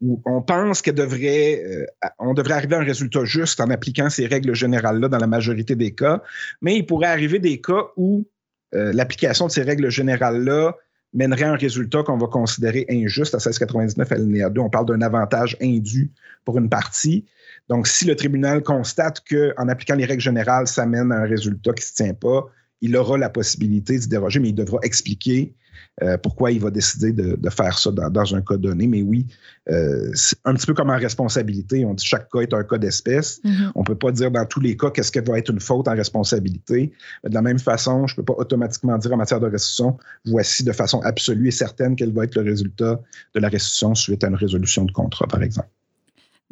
où 0.00 0.20
on 0.26 0.42
pense 0.42 0.82
qu'on 0.82 0.92
devrait, 0.92 1.62
euh, 1.64 1.86
on 2.18 2.34
devrait 2.34 2.54
arriver 2.54 2.74
à 2.74 2.80
un 2.80 2.84
résultat 2.84 3.24
juste 3.24 3.60
en 3.60 3.70
appliquant 3.70 4.10
ces 4.10 4.26
règles 4.26 4.54
générales-là 4.54 5.08
dans 5.08 5.18
la 5.18 5.28
majorité 5.28 5.76
des 5.76 5.94
cas, 5.94 6.20
mais 6.60 6.76
il 6.76 6.84
pourrait 6.84 7.06
arriver 7.06 7.38
des 7.38 7.60
cas 7.60 7.84
où 7.96 8.26
euh, 8.74 8.92
l'application 8.92 9.46
de 9.46 9.52
ces 9.52 9.62
règles 9.62 9.90
générales-là 9.90 10.74
mènerait 11.14 11.44
à 11.44 11.52
un 11.52 11.56
résultat 11.56 12.02
qu'on 12.02 12.16
va 12.16 12.26
considérer 12.26 12.86
injuste 12.90 13.34
à 13.34 13.38
1699 13.38 14.12
alinéa 14.12 14.50
2. 14.50 14.60
On 14.60 14.70
parle 14.70 14.86
d'un 14.86 15.02
avantage 15.02 15.56
indu 15.62 16.10
pour 16.44 16.58
une 16.58 16.68
partie. 16.68 17.26
Donc, 17.68 17.86
si 17.86 18.06
le 18.06 18.16
tribunal 18.16 18.62
constate 18.62 19.22
qu'en 19.28 19.68
appliquant 19.68 19.94
les 19.94 20.06
règles 20.06 20.22
générales, 20.22 20.66
ça 20.66 20.86
mène 20.86 21.12
à 21.12 21.16
un 21.16 21.26
résultat 21.26 21.72
qui 21.72 21.82
ne 21.82 21.86
se 21.86 21.94
tient 21.94 22.14
pas, 22.14 22.46
il 22.82 22.96
aura 22.96 23.16
la 23.16 23.30
possibilité 23.30 23.98
d'y 23.98 24.08
déroger, 24.08 24.40
mais 24.40 24.50
il 24.50 24.54
devra 24.54 24.78
expliquer 24.82 25.54
euh, 26.02 26.16
pourquoi 26.16 26.50
il 26.50 26.60
va 26.60 26.70
décider 26.70 27.12
de, 27.12 27.50
faire 27.50 27.78
ça 27.78 27.90
dans, 27.90 28.34
un 28.34 28.40
cas 28.40 28.56
donné. 28.56 28.86
Mais 28.86 29.02
oui, 29.02 29.26
euh, 29.70 30.10
c'est 30.14 30.38
un 30.44 30.54
petit 30.54 30.66
peu 30.66 30.74
comme 30.74 30.90
en 30.90 30.96
responsabilité. 30.96 31.84
On 31.84 31.94
dit 31.94 32.04
chaque 32.04 32.30
cas 32.30 32.40
est 32.40 32.54
un 32.54 32.64
cas 32.64 32.78
d'espèce. 32.78 33.40
Mm-hmm. 33.44 33.72
On 33.74 33.80
ne 33.80 33.84
peut 33.84 33.94
pas 33.94 34.10
dire 34.10 34.30
dans 34.30 34.44
tous 34.46 34.60
les 34.60 34.76
cas 34.76 34.90
qu'est-ce 34.90 35.12
qui 35.12 35.20
va 35.20 35.38
être 35.38 35.50
une 35.50 35.60
faute 35.60 35.88
en 35.88 35.94
responsabilité. 35.94 36.92
de 37.24 37.34
la 37.34 37.42
même 37.42 37.58
façon, 37.58 38.06
je 38.06 38.14
ne 38.14 38.16
peux 38.16 38.24
pas 38.24 38.34
automatiquement 38.38 38.96
dire 38.98 39.12
en 39.12 39.16
matière 39.16 39.40
de 39.40 39.46
restitution, 39.46 39.98
voici 40.24 40.64
de 40.64 40.72
façon 40.72 41.00
absolue 41.00 41.48
et 41.48 41.52
certaine 41.52 41.94
quel 41.94 42.12
va 42.12 42.24
être 42.24 42.34
le 42.36 42.42
résultat 42.42 43.00
de 43.34 43.40
la 43.40 43.48
restitution 43.48 43.94
suite 43.94 44.24
à 44.24 44.28
une 44.28 44.34
résolution 44.34 44.84
de 44.84 44.92
contrat, 44.92 45.26
par 45.26 45.42
exemple. 45.42 45.68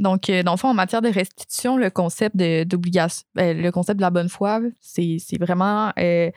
Donc, 0.00 0.30
euh, 0.30 0.42
dans 0.42 0.52
le 0.52 0.56
fond, 0.56 0.68
en 0.68 0.74
matière 0.74 1.02
de 1.02 1.10
restitution, 1.10 1.76
le 1.76 1.90
concept 1.90 2.34
d'obligation, 2.34 3.22
ben, 3.34 3.60
le 3.60 3.70
concept 3.70 3.98
de 3.98 4.02
la 4.02 4.08
bonne 4.08 4.30
foi, 4.30 4.60
c'est 4.80 5.20
vraiment 5.38 5.92
euh, 5.98 6.30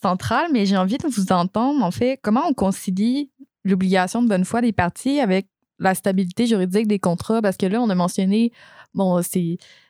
central, 0.00 0.46
mais 0.52 0.64
j'ai 0.64 0.76
envie 0.76 0.96
de 0.96 1.08
vous 1.08 1.32
entendre, 1.32 1.84
en 1.84 1.90
fait, 1.90 2.20
comment 2.22 2.42
on 2.48 2.54
concilie 2.54 3.32
l'obligation 3.64 4.22
de 4.22 4.28
bonne 4.28 4.44
foi 4.44 4.60
des 4.60 4.72
parties 4.72 5.18
avec 5.18 5.48
la 5.80 5.96
stabilité 5.96 6.46
juridique 6.46 6.86
des 6.86 7.00
contrats, 7.00 7.42
parce 7.42 7.56
que 7.56 7.66
là, 7.66 7.80
on 7.82 7.90
a 7.90 7.96
mentionné, 7.96 8.52
bon, 8.94 9.20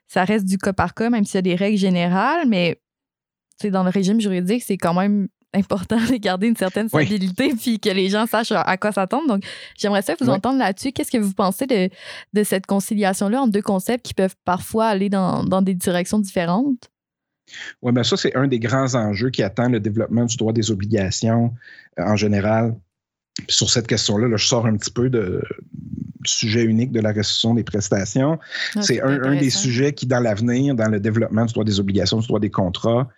ça 0.09 0.25
reste 0.25 0.47
du 0.47 0.57
cas 0.57 0.73
par 0.73 0.95
cas, 0.95 1.11
même 1.11 1.27
s'il 1.27 1.37
y 1.37 1.39
a 1.39 1.43
des 1.43 1.57
règles 1.57 1.77
générales, 1.77 2.49
mais 2.49 2.81
dans 3.65 3.85
le 3.85 3.91
régime 3.91 4.19
juridique, 4.19 4.63
c'est 4.63 4.79
quand 4.79 4.95
même 4.95 5.29
important 5.55 5.97
de 5.97 6.17
garder 6.17 6.47
une 6.49 6.57
certaine 6.57 6.89
stabilité 6.89 7.55
puis 7.55 7.81
que 7.81 7.91
les 7.91 8.09
gens 8.09 8.27
sachent 8.27 8.53
à 8.53 8.77
quoi 8.77 8.93
s'attendre. 8.93 9.27
Donc, 9.27 9.45
j'aimerais 9.77 10.03
ça 10.03 10.15
vous 10.21 10.29
entendre 10.29 10.59
là-dessus. 10.59 10.93
Qu'est-ce 10.93 11.11
que 11.11 11.19
vous 11.19 11.33
pensez 11.33 11.67
de, 11.67 11.91
de 12.33 12.45
cette 12.45 12.67
conciliation-là 12.67 13.43
entre 13.43 13.53
deux 13.53 13.63
concepts 13.63 14.05
qui 14.05 14.15
peuvent 14.15 14.37
parfois 14.45 14.87
aller 14.87 15.09
dans, 15.09 15.45
dans 15.45 15.63
des 15.63 15.75
directions 15.75 16.19
différentes? 16.19 16.91
Oui, 17.83 17.93
bien 17.93 18.05
ça, 18.05 18.17
c'est 18.17 18.37
un 18.37 18.47
des 18.47 18.61
grands 18.61 18.95
enjeux 18.95 19.31
qui 19.31 19.43
attend 19.43 19.69
le 19.69 19.81
développement 19.81 20.25
du 20.25 20.37
droit 20.37 20.53
des 20.53 20.71
obligations 20.71 21.55
euh, 21.99 22.05
en 22.05 22.17
général. 22.17 22.77
sur 23.49 23.71
cette 23.71 23.87
question-là, 23.87 24.29
là, 24.29 24.37
je 24.37 24.47
sors 24.47 24.67
un 24.67 24.77
petit 24.77 24.91
peu 24.91 25.11
de, 25.11 25.43
sujet 26.25 26.65
unique 26.65 26.93
de 26.93 27.01
la 27.01 27.13
restitution 27.13 27.55
des 27.55 27.65
prestations. 27.65 28.39
Ah, 28.77 28.83
c'est 28.83 29.01
un, 29.01 29.37
des 29.37 29.51
sujets 29.51 29.93
qui, 29.93 30.07
dans 30.07 30.21
l'avenir, 30.21 30.75
dans 30.75 30.89
le 30.89 31.01
développement 31.01 31.45
du 31.45 31.53
droit 31.53 31.65
des 31.65 31.81
obligations, 31.81 32.19
du 32.19 32.27
droit 32.27 32.41
des 32.41 32.51
contrats, 32.51 33.09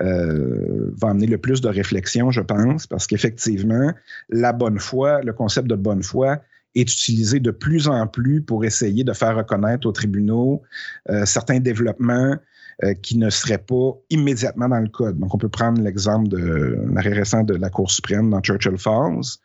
euh, 0.00 0.90
va 0.96 1.10
amener 1.10 1.26
le 1.26 1.38
plus 1.38 1.60
de 1.60 1.68
réflexion, 1.68 2.30
je 2.30 2.40
pense, 2.40 2.86
parce 2.86 3.06
qu'effectivement, 3.06 3.92
la 4.28 4.52
bonne 4.52 4.78
foi, 4.78 5.22
le 5.22 5.32
concept 5.32 5.68
de 5.68 5.74
bonne 5.74 6.02
foi, 6.02 6.40
est 6.76 6.82
utilisé 6.82 7.40
de 7.40 7.50
plus 7.50 7.88
en 7.88 8.06
plus 8.06 8.42
pour 8.42 8.64
essayer 8.64 9.02
de 9.02 9.12
faire 9.12 9.36
reconnaître 9.36 9.88
aux 9.88 9.92
tribunaux 9.92 10.62
euh, 11.08 11.26
certains 11.26 11.58
développements 11.58 12.36
euh, 12.84 12.94
qui 12.94 13.18
ne 13.18 13.30
seraient 13.30 13.58
pas 13.58 13.92
immédiatement 14.10 14.68
dans 14.68 14.78
le 14.78 14.88
code. 14.88 15.18
Donc, 15.18 15.34
on 15.34 15.38
peut 15.38 15.48
prendre 15.48 15.80
l'exemple 15.82 16.28
de 16.28 16.78
l'arrêt 16.92 17.12
récent 17.12 17.42
de 17.42 17.54
la 17.54 17.68
Cour 17.68 17.90
suprême 17.90 18.30
dans 18.30 18.40
Churchill 18.40 18.78
Falls, 18.78 19.38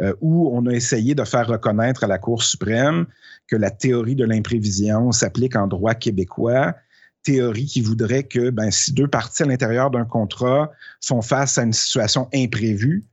euh, 0.00 0.14
où 0.20 0.50
on 0.54 0.66
a 0.66 0.72
essayé 0.72 1.14
de 1.14 1.24
faire 1.24 1.46
reconnaître 1.46 2.04
à 2.04 2.06
la 2.06 2.18
Cour 2.18 2.42
suprême 2.42 3.06
que 3.46 3.56
la 3.56 3.70
théorie 3.70 4.14
de 4.14 4.24
l'imprévision 4.24 5.12
s'applique 5.12 5.56
en 5.56 5.66
droit 5.66 5.94
québécois, 5.94 6.74
théorie 7.22 7.66
qui 7.66 7.80
voudrait 7.80 8.22
que 8.22 8.50
ben, 8.50 8.70
si 8.70 8.92
deux 8.92 9.08
parties 9.08 9.42
à 9.42 9.46
l'intérieur 9.46 9.90
d'un 9.90 10.04
contrat 10.04 10.70
font 11.04 11.20
face 11.20 11.58
à 11.58 11.64
une 11.64 11.72
situation 11.72 12.28
imprévue, 12.32 13.06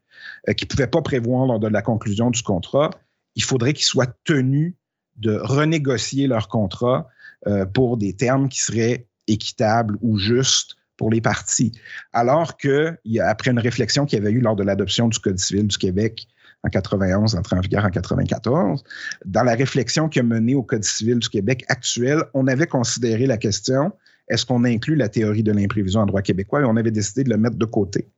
qu'ils 0.56 0.68
ne 0.68 0.70
pouvaient 0.70 0.88
pas 0.88 1.02
prévoir 1.02 1.48
lors 1.48 1.60
de 1.60 1.68
la 1.68 1.82
conclusion 1.82 2.30
du 2.32 2.42
contrat, 2.44 2.92
il 3.36 3.44
faudrait 3.44 3.74
qu'ils 3.74 3.86
soient 3.86 4.14
tenus 4.24 4.76
de 5.18 5.36
renégocier 5.36 6.28
leur 6.28 6.48
contrat 6.48 7.08
euh, 7.48 7.66
pour 7.66 7.98
des 7.98 8.14
termes 8.14 8.50
qui 8.50 8.60
seraient 8.60 9.08
équitables 9.28 9.98
ou 10.02 10.18
justes 10.18 10.76
pour 10.98 11.10
les 11.10 11.22
parties. 11.22 11.72
Alors 12.14 12.58
que, 12.58 12.98
après 13.22 13.52
une 13.52 13.60
réflexion 13.60 14.06
qu'il 14.06 14.20
y 14.20 14.22
avait 14.22 14.32
eu 14.32 14.40
lors 14.40 14.56
de 14.56 14.64
l'adoption 14.64 15.10
du 15.10 15.20
Code 15.20 15.40
civil 15.40 15.68
du 15.68 15.78
Québec 15.78 16.28
en 16.64 16.70
91, 16.70 17.36
entré 17.36 17.58
en 17.58 17.60
vigueur 17.60 17.86
en 17.86 17.90
94, 17.90 18.84
dans 19.26 19.44
la 19.44 19.56
réflexion 19.56 20.10
qui 20.10 20.20
a 20.20 20.24
mené 20.24 20.56
au 20.56 20.64
Code 20.64 20.84
civil 20.84 21.20
du 21.20 21.30
Québec 21.30 21.66
actuel, 21.68 22.24
on 22.34 22.48
avait 22.48 22.68
considéré 22.68 23.28
la 23.28 23.38
question 23.38 23.92
est-ce 24.28 24.46
qu'on 24.46 24.64
inclut 24.64 24.96
la 24.96 25.10
théorie 25.10 25.44
de 25.44 25.52
l'imprévision 25.52 26.02
en 26.02 26.06
droit 26.06 26.22
québécois? 26.22 26.62
Et 26.62 26.64
on 26.64 26.76
avait 26.78 26.92
décidé 26.92 27.24
de 27.24 27.30
le 27.30 27.38
mettre 27.38 27.58
de 27.58 27.66
côté. 27.66 28.10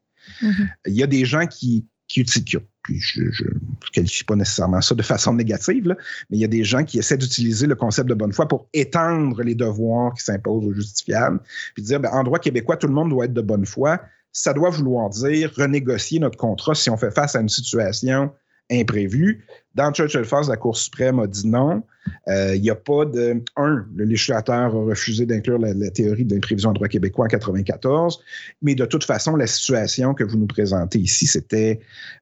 Mm-hmm. 0.41 0.67
Il 0.87 0.95
y 0.95 1.03
a 1.03 1.07
des 1.07 1.25
gens 1.25 1.45
qui 1.47 1.85
qui 2.07 2.21
utilisent, 2.21 2.61
puis 2.83 2.99
je 2.99 3.21
ne 3.21 3.89
qualifie 3.91 4.23
pas 4.23 4.35
nécessairement 4.35 4.81
ça 4.81 4.95
de 4.95 5.01
façon 5.01 5.33
négative, 5.33 5.95
mais 6.29 6.37
il 6.37 6.39
y 6.39 6.45
a 6.45 6.47
des 6.47 6.63
gens 6.63 6.83
qui 6.83 6.99
essaient 6.99 7.17
d'utiliser 7.17 7.67
le 7.67 7.75
concept 7.75 8.07
de 8.09 8.13
bonne 8.13 8.31
foi 8.31 8.47
pour 8.47 8.67
étendre 8.73 9.43
les 9.43 9.55
devoirs 9.55 10.13
qui 10.13 10.23
s'imposent 10.23 10.65
aux 10.65 10.73
justifiables, 10.73 11.39
puis 11.73 11.83
dire, 11.83 11.99
ben, 11.99 12.09
en 12.11 12.23
droit 12.23 12.39
québécois, 12.39 12.77
tout 12.77 12.87
le 12.87 12.93
monde 12.93 13.09
doit 13.09 13.25
être 13.25 13.33
de 13.33 13.41
bonne 13.41 13.65
foi. 13.65 14.01
Ça 14.31 14.53
doit 14.53 14.69
vouloir 14.69 15.09
dire 15.09 15.51
renégocier 15.55 16.19
notre 16.19 16.37
contrat 16.37 16.75
si 16.75 16.89
on 16.89 16.97
fait 16.97 17.11
face 17.11 17.35
à 17.35 17.41
une 17.41 17.49
situation 17.49 18.31
imprévu. 18.71 19.45
Dans 19.75 19.91
Churchill 19.91 20.25
Falls, 20.25 20.49
la 20.49 20.57
Cour 20.57 20.77
suprême 20.77 21.19
a 21.19 21.27
dit 21.27 21.47
non. 21.47 21.83
Euh, 22.27 22.55
il 22.55 22.61
n'y 22.61 22.69
a 22.69 22.75
pas 22.75 23.05
de. 23.05 23.43
Un, 23.55 23.85
le 23.95 24.05
législateur 24.05 24.55
a 24.55 24.67
refusé 24.67 25.25
d'inclure 25.25 25.59
la, 25.59 25.89
théorie 25.91 26.25
de 26.25 26.33
l'imprévision 26.33 26.69
en 26.69 26.73
droit 26.73 26.87
québécois 26.87 27.25
en 27.25 27.29
94, 27.29 28.19
mais 28.61 28.75
de 28.75 28.85
toute 28.85 29.03
façon, 29.03 29.35
la 29.35 29.47
situation 29.47 30.13
que 30.13 30.23
vous 30.23 30.37
nous 30.37 30.47
présentez 30.47 30.99
ici, 30.99 31.27
c'était. 31.27 31.79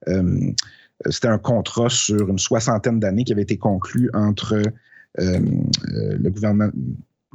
Euh, 0.08 0.52
un 1.24 1.38
contrat 1.38 1.90
sur 1.90 2.30
une 2.30 2.40
soixantaine 2.40 3.02
d'années 3.02 3.26
qui 3.26 3.34
avait 3.34 3.42
été 3.42 3.58
conclu 3.58 4.10
entre 4.14 4.62
euh, 5.20 5.40
le 5.90 6.30
gouvernement, 6.30 6.72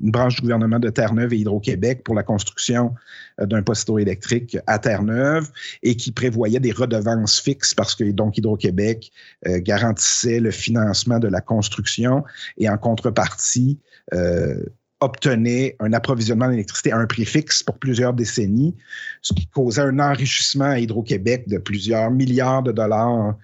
une 0.02 0.10
branche 0.10 0.36
du 0.36 0.42
gouvernement 0.42 0.78
de 0.78 0.88
Terre-Neuve 0.88 1.32
et 1.34 1.38
Hydro-Québec 1.38 2.02
pour 2.04 2.14
la 2.14 2.22
construction 2.22 2.94
euh, 3.40 3.46
d'un 3.46 3.62
poste 3.62 3.82
hydroélectrique 3.82 4.58
à 4.66 4.78
Terre-Neuve 4.78 5.50
et 5.82 5.96
qui 5.96 6.12
prévoyait 6.12 6.60
des 6.60 6.72
redevances 6.72 7.40
fixes 7.40 7.74
parce 7.74 7.94
que 7.94 8.04
donc 8.10 8.38
Hydro-Québec 8.38 9.10
euh, 9.46 9.60
garantissait 9.60 10.40
le 10.40 10.50
financement 10.50 11.18
de 11.18 11.28
la 11.28 11.40
construction 11.40 12.24
et 12.58 12.68
en 12.68 12.78
contrepartie 12.78 13.78
euh, 14.14 14.62
obtenait 15.00 15.76
un 15.80 15.94
approvisionnement 15.94 16.50
d'électricité 16.50 16.92
à 16.92 16.98
un 16.98 17.06
prix 17.06 17.24
fixe 17.24 17.62
pour 17.62 17.78
plusieurs 17.78 18.12
décennies, 18.12 18.76
ce 19.22 19.32
qui 19.32 19.46
causait 19.46 19.80
un 19.80 19.98
enrichissement 19.98 20.66
à 20.66 20.78
Hydro-Québec 20.78 21.48
de 21.48 21.56
plusieurs 21.56 22.10
milliards 22.10 22.62
de 22.62 22.72
dollars 22.72 23.34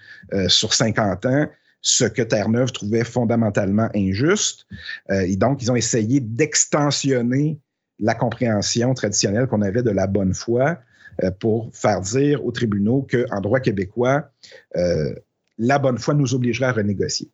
sur 0.49 0.75
50 0.75 1.25
ans 1.25 1.47
ce 1.87 2.05
que 2.05 2.23
Terre-Neuve 2.23 2.73
trouvait 2.73 3.05
fondamentalement 3.05 3.89
injuste. 3.95 4.67
Euh, 5.11 5.21
et 5.21 5.37
donc, 5.37 5.63
ils 5.63 5.71
ont 5.71 5.77
essayé 5.77 6.19
d'extensionner 6.19 7.61
la 8.01 8.17
compréhension 8.17 8.93
traditionnelle 8.93 9.47
qu'on 9.47 9.63
avait 9.63 9.85
de 9.85 9.93
la 9.93 10.09
bonne 10.09 10.35
foi 10.35 10.81
euh, 11.23 11.31
pour 11.31 11.71
faire 11.73 12.01
dire 12.01 12.45
aux 12.45 12.51
tribunaux 12.51 13.07
qu'en 13.09 13.41
droit 13.41 13.61
québécois, 13.61 14.29
euh, 14.77 15.15
la 15.59 15.79
bonne 15.79 15.99
foi 15.99 16.15
nous 16.15 16.35
obligerait 16.35 16.67
à 16.67 16.73
renégocier. 16.73 17.31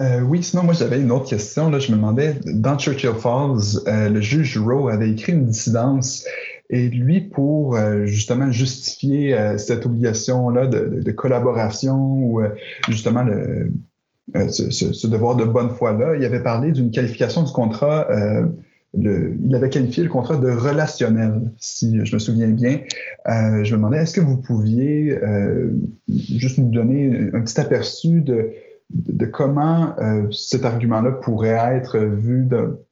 oui, 0.00 0.42
sinon, 0.42 0.64
moi, 0.64 0.74
j'avais 0.74 1.00
une 1.00 1.12
autre 1.12 1.28
question. 1.28 1.70
Là, 1.70 1.78
je 1.78 1.92
me 1.92 1.96
demandais, 1.96 2.34
dans 2.46 2.76
Churchill 2.76 3.14
Falls, 3.14 3.80
le 3.86 4.20
juge 4.20 4.58
Rowe 4.58 4.88
avait 4.88 5.10
écrit 5.10 5.32
une 5.32 5.46
dissidence 5.46 6.24
et 6.70 6.88
lui, 6.88 7.20
pour 7.20 7.76
euh, 7.76 8.04
justement 8.04 8.50
justifier 8.50 9.34
euh, 9.34 9.56
cette 9.56 9.86
obligation-là 9.86 10.66
de, 10.66 11.10
collaboration 11.12 11.96
ou 11.96 12.40
euh, 12.40 12.50
justement 12.88 13.24
ce, 14.34 15.06
devoir 15.06 15.36
de 15.36 15.44
bonne 15.44 15.70
foi-là, 15.70 16.16
il 16.16 16.24
avait 16.24 16.42
parlé 16.42 16.72
d'une 16.72 16.90
qualification 16.90 17.42
du 17.42 17.52
contrat. 17.52 18.06
il 18.94 19.54
avait 19.54 19.70
qualifié 19.70 20.02
le 20.02 20.10
contrat 20.10 20.36
de 20.36 20.50
relationnel, 20.50 21.50
si 21.56 22.04
je 22.04 22.14
me 22.14 22.18
souviens 22.18 22.48
bien. 22.48 22.80
je 23.26 23.70
me 23.72 23.76
demandais, 23.76 24.02
est-ce 24.02 24.14
que 24.14 24.20
vous 24.20 24.36
pouviez 24.36 25.18
juste 26.08 26.58
nous 26.58 26.70
donner 26.70 27.30
un 27.32 27.40
petit 27.40 27.58
aperçu 27.58 28.20
de 28.20 29.24
comment 29.24 29.96
cet 30.30 30.66
argument-là 30.66 31.12
pourrait 31.12 31.76
être 31.76 31.98
vu 31.98 32.46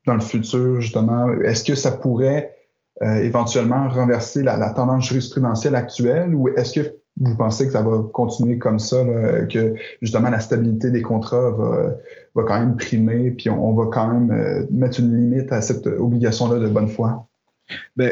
dans 0.07 0.14
le 0.14 0.20
futur, 0.20 0.81
justement? 0.81 1.31
Est-ce 1.43 1.64
que 1.64 1.74
ça 1.74 1.93
pourrait 1.93 2.56
euh, 3.03 3.16
éventuellement 3.16 3.88
renverser 3.88 4.42
la, 4.42 4.70
tendance 4.70 5.09
jurisprudentielle 5.09 5.74
actuelle 5.74 6.34
ou 6.34 6.49
est-ce 6.49 6.80
que 6.80 6.94
vous 7.18 7.36
pensez 7.36 7.66
que 7.66 7.72
ça 7.72 7.82
va 7.82 8.03
continuer 8.12 8.59
comme 8.59 8.78
ça, 8.78 9.03
que 9.51 9.74
justement 10.03 10.28
la 10.28 10.40
stabilité 10.40 10.90
des 10.90 11.01
contrats 11.01 11.51
va, 11.51 11.94
va 12.34 12.42
quand 12.42 12.61
même 12.61 12.76
primer, 12.76 13.30
puis 13.30 13.49
on, 13.49 13.74
va 13.74 13.86
quand 13.90 14.09
même 14.09 14.30
euh, 14.30 14.66
mettre 14.70 15.01
une 15.01 15.16
limite 15.16 15.51
à 15.51 15.62
cette 15.62 15.86
obligation-là 15.86 16.59
de 16.61 16.68
bonne 16.68 16.88
foi? 16.88 17.26
Bien, 17.97 18.11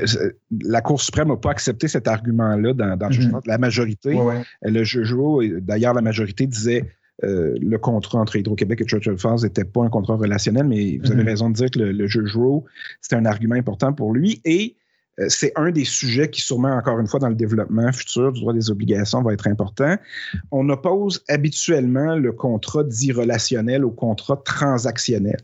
la 0.62 0.80
Cour 0.80 1.01
suprême 1.01 1.28
n'a 1.28 1.37
pas 1.37 1.51
accepté 1.51 1.87
cet 1.87 2.09
argument-là 2.09 2.72
dans, 2.72 2.97
mm-hmm. 2.97 3.41
la 3.47 3.59
majorité. 3.59 4.18
Le 4.62 4.85
juge, 4.85 5.14
d'ailleurs, 5.61 5.95
la 5.95 6.03
majorité 6.03 6.47
disait 6.47 6.87
euh, 7.23 7.55
le 7.61 7.79
contrat 7.79 8.19
entre 8.19 8.37
Hydro-Québec 8.37 8.81
et 8.81 8.85
Churchill 8.85 9.17
Falls 9.19 9.43
n'était 9.43 9.65
pas 9.65 9.83
un 9.83 9.89
contrat 9.89 10.17
relationnel, 10.17 10.65
mais 10.65 10.99
vous 10.99 11.12
avez 11.12 11.23
mhm. 11.23 11.29
raison 11.29 11.51
de 11.51 11.55
dire 11.55 11.71
que 11.71 11.79
le, 11.79 12.07
juge 12.07 12.37
Rowe, 12.37 12.65
c'était 13.01 13.17
un 13.17 13.25
argument 13.25 13.55
important 13.55 13.93
pour 13.93 14.12
lui. 14.12 14.41
Et 14.45 14.75
euh, 15.21 15.27
c'est 15.29 15.53
un 15.55 15.71
des 15.71 15.85
sujets 15.85 16.29
qui, 16.29 16.41
sûrement, 16.41 16.73
encore 16.75 16.99
une 16.99 17.07
fois, 17.07 17.21
dans 17.21 17.29
le 17.29 17.37
développement 17.37 17.93
futur 17.93 18.33
du 18.33 18.41
droit 18.41 18.53
des 18.53 18.69
obligations, 18.71 19.23
va 19.23 19.33
être 19.33 19.47
important. 19.47 19.97
On 20.51 20.69
oppose 20.69 21.23
habituellement 21.29 22.17
le 22.17 22.33
contrat 22.33 22.83
dit 22.83 23.12
relationnel 23.12 23.85
au 23.85 23.91
contrat 23.91 24.43
transactionnel. 24.45 25.41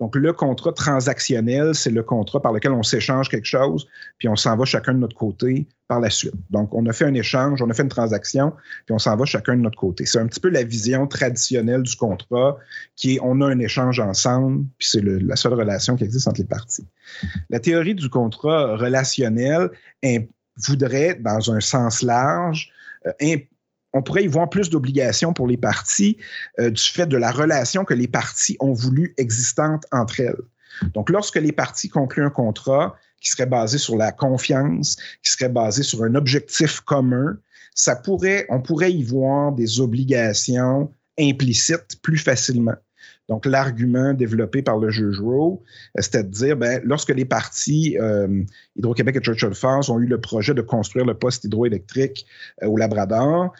Donc, 0.00 0.16
le 0.16 0.32
contrat 0.32 0.72
transactionnel, 0.72 1.74
c'est 1.74 1.90
le 1.90 2.02
contrat 2.02 2.40
par 2.40 2.52
lequel 2.52 2.72
on 2.72 2.82
s'échange 2.82 3.28
quelque 3.28 3.46
chose, 3.46 3.86
puis 4.18 4.28
on 4.28 4.36
s'en 4.36 4.56
va 4.56 4.64
chacun 4.64 4.94
de 4.94 4.98
notre 4.98 5.16
côté 5.16 5.66
par 5.88 6.00
la 6.00 6.10
suite. 6.10 6.34
Donc, 6.50 6.74
on 6.74 6.86
a 6.86 6.92
fait 6.92 7.04
un 7.04 7.14
échange, 7.14 7.60
on 7.62 7.70
a 7.70 7.74
fait 7.74 7.82
une 7.82 7.88
transaction, 7.88 8.52
puis 8.86 8.94
on 8.94 8.98
s'en 8.98 9.16
va 9.16 9.24
chacun 9.24 9.56
de 9.56 9.60
notre 9.60 9.78
côté. 9.78 10.06
C'est 10.06 10.18
un 10.18 10.26
petit 10.26 10.40
peu 10.40 10.48
la 10.48 10.62
vision 10.62 11.06
traditionnelle 11.06 11.82
du 11.82 11.94
contrat, 11.96 12.56
qui 12.96 13.16
est 13.16 13.18
on 13.22 13.40
a 13.40 13.46
un 13.46 13.58
échange 13.58 14.00
ensemble, 14.00 14.64
puis 14.78 14.88
c'est 14.88 15.02
la 15.02 15.36
seule 15.36 15.54
relation 15.54 15.96
qui 15.96 16.04
existe 16.04 16.26
entre 16.28 16.40
les 16.40 16.46
parties. 16.46 16.86
La 17.50 17.60
théorie 17.60 17.94
du 17.94 18.08
contrat 18.08 18.76
relationnel 18.76 19.70
voudrait, 20.68 21.14
dans 21.16 21.52
un 21.52 21.60
sens 21.60 22.02
large, 22.02 22.70
euh, 23.06 23.12
on 23.94 24.02
pourrait 24.02 24.24
y 24.24 24.26
voir 24.26 24.50
plus 24.50 24.68
d'obligations 24.68 25.32
pour 25.32 25.46
les 25.46 25.56
parties 25.56 26.18
euh, 26.60 26.68
du 26.70 26.82
fait 26.82 27.06
de 27.06 27.16
la 27.16 27.30
relation 27.30 27.84
que 27.84 27.94
les 27.94 28.08
parties 28.08 28.56
ont 28.60 28.72
voulu 28.72 29.14
existante 29.16 29.84
entre 29.92 30.20
elles. 30.20 30.42
Donc, 30.92 31.08
lorsque 31.08 31.36
les 31.36 31.52
parties 31.52 31.88
concluent 31.88 32.24
un 32.24 32.30
contrat 32.30 32.96
qui 33.20 33.30
serait 33.30 33.46
basé 33.46 33.78
sur 33.78 33.96
la 33.96 34.12
confiance, 34.12 34.96
qui 35.22 35.30
serait 35.30 35.48
basé 35.48 35.84
sur 35.84 36.02
un 36.02 36.16
objectif 36.16 36.80
commun, 36.80 37.38
ça 37.74 37.96
pourrait, 37.96 38.46
on 38.50 38.60
pourrait 38.60 38.92
y 38.92 39.02
voir 39.02 39.52
des 39.52 39.80
obligations 39.80 40.92
implicites 41.18 42.02
plus 42.02 42.18
facilement. 42.18 42.74
Donc, 43.28 43.46
l'argument 43.46 44.12
développé 44.12 44.60
par 44.62 44.78
le 44.78 44.90
juge 44.90 45.18
Rowe, 45.18 45.62
euh, 45.96 46.02
c'était 46.02 46.22
de 46.22 46.28
dire, 46.28 46.56
ben, 46.56 46.80
lorsque 46.84 47.10
les 47.10 47.24
partis 47.24 47.96
euh, 47.98 48.42
Hydro-Québec 48.76 49.16
et 49.16 49.20
Churchill 49.20 49.54
Falls 49.54 49.90
ont 49.90 49.98
eu 49.98 50.06
le 50.06 50.20
projet 50.20 50.52
de 50.52 50.60
construire 50.60 51.06
le 51.06 51.14
poste 51.14 51.44
hydroélectrique 51.44 52.26
euh, 52.62 52.66
au 52.66 52.76
Labrador, 52.76 53.52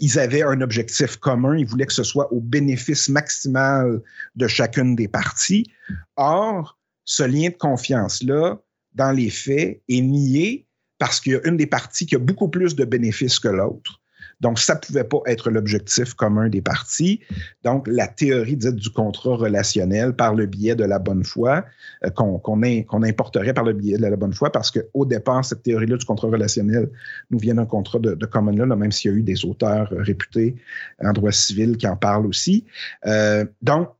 ils 0.00 0.18
avaient 0.18 0.42
un 0.42 0.60
objectif 0.60 1.16
commun. 1.16 1.56
Ils 1.56 1.66
voulaient 1.66 1.86
que 1.86 1.92
ce 1.92 2.02
soit 2.02 2.32
au 2.32 2.40
bénéfice 2.40 3.08
maximal 3.08 4.00
de 4.36 4.46
chacune 4.46 4.94
des 4.96 5.08
parties. 5.08 5.70
Or, 6.16 6.78
ce 7.04 7.22
lien 7.22 7.48
de 7.48 7.56
confiance-là, 7.56 8.60
dans 8.94 9.12
les 9.12 9.30
faits, 9.30 9.82
est 9.88 10.00
nié 10.00 10.66
parce 10.98 11.20
qu'il 11.20 11.32
y 11.32 11.36
a 11.36 11.46
une 11.46 11.56
des 11.56 11.66
parties 11.66 12.06
qui 12.06 12.14
a 12.14 12.18
beaucoup 12.18 12.48
plus 12.48 12.76
de 12.76 12.84
bénéfices 12.84 13.38
que 13.38 13.48
l'autre. 13.48 14.01
Donc, 14.42 14.58
ça 14.58 14.74
ne 14.74 14.80
pouvait 14.80 15.04
pas 15.04 15.20
être 15.26 15.50
l'objectif 15.50 16.14
commun 16.14 16.48
des 16.48 16.60
parties. 16.60 17.20
Donc, 17.62 17.86
la 17.86 18.08
théorie 18.08 18.56
dite 18.56 18.74
du 18.74 18.90
contrat 18.90 19.36
relationnel 19.36 20.14
par 20.14 20.34
le 20.34 20.46
biais 20.46 20.74
de 20.74 20.84
la 20.84 20.98
bonne 20.98 21.24
foi, 21.24 21.64
euh, 22.04 22.10
qu'on 22.10 23.02
importerait 23.02 23.54
par 23.54 23.64
le 23.64 23.72
biais 23.72 23.96
de 23.96 24.02
la 24.02 24.16
bonne 24.16 24.34
foi, 24.34 24.50
parce 24.50 24.72
qu'au 24.72 25.06
départ, 25.06 25.44
cette 25.44 25.62
théorie-là 25.62 25.96
du 25.96 26.04
contrat 26.04 26.26
relationnel 26.28 26.90
nous 27.30 27.38
vient 27.38 27.54
d'un 27.54 27.66
contrat 27.66 28.00
de, 28.00 28.26
common 28.26 28.50
law, 28.50 28.66
même 28.76 28.90
s'il 28.90 29.12
y 29.12 29.14
a 29.14 29.16
eu 29.16 29.22
des 29.22 29.44
auteurs 29.44 29.92
euh, 29.92 30.02
réputés 30.02 30.56
en 31.02 31.12
droit 31.12 31.32
civil 31.32 31.76
qui 31.76 31.86
en 31.86 31.96
parlent 31.96 32.26
aussi. 32.26 32.64
Euh, 33.06 33.44
donc, 33.62 33.90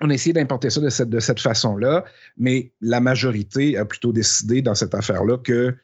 on 0.00 0.10
a 0.10 0.14
essayé 0.14 0.32
d'importer 0.32 0.70
ça 0.70 0.80
de 0.80 1.20
cette, 1.20 1.40
façon-là, 1.40 2.04
mais 2.36 2.72
la 2.80 3.00
majorité 3.00 3.76
a 3.76 3.84
plutôt 3.84 4.12
décidé 4.12 4.62
dans 4.62 4.74
cette 4.74 4.94
affaire-là 4.94 5.38
que 5.38 5.76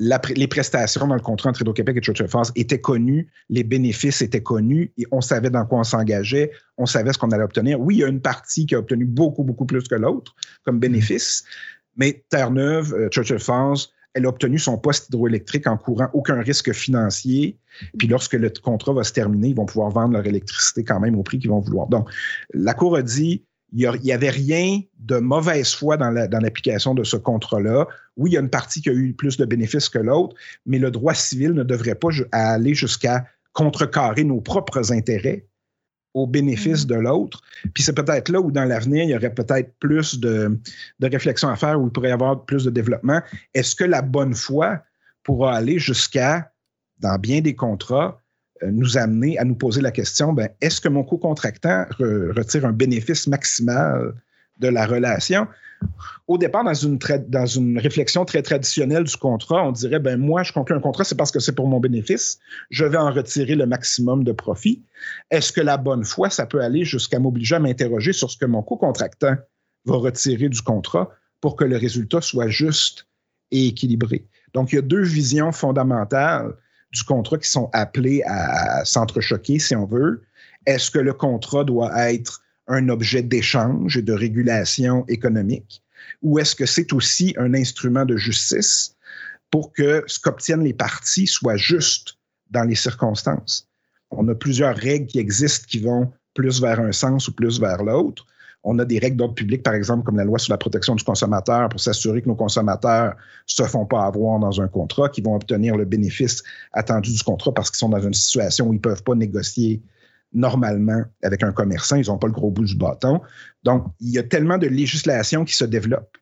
les 0.00 0.46
prestations 0.46 1.06
dans 1.06 1.14
le 1.14 1.20
contrat 1.20 1.50
entre 1.50 1.60
Hydro-Québec 1.60 1.98
et 1.98 2.00
Churchill 2.00 2.28
Falls 2.28 2.50
étaient 2.56 2.80
connues, 2.80 3.30
les 3.50 3.64
bénéfices 3.64 4.22
étaient 4.22 4.42
connus, 4.42 4.92
et 4.96 5.04
on 5.12 5.20
savait 5.20 5.50
dans 5.50 5.66
quoi 5.66 5.80
on 5.80 5.84
s'engageait, 5.84 6.52
on 6.78 6.86
savait 6.86 7.12
ce 7.12 7.18
qu'on 7.18 7.30
allait 7.30 7.44
obtenir. 7.44 7.78
Oui, 7.78 7.96
il 7.96 7.98
y 7.98 8.04
a 8.04 8.08
une 8.08 8.22
partie 8.22 8.64
qui 8.64 8.74
a 8.74 8.78
obtenu 8.78 9.04
beaucoup, 9.04 9.44
beaucoup 9.44 9.66
plus 9.66 9.86
que 9.86 9.94
l'autre 9.94 10.34
comme 10.64 10.80
bénéfice, 10.80 11.44
mais 11.96 12.24
Terre-Neuve, 12.30 12.94
euh, 12.94 13.08
Churchill 13.10 13.38
Falls, 13.38 13.88
elle 14.14 14.26
a 14.26 14.28
obtenu 14.28 14.58
son 14.58 14.78
poste 14.78 15.08
hydroélectrique 15.08 15.66
en 15.66 15.76
courant 15.76 16.08
aucun 16.14 16.40
risque 16.40 16.72
financier. 16.72 17.58
Puis 17.98 18.08
lorsque 18.08 18.32
le 18.32 18.50
contrat 18.50 18.92
va 18.92 19.04
se 19.04 19.12
terminer, 19.12 19.48
ils 19.48 19.56
vont 19.56 19.66
pouvoir 19.66 19.90
vendre 19.90 20.14
leur 20.14 20.26
électricité 20.26 20.82
quand 20.82 20.98
même 20.98 21.16
au 21.16 21.22
prix 21.22 21.38
qu'ils 21.38 21.50
vont 21.50 21.60
vouloir. 21.60 21.86
Donc, 21.86 22.08
la 22.52 22.74
Cour 22.74 22.96
a 22.96 23.02
dit, 23.02 23.44
il 23.72 23.88
n'y 24.02 24.12
avait 24.12 24.30
rien 24.30 24.80
de 24.98 25.16
mauvaise 25.18 25.74
foi 25.74 25.96
dans 25.96 26.10
l'application 26.10 26.94
de 26.94 27.04
ce 27.04 27.16
contrat-là. 27.16 27.86
Oui, 28.16 28.30
il 28.30 28.34
y 28.34 28.36
a 28.36 28.40
une 28.40 28.50
partie 28.50 28.82
qui 28.82 28.90
a 28.90 28.92
eu 28.92 29.12
plus 29.12 29.36
de 29.36 29.44
bénéfices 29.44 29.88
que 29.88 29.98
l'autre, 29.98 30.34
mais 30.66 30.78
le 30.78 30.90
droit 30.90 31.14
civil 31.14 31.52
ne 31.52 31.62
devrait 31.62 31.94
pas 31.94 32.08
aller 32.32 32.74
jusqu'à 32.74 33.26
contrecarrer 33.52 34.24
nos 34.24 34.40
propres 34.40 34.92
intérêts 34.92 35.46
au 36.14 36.26
bénéfice 36.26 36.84
mm-hmm. 36.84 36.88
de 36.88 36.94
l'autre. 36.96 37.40
Puis 37.72 37.84
c'est 37.84 37.92
peut-être 37.92 38.28
là 38.30 38.40
où 38.40 38.50
dans 38.50 38.64
l'avenir, 38.64 39.04
il 39.04 39.10
y 39.10 39.16
aurait 39.16 39.32
peut-être 39.32 39.72
plus 39.78 40.18
de, 40.18 40.58
de 40.98 41.06
réflexion 41.08 41.48
à 41.48 41.56
faire, 41.56 41.80
où 41.80 41.86
il 41.86 41.92
pourrait 41.92 42.08
y 42.08 42.12
avoir 42.12 42.44
plus 42.44 42.64
de 42.64 42.70
développement. 42.70 43.20
Est-ce 43.54 43.76
que 43.76 43.84
la 43.84 44.02
bonne 44.02 44.34
foi 44.34 44.82
pourra 45.22 45.54
aller 45.54 45.78
jusqu'à, 45.78 46.52
dans 46.98 47.16
bien 47.18 47.40
des 47.40 47.54
contrats, 47.54 48.20
nous 48.62 48.98
amener 48.98 49.38
à 49.38 49.44
nous 49.44 49.54
poser 49.54 49.80
la 49.80 49.90
question, 49.90 50.32
ben, 50.32 50.48
est-ce 50.60 50.80
que 50.80 50.88
mon 50.88 51.04
co-contractant 51.04 51.86
retire 51.98 52.66
un 52.66 52.72
bénéfice 52.72 53.26
maximal 53.26 54.14
de 54.58 54.68
la 54.68 54.86
relation? 54.86 55.46
Au 56.28 56.36
départ, 56.36 56.62
dans 56.62 56.74
une, 56.74 56.98
dans 57.28 57.46
une 57.46 57.78
réflexion 57.78 58.24
très 58.24 58.42
traditionnelle 58.42 59.04
du 59.04 59.16
contrat, 59.16 59.66
on 59.66 59.72
dirait, 59.72 59.98
ben 59.98 60.18
moi, 60.18 60.42
je 60.42 60.52
conclue 60.52 60.76
un 60.76 60.80
contrat, 60.80 61.04
c'est 61.04 61.16
parce 61.16 61.30
que 61.30 61.40
c'est 61.40 61.54
pour 61.54 61.66
mon 61.66 61.80
bénéfice, 61.80 62.38
je 62.70 62.84
vais 62.84 62.98
en 62.98 63.10
retirer 63.10 63.54
le 63.54 63.66
maximum 63.66 64.22
de 64.22 64.32
profit. 64.32 64.82
Est-ce 65.30 65.52
que 65.52 65.60
la 65.62 65.78
bonne 65.78 66.04
foi, 66.04 66.28
ça 66.28 66.46
peut 66.46 66.60
aller 66.60 66.84
jusqu'à 66.84 67.18
m'obliger 67.18 67.56
à 67.56 67.60
m'interroger 67.60 68.12
sur 68.12 68.30
ce 68.30 68.36
que 68.36 68.44
mon 68.44 68.62
co-contractant 68.62 69.36
va 69.86 69.96
retirer 69.96 70.50
du 70.50 70.60
contrat 70.60 71.10
pour 71.40 71.56
que 71.56 71.64
le 71.64 71.78
résultat 71.78 72.20
soit 72.20 72.48
juste 72.48 73.06
et 73.50 73.68
équilibré? 73.68 74.26
Donc, 74.52 74.72
il 74.72 74.76
y 74.76 74.78
a 74.78 74.82
deux 74.82 75.02
visions 75.02 75.50
fondamentales 75.50 76.52
du 76.92 77.02
contrat 77.04 77.38
qui 77.38 77.48
sont 77.48 77.70
appelés 77.72 78.22
à 78.26 78.84
s'entrechoquer, 78.84 79.58
si 79.58 79.76
on 79.76 79.86
veut. 79.86 80.22
Est-ce 80.66 80.90
que 80.90 80.98
le 80.98 81.12
contrat 81.12 81.64
doit 81.64 82.10
être 82.10 82.42
un 82.70 82.88
objet 82.88 83.22
d'échange 83.22 83.96
et 83.96 84.02
de 84.02 84.12
régulation 84.12 85.04
économique, 85.08 85.82
ou 86.22 86.38
est-ce 86.38 86.54
que 86.54 86.66
c'est 86.66 86.92
aussi 86.92 87.34
un 87.36 87.52
instrument 87.54 88.04
de 88.04 88.16
justice 88.16 88.94
pour 89.50 89.72
que 89.72 90.04
ce 90.06 90.20
qu'obtiennent 90.20 90.62
les 90.62 90.72
parties 90.72 91.26
soit 91.26 91.56
juste 91.56 92.14
dans 92.50 92.64
les 92.64 92.76
circonstances? 92.76 93.68
On 94.10 94.28
a 94.28 94.34
plusieurs 94.34 94.76
règles 94.76 95.06
qui 95.06 95.18
existent 95.18 95.66
qui 95.68 95.80
vont 95.80 96.12
plus 96.34 96.60
vers 96.60 96.80
un 96.80 96.92
sens 96.92 97.28
ou 97.28 97.34
plus 97.34 97.60
vers 97.60 97.82
l'autre. 97.82 98.26
On 98.62 98.78
a 98.78 98.84
des 98.84 98.98
règles 98.98 99.16
d'ordre 99.16 99.34
public, 99.34 99.62
par 99.62 99.74
exemple, 99.74 100.04
comme 100.04 100.16
la 100.16 100.24
loi 100.24 100.38
sur 100.38 100.52
la 100.52 100.58
protection 100.58 100.94
du 100.94 101.02
consommateur, 101.02 101.68
pour 101.70 101.80
s'assurer 101.80 102.20
que 102.20 102.28
nos 102.28 102.34
consommateurs 102.34 103.14
ne 103.14 103.14
se 103.46 103.62
font 103.62 103.86
pas 103.86 104.04
avoir 104.04 104.38
dans 104.38 104.60
un 104.60 104.68
contrat, 104.68 105.08
qu'ils 105.08 105.24
vont 105.24 105.34
obtenir 105.34 105.76
le 105.76 105.86
bénéfice 105.86 106.42
attendu 106.72 107.12
du 107.12 107.22
contrat 107.22 107.52
parce 107.54 107.70
qu'ils 107.70 107.78
sont 107.78 107.88
dans 107.88 108.02
une 108.02 108.14
situation 108.14 108.66
où 108.66 108.72
ils 108.72 108.76
ne 108.76 108.80
peuvent 108.80 109.02
pas 109.02 109.14
négocier 109.14 109.82
normalement 110.32 111.02
avec 111.22 111.42
un 111.42 111.52
commerçant. 111.52 111.96
Ils 111.96 112.08
n'ont 112.08 112.18
pas 112.18 112.26
le 112.26 112.32
gros 112.32 112.50
bout 112.50 112.64
du 112.64 112.76
bâton. 112.76 113.20
Donc, 113.64 113.86
il 114.00 114.10
y 114.10 114.18
a 114.18 114.22
tellement 114.22 114.58
de 114.58 114.66
législation 114.66 115.44
qui 115.44 115.54
se 115.54 115.64
développe 115.64 116.16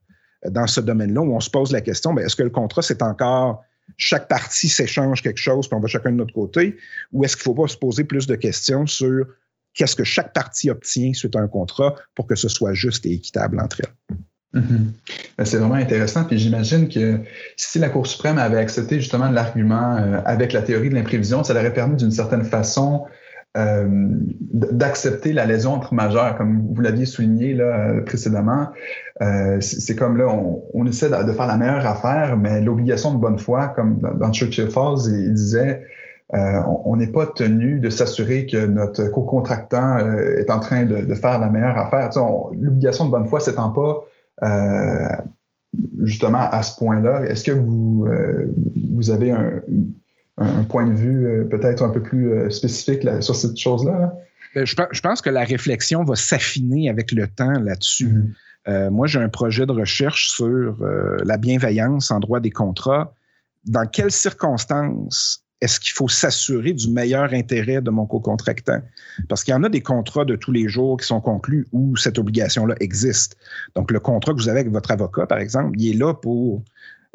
euh, 0.45 0.51
dans 0.51 0.67
ce 0.67 0.81
domaine-là 0.81 1.21
où 1.21 1.35
on 1.35 1.41
se 1.41 1.51
pose 1.51 1.73
la 1.73 1.81
question, 1.81 2.15
ben, 2.15 2.25
est-ce 2.25 2.37
que 2.37 2.43
le 2.43 2.51
contrat, 2.51 2.83
c'est 2.83 3.03
encore 3.03 3.63
chaque 3.97 4.29
partie 4.29 4.69
s'échange 4.69 5.23
quelque 5.23 5.39
chose, 5.39 5.67
puis 5.67 5.77
on 5.77 5.81
va 5.81 5.89
chacun 5.89 6.13
de 6.13 6.17
notre 6.17 6.35
côté, 6.35 6.77
ou 7.13 7.25
est-ce 7.25 7.37
qu'il 7.37 7.51
ne 7.51 7.57
faut 7.57 7.63
pas 7.63 7.69
se 7.69 7.77
poser 7.77 8.05
plus 8.05 8.27
de 8.27 8.35
questions 8.35 8.87
sur 8.87 9.27
qu'est-ce 9.79 9.97
que 9.97 10.05
chaque 10.05 10.35
partie 10.35 10.71
obtient 10.71 11.15
suite 11.15 11.37
à 11.37 11.41
un 11.41 11.49
contrat 11.49 11.95
pour 12.15 12.27
que 12.27 12.35
ce 12.35 12.49
soit 12.49 12.75
juste 12.75 13.07
et 13.07 13.13
équitable 13.13 13.59
entre 13.61 13.81
elles? 13.81 14.61
Mm-hmm. 14.61 14.85
Ben, 15.39 15.45
c'est 15.45 15.59
vraiment 15.59 15.75
intéressant. 15.75 16.25
Puis 16.25 16.39
j'imagine 16.39 16.89
que 16.89 17.21
si 17.57 17.79
la 17.79 17.89
Cour 17.89 18.07
suprême 18.07 18.39
avait 18.39 18.59
accepté 18.59 18.99
justement 18.99 19.31
l'argument 19.31 19.97
euh, 19.97 20.21
avec 20.25 20.53
la 20.53 20.63
théorie 20.63 20.91
de 20.91 20.95
l'imprévision, 20.95 21.45
ça 21.45 21.55
aurait 21.55 21.73
permis 21.73 21.97
d'une 21.97 22.11
certaine 22.11 22.45
façon 22.45 23.05
euh, 23.57 23.87
d'accepter 24.53 25.33
la 25.33 25.47
lésion 25.47 25.75
entre 25.75 25.95
majeure, 25.95 26.37
comme 26.37 26.67
vous 26.75 26.81
l'aviez 26.81 27.07
souligné 27.07 27.55
là, 27.55 27.65
euh, 27.65 28.01
précédemment. 28.03 28.69
c'est 29.61 29.97
comme 29.97 30.17
là, 30.17 30.27
on, 30.29 30.87
essaie 30.87 31.09
de, 31.09 31.33
faire 31.33 31.47
la 31.47 31.57
meilleure 31.57 31.87
affaire, 31.87 32.37
mais 32.37 32.61
l'obligation 32.61 33.15
de 33.15 33.19
bonne 33.19 33.39
foi, 33.39 33.69
comme 33.69 34.01
dans, 34.01 34.33
Churchill 34.33 34.71
Falls, 34.71 35.07
il 35.09 35.35
disait 35.35 35.83
euh, 36.35 36.61
on 36.85 36.97
n'est 36.97 37.07
pas 37.07 37.27
tenu 37.27 37.81
de 37.81 37.89
s'assurer 37.89 38.47
que 38.47 38.67
notre 38.67 39.05
co-contractant 39.09 39.99
euh, 39.99 40.37
est 40.37 40.51
en 40.51 40.61
train 40.61 40.85
de, 40.85 41.15
faire 41.15 41.39
la 41.39 41.49
meilleure 41.49 41.79
affaire. 41.79 42.11
L'obligation 42.53 43.07
de 43.07 43.11
bonne 43.11 43.27
foi 43.27 43.41
s'étend 43.41 43.71
pas 43.71 44.05
euh, 44.43 45.09
justement 46.03 46.51
à 46.51 46.63
ce 46.63 46.77
point-là. 46.77 47.25
Est-ce 47.25 47.45
que 47.45 47.53
vous, 47.53 48.07
vous 48.93 49.11
avez 49.11 49.31
un, 49.31 49.63
point 50.69 50.87
de 50.87 50.95
vue 50.95 51.47
peut-être 51.51 51.83
un 51.83 51.89
peu 51.89 52.03
plus 52.03 52.51
spécifique 52.51 53.07
sur 53.21 53.35
cette 53.35 53.57
chose-là? 53.57 54.15
Ben, 54.55 54.65
je, 54.65 55.01
pense 55.01 55.21
que 55.21 55.31
la 55.31 55.45
réflexion 55.45 56.05
va 56.05 56.15
s'affiner 56.15 56.89
avec 56.91 57.13
le 57.13 57.27
temps 57.27 57.59
là-dessus. 57.59 58.33
Mm-hmm. 58.67 58.91
moi, 58.91 59.07
j'ai 59.07 59.19
un 59.19 59.29
projet 59.29 59.67
de 59.67 59.73
recherche 59.73 60.29
sur 60.29 60.77
la 61.25 61.37
bienveillance 61.39 62.11
en 62.11 62.21
droit 62.21 62.41
des 62.41 62.51
contrats. 62.51 63.15
Dans 63.67 63.87
quelles 63.87 64.13
circonstances 64.13 65.48
est-ce 65.61 65.81
qu'il 65.81 65.93
faut 65.93 66.09
s'assurer 66.09 66.73
du 66.73 66.89
meilleur 66.89 67.33
intérêt 67.33 67.81
de 67.81 67.91
mon 67.91 68.07
co-contractant? 68.07 68.81
Parce 69.29 69.43
qu'il 69.43 69.53
y 69.53 69.57
en 69.57 69.65
a 69.65 69.69
des 69.69 69.81
contrats 69.81 70.25
de 70.25 70.37
tous 70.37 70.53
les 70.53 70.69
jours 70.69 70.97
qui 70.99 71.07
sont 71.07 71.21
conclus 71.21 71.67
où 71.73 71.97
cette 71.97 72.19
obligation-là 72.19 72.77
existe. 72.81 73.37
Donc, 73.75 73.91
le 73.91 73.99
contrat 73.99 74.33
que 74.33 74.39
vous 74.39 74.49
avez 74.49 74.61
avec 74.61 74.73
votre 74.73 74.91
avocat, 74.91 75.27
par 75.27 75.39
exemple, 75.39 75.79
il 75.79 75.91
est 75.91 75.99
là 75.99 76.15
pour 76.15 76.63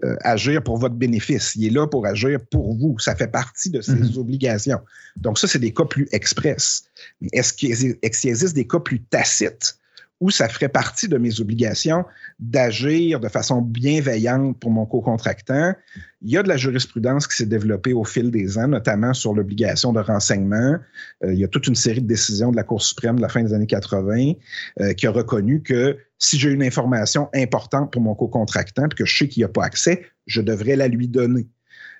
euh, 0.03 0.15
agir 0.21 0.61
pour 0.61 0.77
votre 0.77 0.95
bénéfice. 0.95 1.55
Il 1.55 1.65
est 1.65 1.69
là 1.69 1.87
pour 1.87 2.05
agir 2.05 2.39
pour 2.51 2.75
vous. 2.75 2.99
Ça 2.99 3.15
fait 3.15 3.27
partie 3.27 3.69
de 3.69 3.79
ses 3.79 3.93
mm-hmm. 3.93 4.19
obligations. 4.19 4.79
Donc, 5.15 5.39
ça, 5.39 5.47
c'est 5.47 5.59
des 5.59 5.73
cas 5.73 5.85
plus 5.85 6.09
express. 6.11 6.83
Mais 7.21 7.29
est-ce 7.31 7.53
qu'il 7.53 7.97
existe 8.01 8.55
des 8.55 8.67
cas 8.67 8.79
plus 8.79 9.01
tacites 9.03 9.77
où 10.23 10.29
ça 10.29 10.47
ferait 10.47 10.69
partie 10.69 11.09
de 11.09 11.17
mes 11.17 11.41
obligations 11.41 12.05
d'agir 12.39 13.19
de 13.19 13.27
façon 13.27 13.61
bienveillante 13.61 14.57
pour 14.57 14.71
mon 14.71 14.85
co-contractant. 14.85 15.73
Il 16.21 16.31
y 16.31 16.37
a 16.37 16.43
de 16.43 16.47
la 16.47 16.55
jurisprudence 16.55 17.27
qui 17.27 17.35
s'est 17.35 17.45
développée 17.45 17.91
au 17.91 18.05
fil 18.05 18.31
des 18.31 18.57
ans, 18.57 18.69
notamment 18.69 19.13
sur 19.13 19.33
l'obligation 19.33 19.91
de 19.91 19.99
renseignement. 19.99 20.77
Euh, 21.25 21.33
il 21.33 21.39
y 21.39 21.43
a 21.43 21.49
toute 21.49 21.67
une 21.67 21.75
série 21.75 22.01
de 22.01 22.07
décisions 22.07 22.51
de 22.51 22.55
la 22.55 22.63
Cour 22.63 22.81
suprême 22.81 23.17
de 23.17 23.21
la 23.21 23.27
fin 23.27 23.43
des 23.43 23.53
années 23.53 23.67
80 23.67 24.31
euh, 24.79 24.93
qui 24.93 25.07
a 25.07 25.11
reconnu 25.11 25.61
que 25.61 25.97
si 26.19 26.39
j'ai 26.39 26.51
une 26.51 26.63
information 26.63 27.27
importante 27.35 27.91
pour 27.91 28.01
mon 28.01 28.15
co-contractant 28.15 28.85
et 28.85 28.95
que 28.95 29.03
je 29.03 29.17
sais 29.17 29.27
qu'il 29.27 29.41
n'y 29.41 29.45
a 29.45 29.49
pas 29.49 29.65
accès, 29.65 30.05
je 30.25 30.41
devrais 30.41 30.77
la 30.77 30.87
lui 30.87 31.09
donner. 31.09 31.49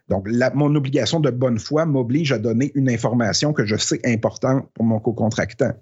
Donc, 0.07 0.29
mon 0.53 0.73
obligation 0.75 1.19
de 1.19 1.29
bonne 1.29 1.59
foi 1.59 1.85
m'oblige 1.85 2.31
à 2.31 2.39
donner 2.39 2.71
une 2.75 2.89
information 2.89 3.51
que 3.51 3.65
je 3.65 3.75
sais 3.75 3.99
importante 4.05 4.69
pour 4.73 4.85
mon 4.85 4.99
co-contractant. 4.99 5.73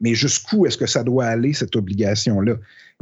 Mais 0.00 0.14
jusqu'où 0.14 0.66
est-ce 0.66 0.78
que 0.78 0.86
ça 0.86 1.02
doit 1.02 1.26
aller, 1.26 1.52
cette 1.52 1.76
obligation-là? 1.76 2.54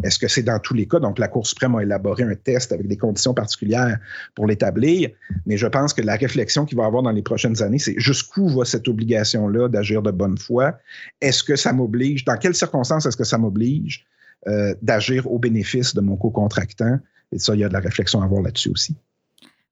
Est-ce 0.02 0.18
que 0.18 0.28
c'est 0.28 0.42
dans 0.42 0.58
tous 0.58 0.74
les 0.74 0.86
cas? 0.86 1.00
Donc, 1.00 1.18
la 1.18 1.28
Cour 1.28 1.46
suprême 1.46 1.74
a 1.74 1.82
élaboré 1.82 2.22
un 2.22 2.34
test 2.34 2.72
avec 2.72 2.86
des 2.86 2.96
conditions 2.96 3.34
particulières 3.34 3.98
pour 4.34 4.46
l'établir, 4.46 5.10
mais 5.46 5.56
je 5.56 5.66
pense 5.66 5.92
que 5.92 6.02
la 6.02 6.16
réflexion 6.16 6.64
qu'il 6.64 6.78
va 6.78 6.84
avoir 6.84 7.02
dans 7.02 7.10
les 7.10 7.22
prochaines 7.22 7.62
années, 7.62 7.78
c'est 7.78 7.98
jusqu'où 7.98 8.48
va 8.48 8.64
cette 8.64 8.86
obligation-là 8.86 9.68
d'agir 9.68 10.02
de 10.02 10.10
bonne 10.10 10.38
foi? 10.38 10.78
Est-ce 11.20 11.42
que 11.42 11.56
ça 11.56 11.72
m'oblige? 11.72 12.24
Dans 12.24 12.36
quelles 12.36 12.54
circonstances 12.54 13.06
est-ce 13.06 13.16
que 13.16 13.24
ça 13.24 13.38
m'oblige 13.38 14.06
euh, 14.46 14.74
d'agir 14.82 15.30
au 15.30 15.38
bénéfice 15.38 15.94
de 15.94 16.00
mon 16.00 16.16
co-contractant? 16.16 16.98
Et 17.32 17.38
ça, 17.38 17.54
il 17.54 17.60
y 17.60 17.64
a 17.64 17.68
de 17.68 17.74
la 17.74 17.80
réflexion 17.80 18.22
à 18.22 18.24
avoir 18.24 18.42
là-dessus 18.42 18.70
aussi. 18.70 18.96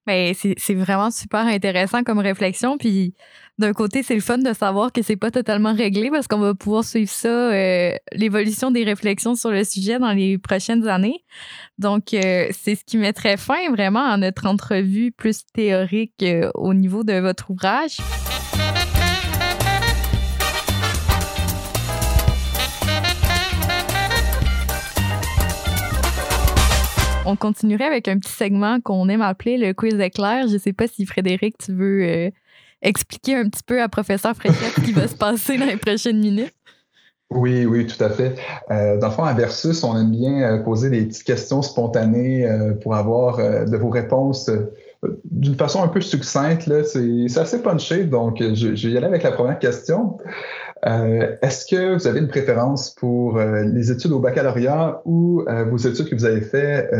Ben, 0.06 0.32
c'est 0.34 0.74
vraiment 0.74 1.10
super 1.10 1.40
intéressant 1.40 2.04
comme 2.04 2.18
réflexion. 2.18 2.78
Puis 2.78 3.14
d'un 3.58 3.72
côté, 3.72 4.02
c'est 4.02 4.14
le 4.14 4.20
fun 4.20 4.38
de 4.38 4.52
savoir 4.52 4.92
que 4.92 5.02
c'est 5.02 5.16
pas 5.16 5.30
totalement 5.30 5.74
réglé 5.74 6.10
parce 6.10 6.28
qu'on 6.28 6.38
va 6.38 6.54
pouvoir 6.54 6.84
suivre 6.84 7.10
ça, 7.10 7.28
euh, 7.28 7.92
l'évolution 8.12 8.70
des 8.70 8.84
réflexions 8.84 9.34
sur 9.34 9.50
le 9.50 9.64
sujet 9.64 9.98
dans 9.98 10.12
les 10.12 10.38
prochaines 10.38 10.86
années. 10.86 11.24
Donc, 11.78 12.14
euh, 12.14 12.48
c'est 12.52 12.74
ce 12.74 12.84
qui 12.84 12.98
mettrait 12.98 13.36
fin 13.36 13.70
vraiment 13.70 14.04
à 14.04 14.16
notre 14.16 14.46
entrevue 14.46 15.10
plus 15.10 15.44
théorique 15.52 16.22
euh, 16.22 16.50
au 16.54 16.74
niveau 16.74 17.02
de 17.02 17.14
votre 17.14 17.50
ouvrage. 17.50 17.96
On 27.26 27.36
continuerait 27.36 27.84
avec 27.84 28.08
un 28.08 28.18
petit 28.18 28.32
segment 28.32 28.80
qu'on 28.80 29.08
aime 29.08 29.20
appeler 29.20 29.58
le 29.58 29.74
quiz 29.74 29.98
éclair. 30.00 30.46
Je 30.48 30.54
ne 30.54 30.58
sais 30.58 30.72
pas 30.72 30.86
si 30.86 31.04
Frédéric, 31.04 31.58
tu 31.58 31.72
veux 31.72 32.02
euh, 32.02 32.30
expliquer 32.82 33.34
un 33.34 33.48
petit 33.48 33.62
peu 33.64 33.82
à 33.82 33.88
professeur 33.88 34.34
Fréchette 34.34 34.74
ce 34.76 34.80
qui 34.80 34.92
va 34.92 35.08
se 35.08 35.14
passer 35.14 35.58
dans 35.58 35.66
les 35.66 35.76
prochaines 35.76 36.20
minutes. 36.20 36.54
Oui, 37.28 37.66
oui, 37.66 37.86
tout 37.86 38.02
à 38.02 38.08
fait. 38.08 38.36
Euh, 38.70 38.98
dans 38.98 39.08
le 39.08 39.12
fond, 39.12 39.24
à 39.24 39.34
Versus, 39.34 39.82
on 39.82 39.98
aime 39.98 40.12
bien 40.12 40.42
euh, 40.42 40.62
poser 40.62 40.90
des 40.90 41.04
petites 41.04 41.24
questions 41.24 41.60
spontanées 41.60 42.48
pour 42.82 42.94
avoir 42.94 43.38
de 43.38 43.76
vos 43.76 43.90
réponses 43.90 44.48
d'une 45.24 45.56
façon 45.56 45.82
un 45.82 45.88
peu 45.88 46.00
succincte. 46.00 46.70
C'est 46.84 47.38
assez 47.38 47.62
punché, 47.62 48.04
donc 48.04 48.36
je, 48.40 48.76
je, 48.76 48.88
vais 48.88 48.94
y 48.94 48.96
aller 48.96 49.06
avec 49.06 49.24
la 49.24 49.32
première 49.32 49.58
question. 49.58 50.18
Euh, 50.84 51.36
est-ce 51.40 51.66
que 51.66 51.94
vous 51.94 52.06
avez 52.06 52.20
une 52.20 52.28
préférence 52.28 52.94
pour 52.94 53.38
euh, 53.38 53.62
les 53.64 53.90
études 53.90 54.12
au 54.12 54.20
baccalauréat 54.20 55.00
ou 55.04 55.42
euh, 55.48 55.64
vos 55.64 55.78
études 55.78 56.08
que 56.08 56.14
vous 56.14 56.26
avez 56.26 56.42
faites 56.42 56.90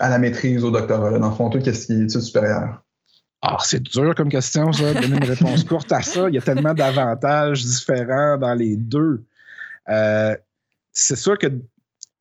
à 0.00 0.08
la 0.08 0.18
maîtrise, 0.18 0.64
au 0.64 0.70
doctorat, 0.70 1.18
dans 1.18 1.28
le 1.28 1.34
fond, 1.34 1.50
tout 1.50 1.58
ce 1.58 1.86
qui 1.86 1.92
est 1.92 2.04
études 2.04 2.20
supérieures? 2.20 2.82
Ah, 3.42 3.58
c'est 3.60 3.82
dur 3.82 4.14
comme 4.14 4.30
question, 4.30 4.72
ça, 4.72 4.94
donner 4.94 5.16
une 5.16 5.24
réponse 5.24 5.64
courte 5.68 5.92
à 5.92 6.00
ça. 6.00 6.28
Il 6.28 6.34
y 6.34 6.38
a 6.38 6.40
tellement 6.40 6.72
d'avantages 6.72 7.62
différents 7.62 8.38
dans 8.38 8.54
les 8.54 8.76
deux. 8.76 9.24
c'est 10.92 11.16
sûr 11.16 11.36
que, 11.36 11.48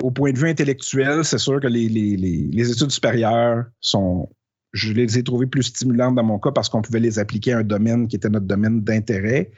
au 0.01 0.11
point 0.11 0.33
de 0.33 0.37
vue 0.37 0.49
intellectuel, 0.49 1.23
c'est 1.23 1.37
sûr 1.37 1.61
que 1.61 1.67
les, 1.67 1.87
les, 1.87 2.71
études 2.71 2.91
supérieures 2.91 3.63
sont, 3.79 4.27
je 4.73 4.91
les 4.91 5.17
ai 5.17 5.23
trouvées 5.23 5.47
plus 5.47 5.63
stimulantes 5.63 6.15
dans 6.15 6.23
mon 6.23 6.39
cas 6.39 6.51
parce 6.51 6.67
qu'on 6.67 6.81
pouvait 6.81 6.99
les 6.99 7.19
appliquer 7.19 7.53
à 7.53 7.59
un 7.59 7.63
domaine 7.63 8.07
qui 8.09 8.17
était 8.17 8.29
notre 8.29 8.47
domaine 8.47 8.81
d'intérêt. 8.81 9.51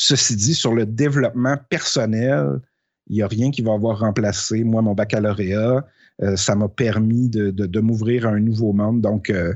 Ceci 0.00 0.36
dit, 0.36 0.54
sur 0.54 0.74
le 0.74 0.86
développement 0.86 1.56
personnel, 1.68 2.60
il 3.08 3.16
n'y 3.16 3.22
a 3.22 3.26
rien 3.26 3.50
qui 3.50 3.62
va 3.62 3.72
avoir 3.72 3.98
remplacé, 3.98 4.62
moi, 4.62 4.80
mon 4.80 4.94
baccalauréat. 4.94 5.84
Euh, 6.22 6.36
ça 6.36 6.54
m'a 6.54 6.68
permis 6.68 7.28
de, 7.28 7.80
m'ouvrir 7.80 8.24
à 8.24 8.30
un 8.30 8.38
nouveau 8.38 8.72
monde. 8.72 9.00
Donc, 9.00 9.28
euh, 9.28 9.54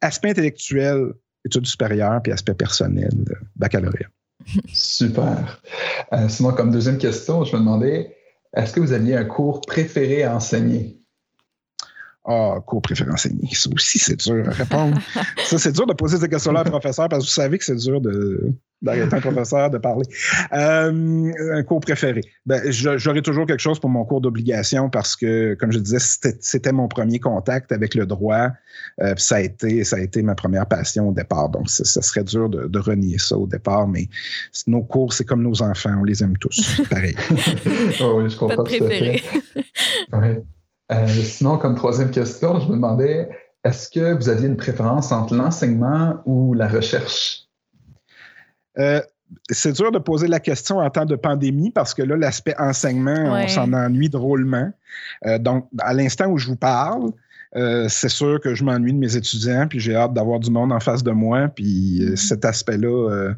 aspect 0.00 0.30
intellectuel, 0.30 1.12
études 1.44 1.66
supérieures, 1.66 2.20
puis 2.20 2.32
aspect 2.32 2.54
personnel, 2.54 3.10
baccalauréat. 3.54 4.08
Super. 4.72 5.62
Euh, 6.12 6.28
sinon, 6.28 6.50
comme 6.50 6.72
deuxième 6.72 6.98
question, 6.98 7.44
je 7.44 7.54
me 7.54 7.60
demandais, 7.60 8.12
est-ce 8.56 8.72
que 8.72 8.80
vous 8.80 8.92
aviez 8.92 9.16
un 9.16 9.24
cours 9.24 9.60
préféré 9.60 10.24
à 10.24 10.34
enseigner? 10.34 11.00
Ah, 12.28 12.56
cours 12.66 12.82
préféré 12.82 13.10
enseigner. 13.12 13.48
Ça 13.52 13.70
aussi, 13.72 14.00
c'est 14.00 14.16
dur 14.16 14.48
à 14.48 14.50
répondre. 14.50 14.98
ça, 15.44 15.58
c'est 15.58 15.70
dur 15.70 15.86
de 15.86 15.92
poser 15.92 16.18
ces 16.18 16.28
questions-là 16.28 16.60
à 16.60 16.62
un 16.62 16.70
professeur 16.70 17.08
parce 17.08 17.22
que 17.24 17.28
vous 17.28 17.34
savez 17.34 17.56
que 17.56 17.64
c'est 17.64 17.76
dur 17.76 18.00
de, 18.00 18.52
d'arrêter 18.82 19.14
un 19.14 19.20
professeur 19.20 19.70
de 19.70 19.78
parler. 19.78 20.06
Euh, 20.52 21.32
un 21.52 21.62
cours 21.62 21.78
préféré. 21.78 22.22
Ben, 22.44 22.60
j'aurais 22.68 23.22
toujours 23.22 23.46
quelque 23.46 23.60
chose 23.60 23.78
pour 23.78 23.90
mon 23.90 24.04
cours 24.04 24.20
d'obligation 24.20 24.90
parce 24.90 25.14
que, 25.14 25.54
comme 25.54 25.70
je 25.70 25.78
disais, 25.78 25.98
c'était 26.40 26.72
mon 26.72 26.88
premier 26.88 27.20
contact 27.20 27.70
avec 27.70 27.94
le 27.94 28.06
droit. 28.06 28.50
Euh, 29.02 29.14
ça, 29.16 29.36
a 29.36 29.40
été, 29.40 29.84
ça 29.84 29.94
a 29.94 30.00
été 30.00 30.20
ma 30.22 30.34
première 30.34 30.66
passion 30.66 31.10
au 31.10 31.12
départ. 31.12 31.48
Donc, 31.48 31.70
ça, 31.70 32.02
serait 32.02 32.24
dur 32.24 32.48
de, 32.48 32.78
renier 32.78 33.18
ça 33.18 33.38
au 33.38 33.46
départ, 33.46 33.86
mais 33.86 34.08
nos 34.66 34.82
cours, 34.82 35.12
c'est 35.12 35.24
comme 35.24 35.42
nos 35.42 35.62
enfants, 35.62 35.94
on 36.00 36.04
les 36.04 36.24
aime 36.24 36.36
tous. 36.38 36.80
Pareil. 36.90 37.14
oh 38.00 38.20
oui, 38.20 38.30
je 38.30 38.36
comprends. 38.36 38.56
Pas 38.56 38.64
préféré. 38.64 39.22
Euh, 40.92 41.06
sinon, 41.08 41.58
comme 41.58 41.74
troisième 41.74 42.10
question, 42.10 42.60
je 42.60 42.68
me 42.68 42.74
demandais, 42.74 43.28
est-ce 43.64 43.90
que 43.90 44.14
vous 44.14 44.28
aviez 44.28 44.46
une 44.46 44.56
préférence 44.56 45.10
entre 45.10 45.34
l'enseignement 45.34 46.20
ou 46.24 46.54
la 46.54 46.68
recherche? 46.68 47.46
Euh, 48.78 49.00
c'est 49.50 49.72
dur 49.72 49.90
de 49.90 49.98
poser 49.98 50.28
la 50.28 50.38
question 50.38 50.78
en 50.78 50.88
temps 50.88 51.04
de 51.04 51.16
pandémie 51.16 51.72
parce 51.72 51.92
que 51.92 52.02
là, 52.02 52.16
l'aspect 52.16 52.54
enseignement, 52.58 53.40
on 53.42 53.48
s'en 53.48 53.72
ennuie 53.72 54.08
drôlement. 54.08 54.70
Euh, 55.26 55.38
donc, 55.38 55.68
à 55.78 55.92
l'instant 55.94 56.26
où 56.26 56.38
je 56.38 56.46
vous 56.46 56.56
parle, 56.56 57.10
euh, 57.56 57.88
c'est 57.88 58.08
sûr 58.08 58.40
que 58.40 58.54
je 58.54 58.62
m'ennuie 58.62 58.92
de 58.92 58.98
mes 58.98 59.16
étudiants, 59.16 59.66
puis 59.66 59.80
j'ai 59.80 59.96
hâte 59.96 60.12
d'avoir 60.14 60.38
du 60.38 60.50
monde 60.50 60.72
en 60.72 60.80
face 60.80 61.02
de 61.02 61.10
moi, 61.10 61.48
puis 61.48 62.04
cet 62.14 62.44
aspect-là 62.44 63.32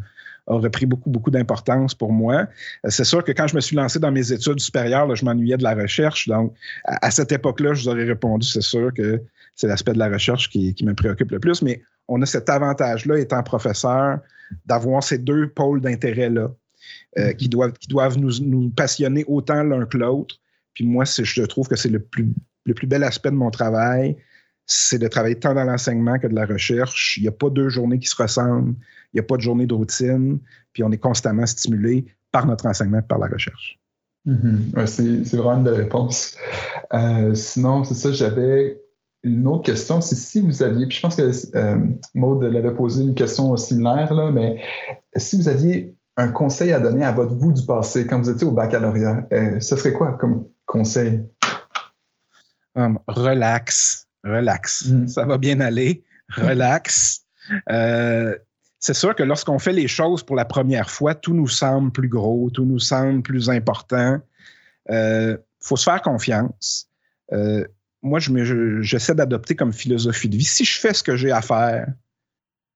aurait 0.48 0.70
pris 0.70 0.86
beaucoup, 0.86 1.10
beaucoup 1.10 1.30
d'importance 1.30 1.94
pour 1.94 2.12
moi. 2.12 2.46
c'est 2.88 3.04
sûr 3.04 3.22
que 3.22 3.32
quand 3.32 3.46
je 3.46 3.54
me 3.54 3.60
suis 3.60 3.76
lancé 3.76 3.98
dans 3.98 4.10
mes 4.10 4.32
études 4.32 4.60
supérieures, 4.60 5.14
je 5.14 5.24
m'ennuyais 5.24 5.56
de 5.56 5.62
la 5.62 5.74
recherche. 5.74 6.26
Donc, 6.28 6.54
à, 6.84 7.10
cette 7.10 7.32
époque-là, 7.32 7.74
je 7.74 7.82
vous 7.82 7.88
aurais 7.88 8.04
répondu, 8.04 8.46
c'est 8.46 8.62
sûr 8.62 8.92
que 8.94 9.22
c'est 9.54 9.66
l'aspect 9.66 9.92
de 9.92 9.98
la 9.98 10.08
recherche 10.08 10.48
qui, 10.48 10.74
qui, 10.74 10.84
me 10.84 10.94
préoccupe 10.94 11.30
le 11.30 11.38
plus. 11.38 11.62
Mais 11.62 11.82
on 12.08 12.22
a 12.22 12.26
cet 12.26 12.48
avantage-là, 12.48 13.18
étant 13.18 13.42
professeur, 13.42 14.18
d'avoir 14.66 15.02
ces 15.02 15.18
deux 15.18 15.48
pôles 15.48 15.80
d'intérêt-là 15.80 16.50
euh, 17.18 17.32
qui 17.32 17.48
doivent, 17.48 17.72
qui 17.72 17.88
doivent 17.88 18.18
nous, 18.18 18.70
passionner 18.70 19.24
autant 19.26 19.62
l'un 19.62 19.86
que 19.86 19.98
l'autre. 19.98 20.36
Puis 20.74 20.86
moi, 20.86 21.04
je 21.04 21.42
trouve 21.42 21.68
que 21.68 21.76
c'est 21.76 21.88
le 21.88 22.00
plus, 22.00 22.28
le 22.64 22.74
plus 22.74 22.86
bel 22.86 23.02
aspect 23.02 23.30
de 23.30 23.36
mon 23.36 23.50
travail, 23.50 24.16
c'est 24.66 24.98
de 24.98 25.08
travailler 25.08 25.38
tant 25.38 25.54
dans 25.54 25.64
l'enseignement 25.64 26.18
que 26.18 26.26
de 26.26 26.34
la 26.34 26.44
recherche. 26.44 27.16
Il 27.16 27.22
n'y 27.22 27.28
a 27.28 27.32
pas 27.32 27.50
deux 27.50 27.68
journées 27.68 27.98
qui 27.98 28.08
se 28.08 28.16
ressemblent, 28.20 28.74
il 29.12 29.16
n'y 29.16 29.20
a 29.20 29.22
pas 29.22 29.36
de 29.36 29.42
journée 29.42 29.66
de 29.66 29.74
routine, 29.74 30.38
puis 30.72 30.82
on 30.82 30.90
est 30.90 30.98
constamment 30.98 31.46
stimulé 31.46 32.06
par 32.32 32.46
notre 32.46 32.66
enseignement 32.66 33.02
par 33.02 33.18
la 33.18 33.26
recherche. 33.26 33.78
Mm-hmm. 34.26 34.86
c'est 35.24 35.36
vraiment 35.36 35.58
une 35.58 35.64
belle 35.64 35.74
réponse. 35.74 36.36
Euh, 36.92 37.34
sinon, 37.34 37.84
c'est 37.84 37.94
ça, 37.94 38.12
j'avais 38.12 38.80
une 39.22 39.46
autre 39.46 39.64
question, 39.64 40.00
c'est 40.00 40.14
si 40.14 40.40
vous 40.40 40.62
aviez, 40.62 40.86
puis 40.86 40.96
je 40.96 41.02
pense 41.02 41.16
que 41.16 41.30
euh, 41.56 41.78
Maud 42.14 42.42
l'avait 42.42 42.74
posé 42.74 43.02
une 43.02 43.14
question 43.14 43.56
similaire, 43.56 44.12
là, 44.12 44.30
mais 44.30 44.62
si 45.16 45.36
vous 45.36 45.48
aviez 45.48 45.96
un 46.16 46.28
conseil 46.28 46.72
à 46.72 46.80
donner 46.80 47.04
à 47.04 47.12
votre 47.12 47.34
vous 47.34 47.52
du 47.52 47.64
passé 47.64 48.06
quand 48.06 48.20
vous 48.20 48.30
étiez 48.30 48.46
au 48.46 48.50
baccalauréat, 48.50 49.26
euh, 49.32 49.60
ce 49.60 49.76
serait 49.76 49.92
quoi 49.92 50.12
comme 50.12 50.46
conseil? 50.66 51.24
Um, 52.74 52.98
relax, 53.06 54.06
relax. 54.24 54.86
Mm. 54.86 55.08
Ça 55.08 55.24
va 55.24 55.38
bien 55.38 55.60
aller. 55.60 56.04
Relax. 56.28 57.24
Euh, 57.70 58.36
c'est 58.80 58.94
sûr 58.94 59.14
que 59.14 59.22
lorsqu'on 59.22 59.58
fait 59.58 59.72
les 59.72 59.88
choses 59.88 60.22
pour 60.22 60.36
la 60.36 60.44
première 60.44 60.90
fois, 60.90 61.14
tout 61.14 61.34
nous 61.34 61.48
semble 61.48 61.90
plus 61.92 62.08
gros, 62.08 62.50
tout 62.50 62.64
nous 62.64 62.78
semble 62.78 63.22
plus 63.22 63.50
important. 63.50 64.20
Il 64.88 65.38
faut 65.60 65.76
se 65.76 65.84
faire 65.84 66.02
confiance 66.02 66.88
moi, 68.02 68.18
j'essaie 68.20 69.14
d'adopter 69.14 69.56
comme 69.56 69.72
philosophie 69.72 70.28
de 70.28 70.36
vie. 70.36 70.44
Si 70.44 70.64
je 70.64 70.78
fais 70.78 70.94
ce 70.94 71.02
que 71.02 71.16
j'ai 71.16 71.30
à 71.30 71.42
faire, 71.42 71.88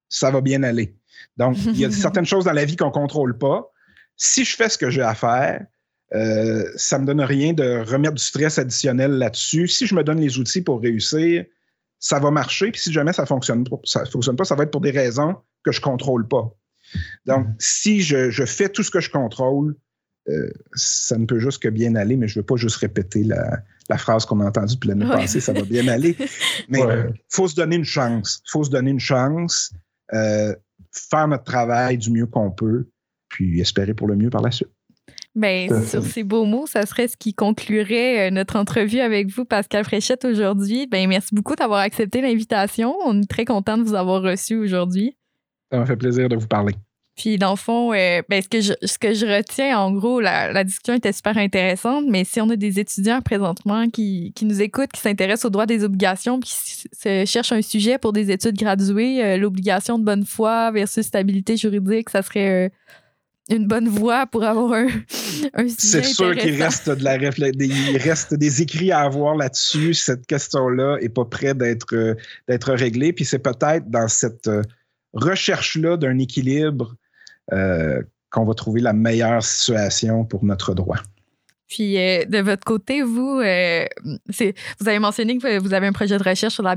ça 0.08 0.30
va 0.30 0.40
bien 0.40 0.62
aller. 0.62 0.94
Donc, 1.36 1.56
il 1.58 1.78
y 1.78 1.84
a 1.84 1.90
certaines 1.90 2.26
choses 2.26 2.44
dans 2.44 2.52
la 2.52 2.64
vie 2.64 2.76
qu'on 2.76 2.86
ne 2.86 2.92
contrôle 2.92 3.38
pas. 3.38 3.70
Si 4.16 4.44
je 4.44 4.56
fais 4.56 4.68
ce 4.68 4.78
que 4.78 4.90
j'ai 4.90 5.02
à 5.02 5.14
faire, 5.14 5.64
euh, 6.14 6.64
ça 6.76 6.98
ne 6.98 7.02
me 7.02 7.06
donne 7.06 7.22
rien 7.22 7.52
de 7.52 7.82
remettre 7.88 8.14
du 8.14 8.22
stress 8.22 8.58
additionnel 8.58 9.12
là-dessus. 9.12 9.68
Si 9.68 9.86
je 9.86 9.94
me 9.94 10.04
donne 10.04 10.20
les 10.20 10.38
outils 10.38 10.60
pour 10.60 10.80
réussir, 10.80 11.44
ça 12.02 12.18
va 12.18 12.30
marcher. 12.30 12.72
Puis 12.72 12.80
si 12.80 12.92
jamais 12.92 13.14
ça 13.14 13.22
ne 13.22 13.28
fonctionne, 13.28 13.64
ça 13.84 14.04
fonctionne 14.04 14.36
pas, 14.36 14.44
ça 14.44 14.56
va 14.56 14.64
être 14.64 14.72
pour 14.72 14.80
des 14.80 14.90
raisons 14.90 15.36
que 15.64 15.72
je 15.72 15.80
ne 15.80 15.84
contrôle 15.84 16.28
pas. 16.28 16.52
Donc, 17.24 17.46
mm-hmm. 17.46 17.54
si 17.58 18.02
je, 18.02 18.44
fais 18.44 18.68
tout 18.68 18.82
ce 18.82 18.90
que 18.90 19.00
je 19.00 19.08
contrôle, 19.08 19.76
euh, 20.28 20.50
ça 20.74 21.16
ne 21.16 21.24
peut 21.24 21.38
juste 21.38 21.62
que 21.62 21.68
bien 21.68 21.94
aller, 21.94 22.16
mais 22.16 22.28
je 22.28 22.38
ne 22.38 22.42
veux 22.42 22.46
pas 22.46 22.56
juste 22.56 22.76
répéter 22.76 23.22
la, 23.24 23.62
phrase 23.98 24.26
qu'on 24.26 24.40
a 24.40 24.46
entendue 24.46 24.76
puis 24.78 24.88
l'année 24.88 25.06
passée, 25.06 25.40
ça 25.40 25.52
va 25.52 25.62
bien 25.62 25.86
aller. 25.86 26.16
Mais 26.70 26.80
il 26.80 27.20
faut 27.28 27.46
se 27.46 27.54
donner 27.54 27.76
une 27.76 27.84
chance. 27.84 28.42
Il 28.46 28.50
faut 28.50 28.64
se 28.64 28.70
donner 28.70 28.90
une 28.90 29.00
chance, 29.00 29.74
euh, 30.14 30.54
faire 30.90 31.28
notre 31.28 31.44
travail 31.44 31.98
du 31.98 32.10
mieux 32.10 32.24
qu'on 32.24 32.50
peut, 32.50 32.88
puis 33.28 33.60
espérer 33.60 33.92
pour 33.92 34.08
le 34.08 34.16
mieux 34.16 34.30
par 34.30 34.40
la 34.40 34.50
suite. 34.50 34.70
Bien, 35.34 35.68
sur 35.86 36.02
ces 36.02 36.24
beaux 36.24 36.44
mots, 36.44 36.66
ça 36.66 36.84
serait 36.84 37.08
ce 37.08 37.16
qui 37.16 37.32
conclurait 37.32 38.28
euh, 38.28 38.30
notre 38.30 38.56
entrevue 38.56 39.00
avec 39.00 39.28
vous, 39.28 39.46
Pascal 39.46 39.82
Fréchette, 39.84 40.26
aujourd'hui. 40.26 40.86
Ben, 40.86 41.08
merci 41.08 41.34
beaucoup 41.34 41.56
d'avoir 41.56 41.80
accepté 41.80 42.20
l'invitation. 42.20 42.94
On 43.06 43.20
est 43.20 43.30
très 43.30 43.46
content 43.46 43.78
de 43.78 43.82
vous 43.82 43.94
avoir 43.94 44.20
reçu 44.20 44.56
aujourd'hui. 44.56 45.16
Ça 45.70 45.78
m'a 45.78 45.86
fait 45.86 45.96
plaisir 45.96 46.28
de 46.28 46.36
vous 46.36 46.48
parler. 46.48 46.74
Puis 47.16 47.36
dans 47.36 47.50
le 47.50 47.56
fond, 47.56 47.92
euh, 47.92 48.22
ben, 48.28 48.42
ce, 48.42 48.48
que 48.48 48.60
je, 48.60 48.72
ce 48.82 48.98
que 48.98 49.12
je 49.12 49.26
retiens, 49.26 49.78
en 49.78 49.92
gros, 49.92 50.20
la, 50.20 50.64
discussion 50.64 50.94
était 50.94 51.12
super 51.12 51.36
intéressante, 51.36 52.04
mais 52.08 52.24
si 52.24 52.40
on 52.40 52.48
a 52.48 52.56
des 52.56 52.80
étudiants 52.80 53.20
présentement 53.20 53.88
qui, 53.90 54.32
qui 54.34 54.46
nous 54.46 54.62
écoutent, 54.62 54.92
qui 54.92 55.00
s'intéressent 55.00 55.46
aux 55.46 55.50
droits 55.50 55.66
des 55.66 55.84
obligations, 55.84 56.40
qui 56.40 56.52
se 56.52 57.24
cherchent 57.26 57.52
un 57.52 57.60
sujet 57.60 57.98
pour 57.98 58.12
des 58.14 58.30
études 58.30 58.56
graduées, 58.56 59.22
euh, 59.22 59.36
l'obligation 59.36 59.98
de 59.98 60.04
bonne 60.04 60.24
foi 60.24 60.70
versus 60.72 61.06
stabilité 61.06 61.56
juridique, 61.56 62.08
ça 62.08 62.22
serait 62.22 62.66
euh, 62.66 62.68
une 63.50 63.66
bonne 63.66 63.88
voie 63.88 64.26
pour 64.26 64.44
avoir 64.44 64.72
un, 64.72 64.86
un. 65.54 65.68
C'est 65.68 66.04
sûr 66.04 66.34
qu'il 66.36 66.62
reste, 66.62 66.88
de 66.88 67.04
la 67.04 67.16
il 67.16 67.96
reste 67.98 68.34
des 68.34 68.62
écrits 68.62 68.92
à 68.92 69.00
avoir 69.00 69.34
là-dessus. 69.36 69.94
Cette 69.94 70.26
question-là 70.26 70.98
n'est 71.00 71.08
pas 71.08 71.24
près 71.24 71.54
d'être 71.54 72.16
d'être 72.48 72.72
réglée. 72.72 73.12
Puis 73.12 73.24
c'est 73.24 73.40
peut-être 73.40 73.90
dans 73.90 74.08
cette 74.08 74.48
recherche-là 75.12 75.96
d'un 75.96 76.18
équilibre 76.18 76.94
euh, 77.52 78.02
qu'on 78.30 78.44
va 78.44 78.54
trouver 78.54 78.80
la 78.80 78.92
meilleure 78.92 79.42
situation 79.42 80.24
pour 80.24 80.44
notre 80.44 80.74
droit. 80.74 80.98
Puis 81.72 81.96
euh, 81.96 82.26
de 82.26 82.38
votre 82.38 82.64
côté, 82.64 83.00
vous, 83.00 83.40
euh, 83.40 83.86
vous 84.78 84.88
avez 84.88 84.98
mentionné 84.98 85.38
que 85.38 85.58
vous 85.58 85.72
avez 85.72 85.86
un 85.86 85.92
projet 85.92 86.18
de 86.18 86.22
recherche 86.22 86.52
sur 86.52 86.62
la, 86.62 86.76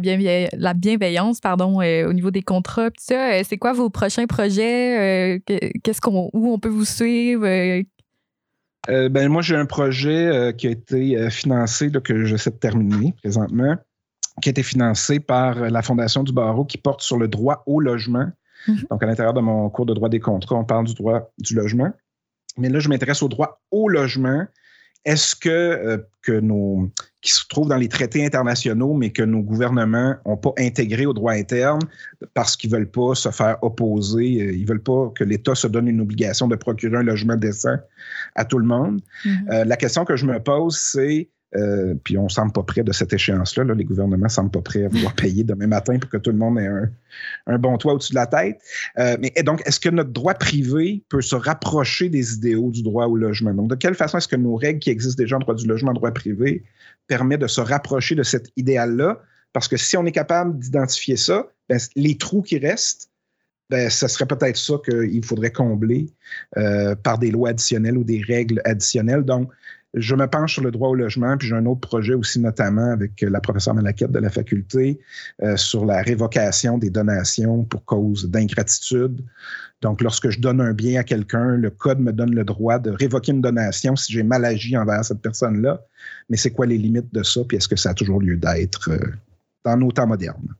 la 0.53 0.73
bienveillance 0.73 1.41
pardon, 1.41 1.81
au 1.81 2.13
niveau 2.13 2.31
des 2.31 2.41
contrats. 2.41 2.89
c'est 2.97 3.57
quoi 3.59 3.73
vos 3.73 3.89
prochains 3.89 4.25
projets? 4.25 5.41
Qu'est-ce 5.83 5.99
qu'on, 5.99 6.29
où 6.31 6.53
on 6.53 6.59
peut 6.59 6.69
vous 6.69 6.85
suivre? 6.85 7.45
Euh, 8.89 9.09
ben, 9.09 9.29
moi, 9.29 9.41
j'ai 9.41 9.55
un 9.55 9.65
projet 9.65 10.27
euh, 10.27 10.51
qui 10.51 10.67
a 10.67 10.71
été 10.71 11.17
euh, 11.17 11.29
financé, 11.29 11.89
là, 11.89 11.99
que 11.99 12.23
j'essaie 12.25 12.51
de 12.51 12.55
terminer 12.55 13.13
présentement, 13.17 13.75
qui 14.41 14.49
a 14.49 14.51
été 14.51 14.63
financé 14.63 15.19
par 15.19 15.55
la 15.55 15.81
Fondation 15.81 16.23
du 16.23 16.31
Barreau 16.31 16.65
qui 16.65 16.77
porte 16.77 17.01
sur 17.01 17.17
le 17.17 17.27
droit 17.27 17.63
au 17.65 17.79
logement. 17.79 18.31
Mhm. 18.67 18.85
Donc, 18.91 19.03
à 19.03 19.07
l'intérieur 19.07 19.33
de 19.33 19.41
mon 19.41 19.69
cours 19.69 19.85
de 19.85 19.93
droit 19.93 20.09
des 20.09 20.19
contrats, 20.19 20.55
on 20.55 20.65
parle 20.65 20.85
du 20.85 20.93
droit 20.93 21.31
du 21.37 21.55
logement. 21.55 21.91
Mais 22.57 22.69
là, 22.69 22.79
je 22.79 22.89
m'intéresse 22.89 23.21
au 23.21 23.27
droit 23.27 23.61
au 23.71 23.89
logement. 23.89 24.45
Est-ce 25.05 25.35
que, 25.35 26.03
que 26.23 26.39
nos, 26.39 26.89
qui 27.21 27.31
se 27.31 27.47
trouvent 27.47 27.69
dans 27.69 27.77
les 27.77 27.89
traités 27.89 28.25
internationaux, 28.25 28.93
mais 28.93 29.11
que 29.11 29.21
nos 29.23 29.41
gouvernements 29.41 30.15
n'ont 30.25 30.37
pas 30.37 30.53
intégré 30.57 31.05
au 31.05 31.13
droit 31.13 31.33
interne 31.33 31.81
parce 32.33 32.55
qu'ils 32.57 32.71
ne 32.71 32.77
veulent 32.77 32.91
pas 32.91 33.15
se 33.15 33.29
faire 33.29 33.57
opposer, 33.61 34.25
ils 34.25 34.61
ne 34.61 34.67
veulent 34.67 34.83
pas 34.83 35.11
que 35.15 35.23
l'État 35.23 35.55
se 35.55 35.67
donne 35.67 35.87
une 35.87 36.01
obligation 36.01 36.47
de 36.47 36.55
procurer 36.55 36.97
un 36.97 37.03
logement 37.03 37.35
décent 37.35 37.77
à 38.35 38.45
tout 38.45 38.59
le 38.59 38.65
monde? 38.65 39.01
Mm-hmm. 39.25 39.63
la 39.63 39.77
question 39.77 40.05
que 40.05 40.15
je 40.15 40.25
me 40.25 40.39
pose, 40.39 40.77
c'est 40.77 41.29
euh, 41.55 41.95
puis 42.03 42.17
on 42.17 42.25
ne 42.25 42.29
semble 42.29 42.51
pas 42.51 42.63
près 42.63 42.83
de 42.83 42.91
cette 42.91 43.13
échéance-là. 43.13 43.63
Les 43.73 43.83
gouvernements 43.83 44.25
ne 44.25 44.29
semblent 44.29 44.51
pas 44.51 44.61
prêts 44.61 44.85
à 44.85 44.89
vouloir 44.89 45.13
payer 45.15 45.43
demain 45.43 45.67
matin 45.67 45.97
pour 45.99 46.09
que 46.09 46.17
tout 46.17 46.31
le 46.31 46.37
monde 46.37 46.59
ait 46.59 46.69
un, 47.47 47.57
bon 47.57 47.77
toit 47.77 47.93
au-dessus 47.93 48.13
de 48.13 48.19
la 48.19 48.27
tête. 48.27 48.59
Euh, 48.99 49.17
mais 49.19 49.31
donc, 49.43 49.61
est-ce 49.65 49.79
que 49.79 49.89
notre 49.89 50.11
droit 50.11 50.33
privé 50.33 51.03
peut 51.09 51.21
se 51.21 51.35
rapprocher 51.35 52.09
des 52.09 52.33
idéaux 52.33 52.71
du 52.71 52.83
droit 52.83 53.05
au 53.05 53.15
logement? 53.15 53.53
Donc, 53.53 53.69
de 53.69 53.75
quelle 53.75 53.95
façon 53.95 54.17
est-ce 54.17 54.27
que 54.27 54.35
nos 54.35 54.55
règles 54.55 54.79
qui 54.79 54.89
existent 54.89 55.21
déjà 55.21 55.37
en 55.37 55.39
droit 55.39 55.55
du 55.55 55.67
logement, 55.67 55.91
en 55.91 55.95
droit 55.95 56.11
privé, 56.11 56.63
permettent 57.07 57.41
de 57.41 57.47
se 57.47 57.61
rapprocher 57.61 58.15
de 58.15 58.23
cet 58.23 58.49
idéal-là? 58.57 59.21
Parce 59.53 59.67
que 59.67 59.77
si 59.77 59.95
on 59.95 60.05
est 60.05 60.11
capable 60.11 60.57
d'identifier 60.59 61.15
ça, 61.15 61.47
ben, 61.69 61.79
les 61.95 62.17
trous 62.17 62.41
qui 62.41 62.57
restent, 62.57 63.09
ben, 63.69 63.89
ce 63.89 64.07
serait 64.07 64.27
peut-être 64.27 64.57
ça 64.57 64.75
qu'il 64.83 65.25
faudrait 65.25 65.51
combler 65.51 66.07
euh, 66.57 66.95
par 66.95 67.17
des 67.17 67.31
lois 67.31 67.49
additionnelles 67.49 67.97
ou 67.97 68.03
des 68.03 68.21
règles 68.21 68.61
additionnelles. 68.63 69.23
Donc, 69.23 69.49
je 69.95 70.15
me 70.15 70.27
penche 70.27 70.53
sur 70.53 70.63
le 70.63 70.71
droit 70.71 70.89
au 70.89 70.95
logement, 70.95 71.37
puis 71.37 71.47
j'ai 71.47 71.55
un 71.55 71.65
autre 71.65 71.79
projet 71.79 72.13
aussi, 72.13 72.39
notamment 72.39 72.91
avec 72.91 73.21
la 73.21 73.39
professeure 73.39 73.73
Malaquette 73.73 74.11
de 74.11 74.19
la 74.19 74.29
faculté, 74.29 74.99
euh, 75.41 75.55
sur 75.55 75.85
la 75.85 76.01
révocation 76.01 76.77
des 76.77 76.89
donations 76.89 77.63
pour 77.63 77.85
cause 77.85 78.29
d'ingratitude. 78.29 79.21
Donc, 79.81 80.01
lorsque 80.01 80.29
je 80.29 80.39
donne 80.39 80.61
un 80.61 80.73
bien 80.73 80.99
à 80.99 81.03
quelqu'un, 81.03 81.55
le 81.55 81.69
Code 81.69 81.99
me 81.99 82.11
donne 82.11 82.35
le 82.35 82.43
droit 82.43 82.79
de 82.79 82.91
révoquer 82.91 83.31
une 83.31 83.41
donation 83.41 83.95
si 83.95 84.11
j'ai 84.11 84.23
mal 84.23 84.43
agi 84.43 84.75
envers 84.77 85.03
cette 85.05 85.21
personne-là. 85.21 85.81
Mais 86.29 86.37
c'est 86.37 86.51
quoi 86.51 86.65
les 86.65 86.77
limites 86.77 87.13
de 87.13 87.23
ça, 87.23 87.41
puis 87.47 87.57
est-ce 87.57 87.67
que 87.67 87.75
ça 87.75 87.91
a 87.91 87.93
toujours 87.93 88.19
lieu 88.19 88.35
d'être 88.35 88.91
euh, 88.91 88.99
dans 89.63 89.77
nos 89.77 89.91
temps 89.91 90.07
modernes? 90.07 90.55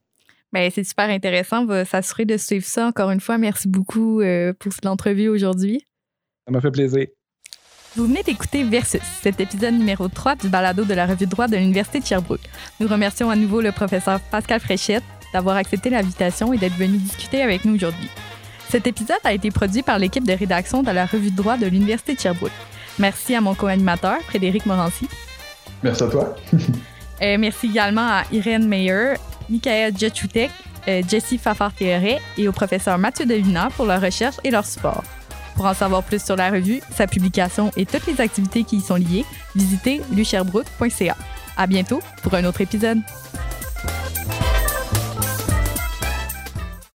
Bien, 0.54 0.70
c'est 0.70 0.84
super 0.86 1.10
intéressant. 1.10 1.64
On 1.64 1.66
va 1.66 1.84
s'assurer 1.84 2.24
de 2.24 2.38
suivre 2.38 2.66
ça. 2.66 2.88
Encore 2.88 3.12
une 3.12 3.20
fois, 3.20 3.38
merci 3.38 3.68
beaucoup 3.68 4.22
euh, 4.22 4.54
pour 4.54 4.72
cette 4.72 4.86
entrevue 4.86 5.28
aujourd'hui. 5.28 5.86
Ça 6.48 6.54
m'a 6.54 6.62
fait 6.62 6.72
plaisir. 6.72 7.08
Vous 7.96 8.08
venez 8.08 8.24
d'écouter 8.24 8.66
Versus, 8.66 9.00
cet 9.22 9.40
épisode 9.40 9.74
numéro 9.76 10.10
3 10.10 10.36
du 10.36 10.50
balado 10.50 10.84
de 10.84 10.94
la 10.94 11.06
revue 11.06 11.26
de 11.26 11.32
droit 11.32 11.48
de 11.48 11.56
l'Université 11.56 12.02
de 12.02 12.06
Sherbrooke. 12.06 12.42
Nous 12.82 12.90
remercions 12.90 13.30
à 13.30 13.38
nouveau 13.38 13.62
le 13.62 13.72
professeur 13.72 14.20
Pascal 14.20 14.60
Fréchette 14.60 15.04
d'avoir 15.32 15.56
accepté 15.56 15.90
l'invitation 15.90 16.52
et 16.52 16.58
d'être 16.58 16.76
venu 16.76 16.98
discuter 16.98 17.42
avec 17.42 17.64
nous 17.64 17.76
aujourd'hui. 17.76 18.10
Cet 18.68 18.86
épisode 18.86 19.20
a 19.24 19.32
été 19.32 19.50
produit 19.50 19.82
par 19.82 19.98
l'équipe 19.98 20.28
de 20.28 20.34
rédaction 20.34 20.84
de 20.84 20.92
la 20.92 21.06
revue 21.06 21.32
de 21.32 21.38
droit 21.38 21.56
de 21.56 21.68
l'Université 21.68 22.16
de 22.16 22.20
Sherbrooke. 22.20 22.52
Merci 23.00 23.34
à 23.34 23.40
mon 23.40 23.56
co-animateur, 23.56 24.20
Frédéric 24.24 24.66
Morancy. 24.66 25.08
Merci 25.82 26.04
à 26.04 26.08
toi. 26.08 26.36
Euh, 27.22 27.38
merci 27.40 27.68
également 27.68 28.06
à 28.06 28.24
Irène 28.34 28.68
Meyer, 28.68 29.14
Michael 29.50 29.98
Jetchoutek, 29.98 30.52
euh, 30.90 31.02
Jessie 31.10 31.38
Fafard-Théoret 31.38 32.20
et 32.38 32.50
au 32.50 32.52
professeur 32.52 32.98
Mathieu 32.98 33.26
Devina 33.26 33.70
pour 33.78 33.86
leur 33.86 34.02
recherche 34.02 34.36
et 34.44 34.52
leur 34.52 34.66
support. 34.66 35.02
Pour 35.56 35.66
en 35.66 35.74
savoir 35.74 36.04
plus 36.04 36.24
sur 36.24 36.36
la 36.36 36.52
revue, 36.52 36.82
sa 36.92 37.08
publication 37.08 37.72
et 37.78 37.86
toutes 37.86 38.06
les 38.08 38.20
activités 38.22 38.64
qui 38.64 38.78
y 38.78 38.82
sont 38.82 38.96
liées, 38.96 39.26
visitez 39.56 40.02
lucherbrook.ca. 40.12 41.16
À 41.58 41.68
bientôt 41.68 42.02
pour 42.22 42.34
un 42.34 42.44
autre 42.44 42.62
épisode. 42.62 43.00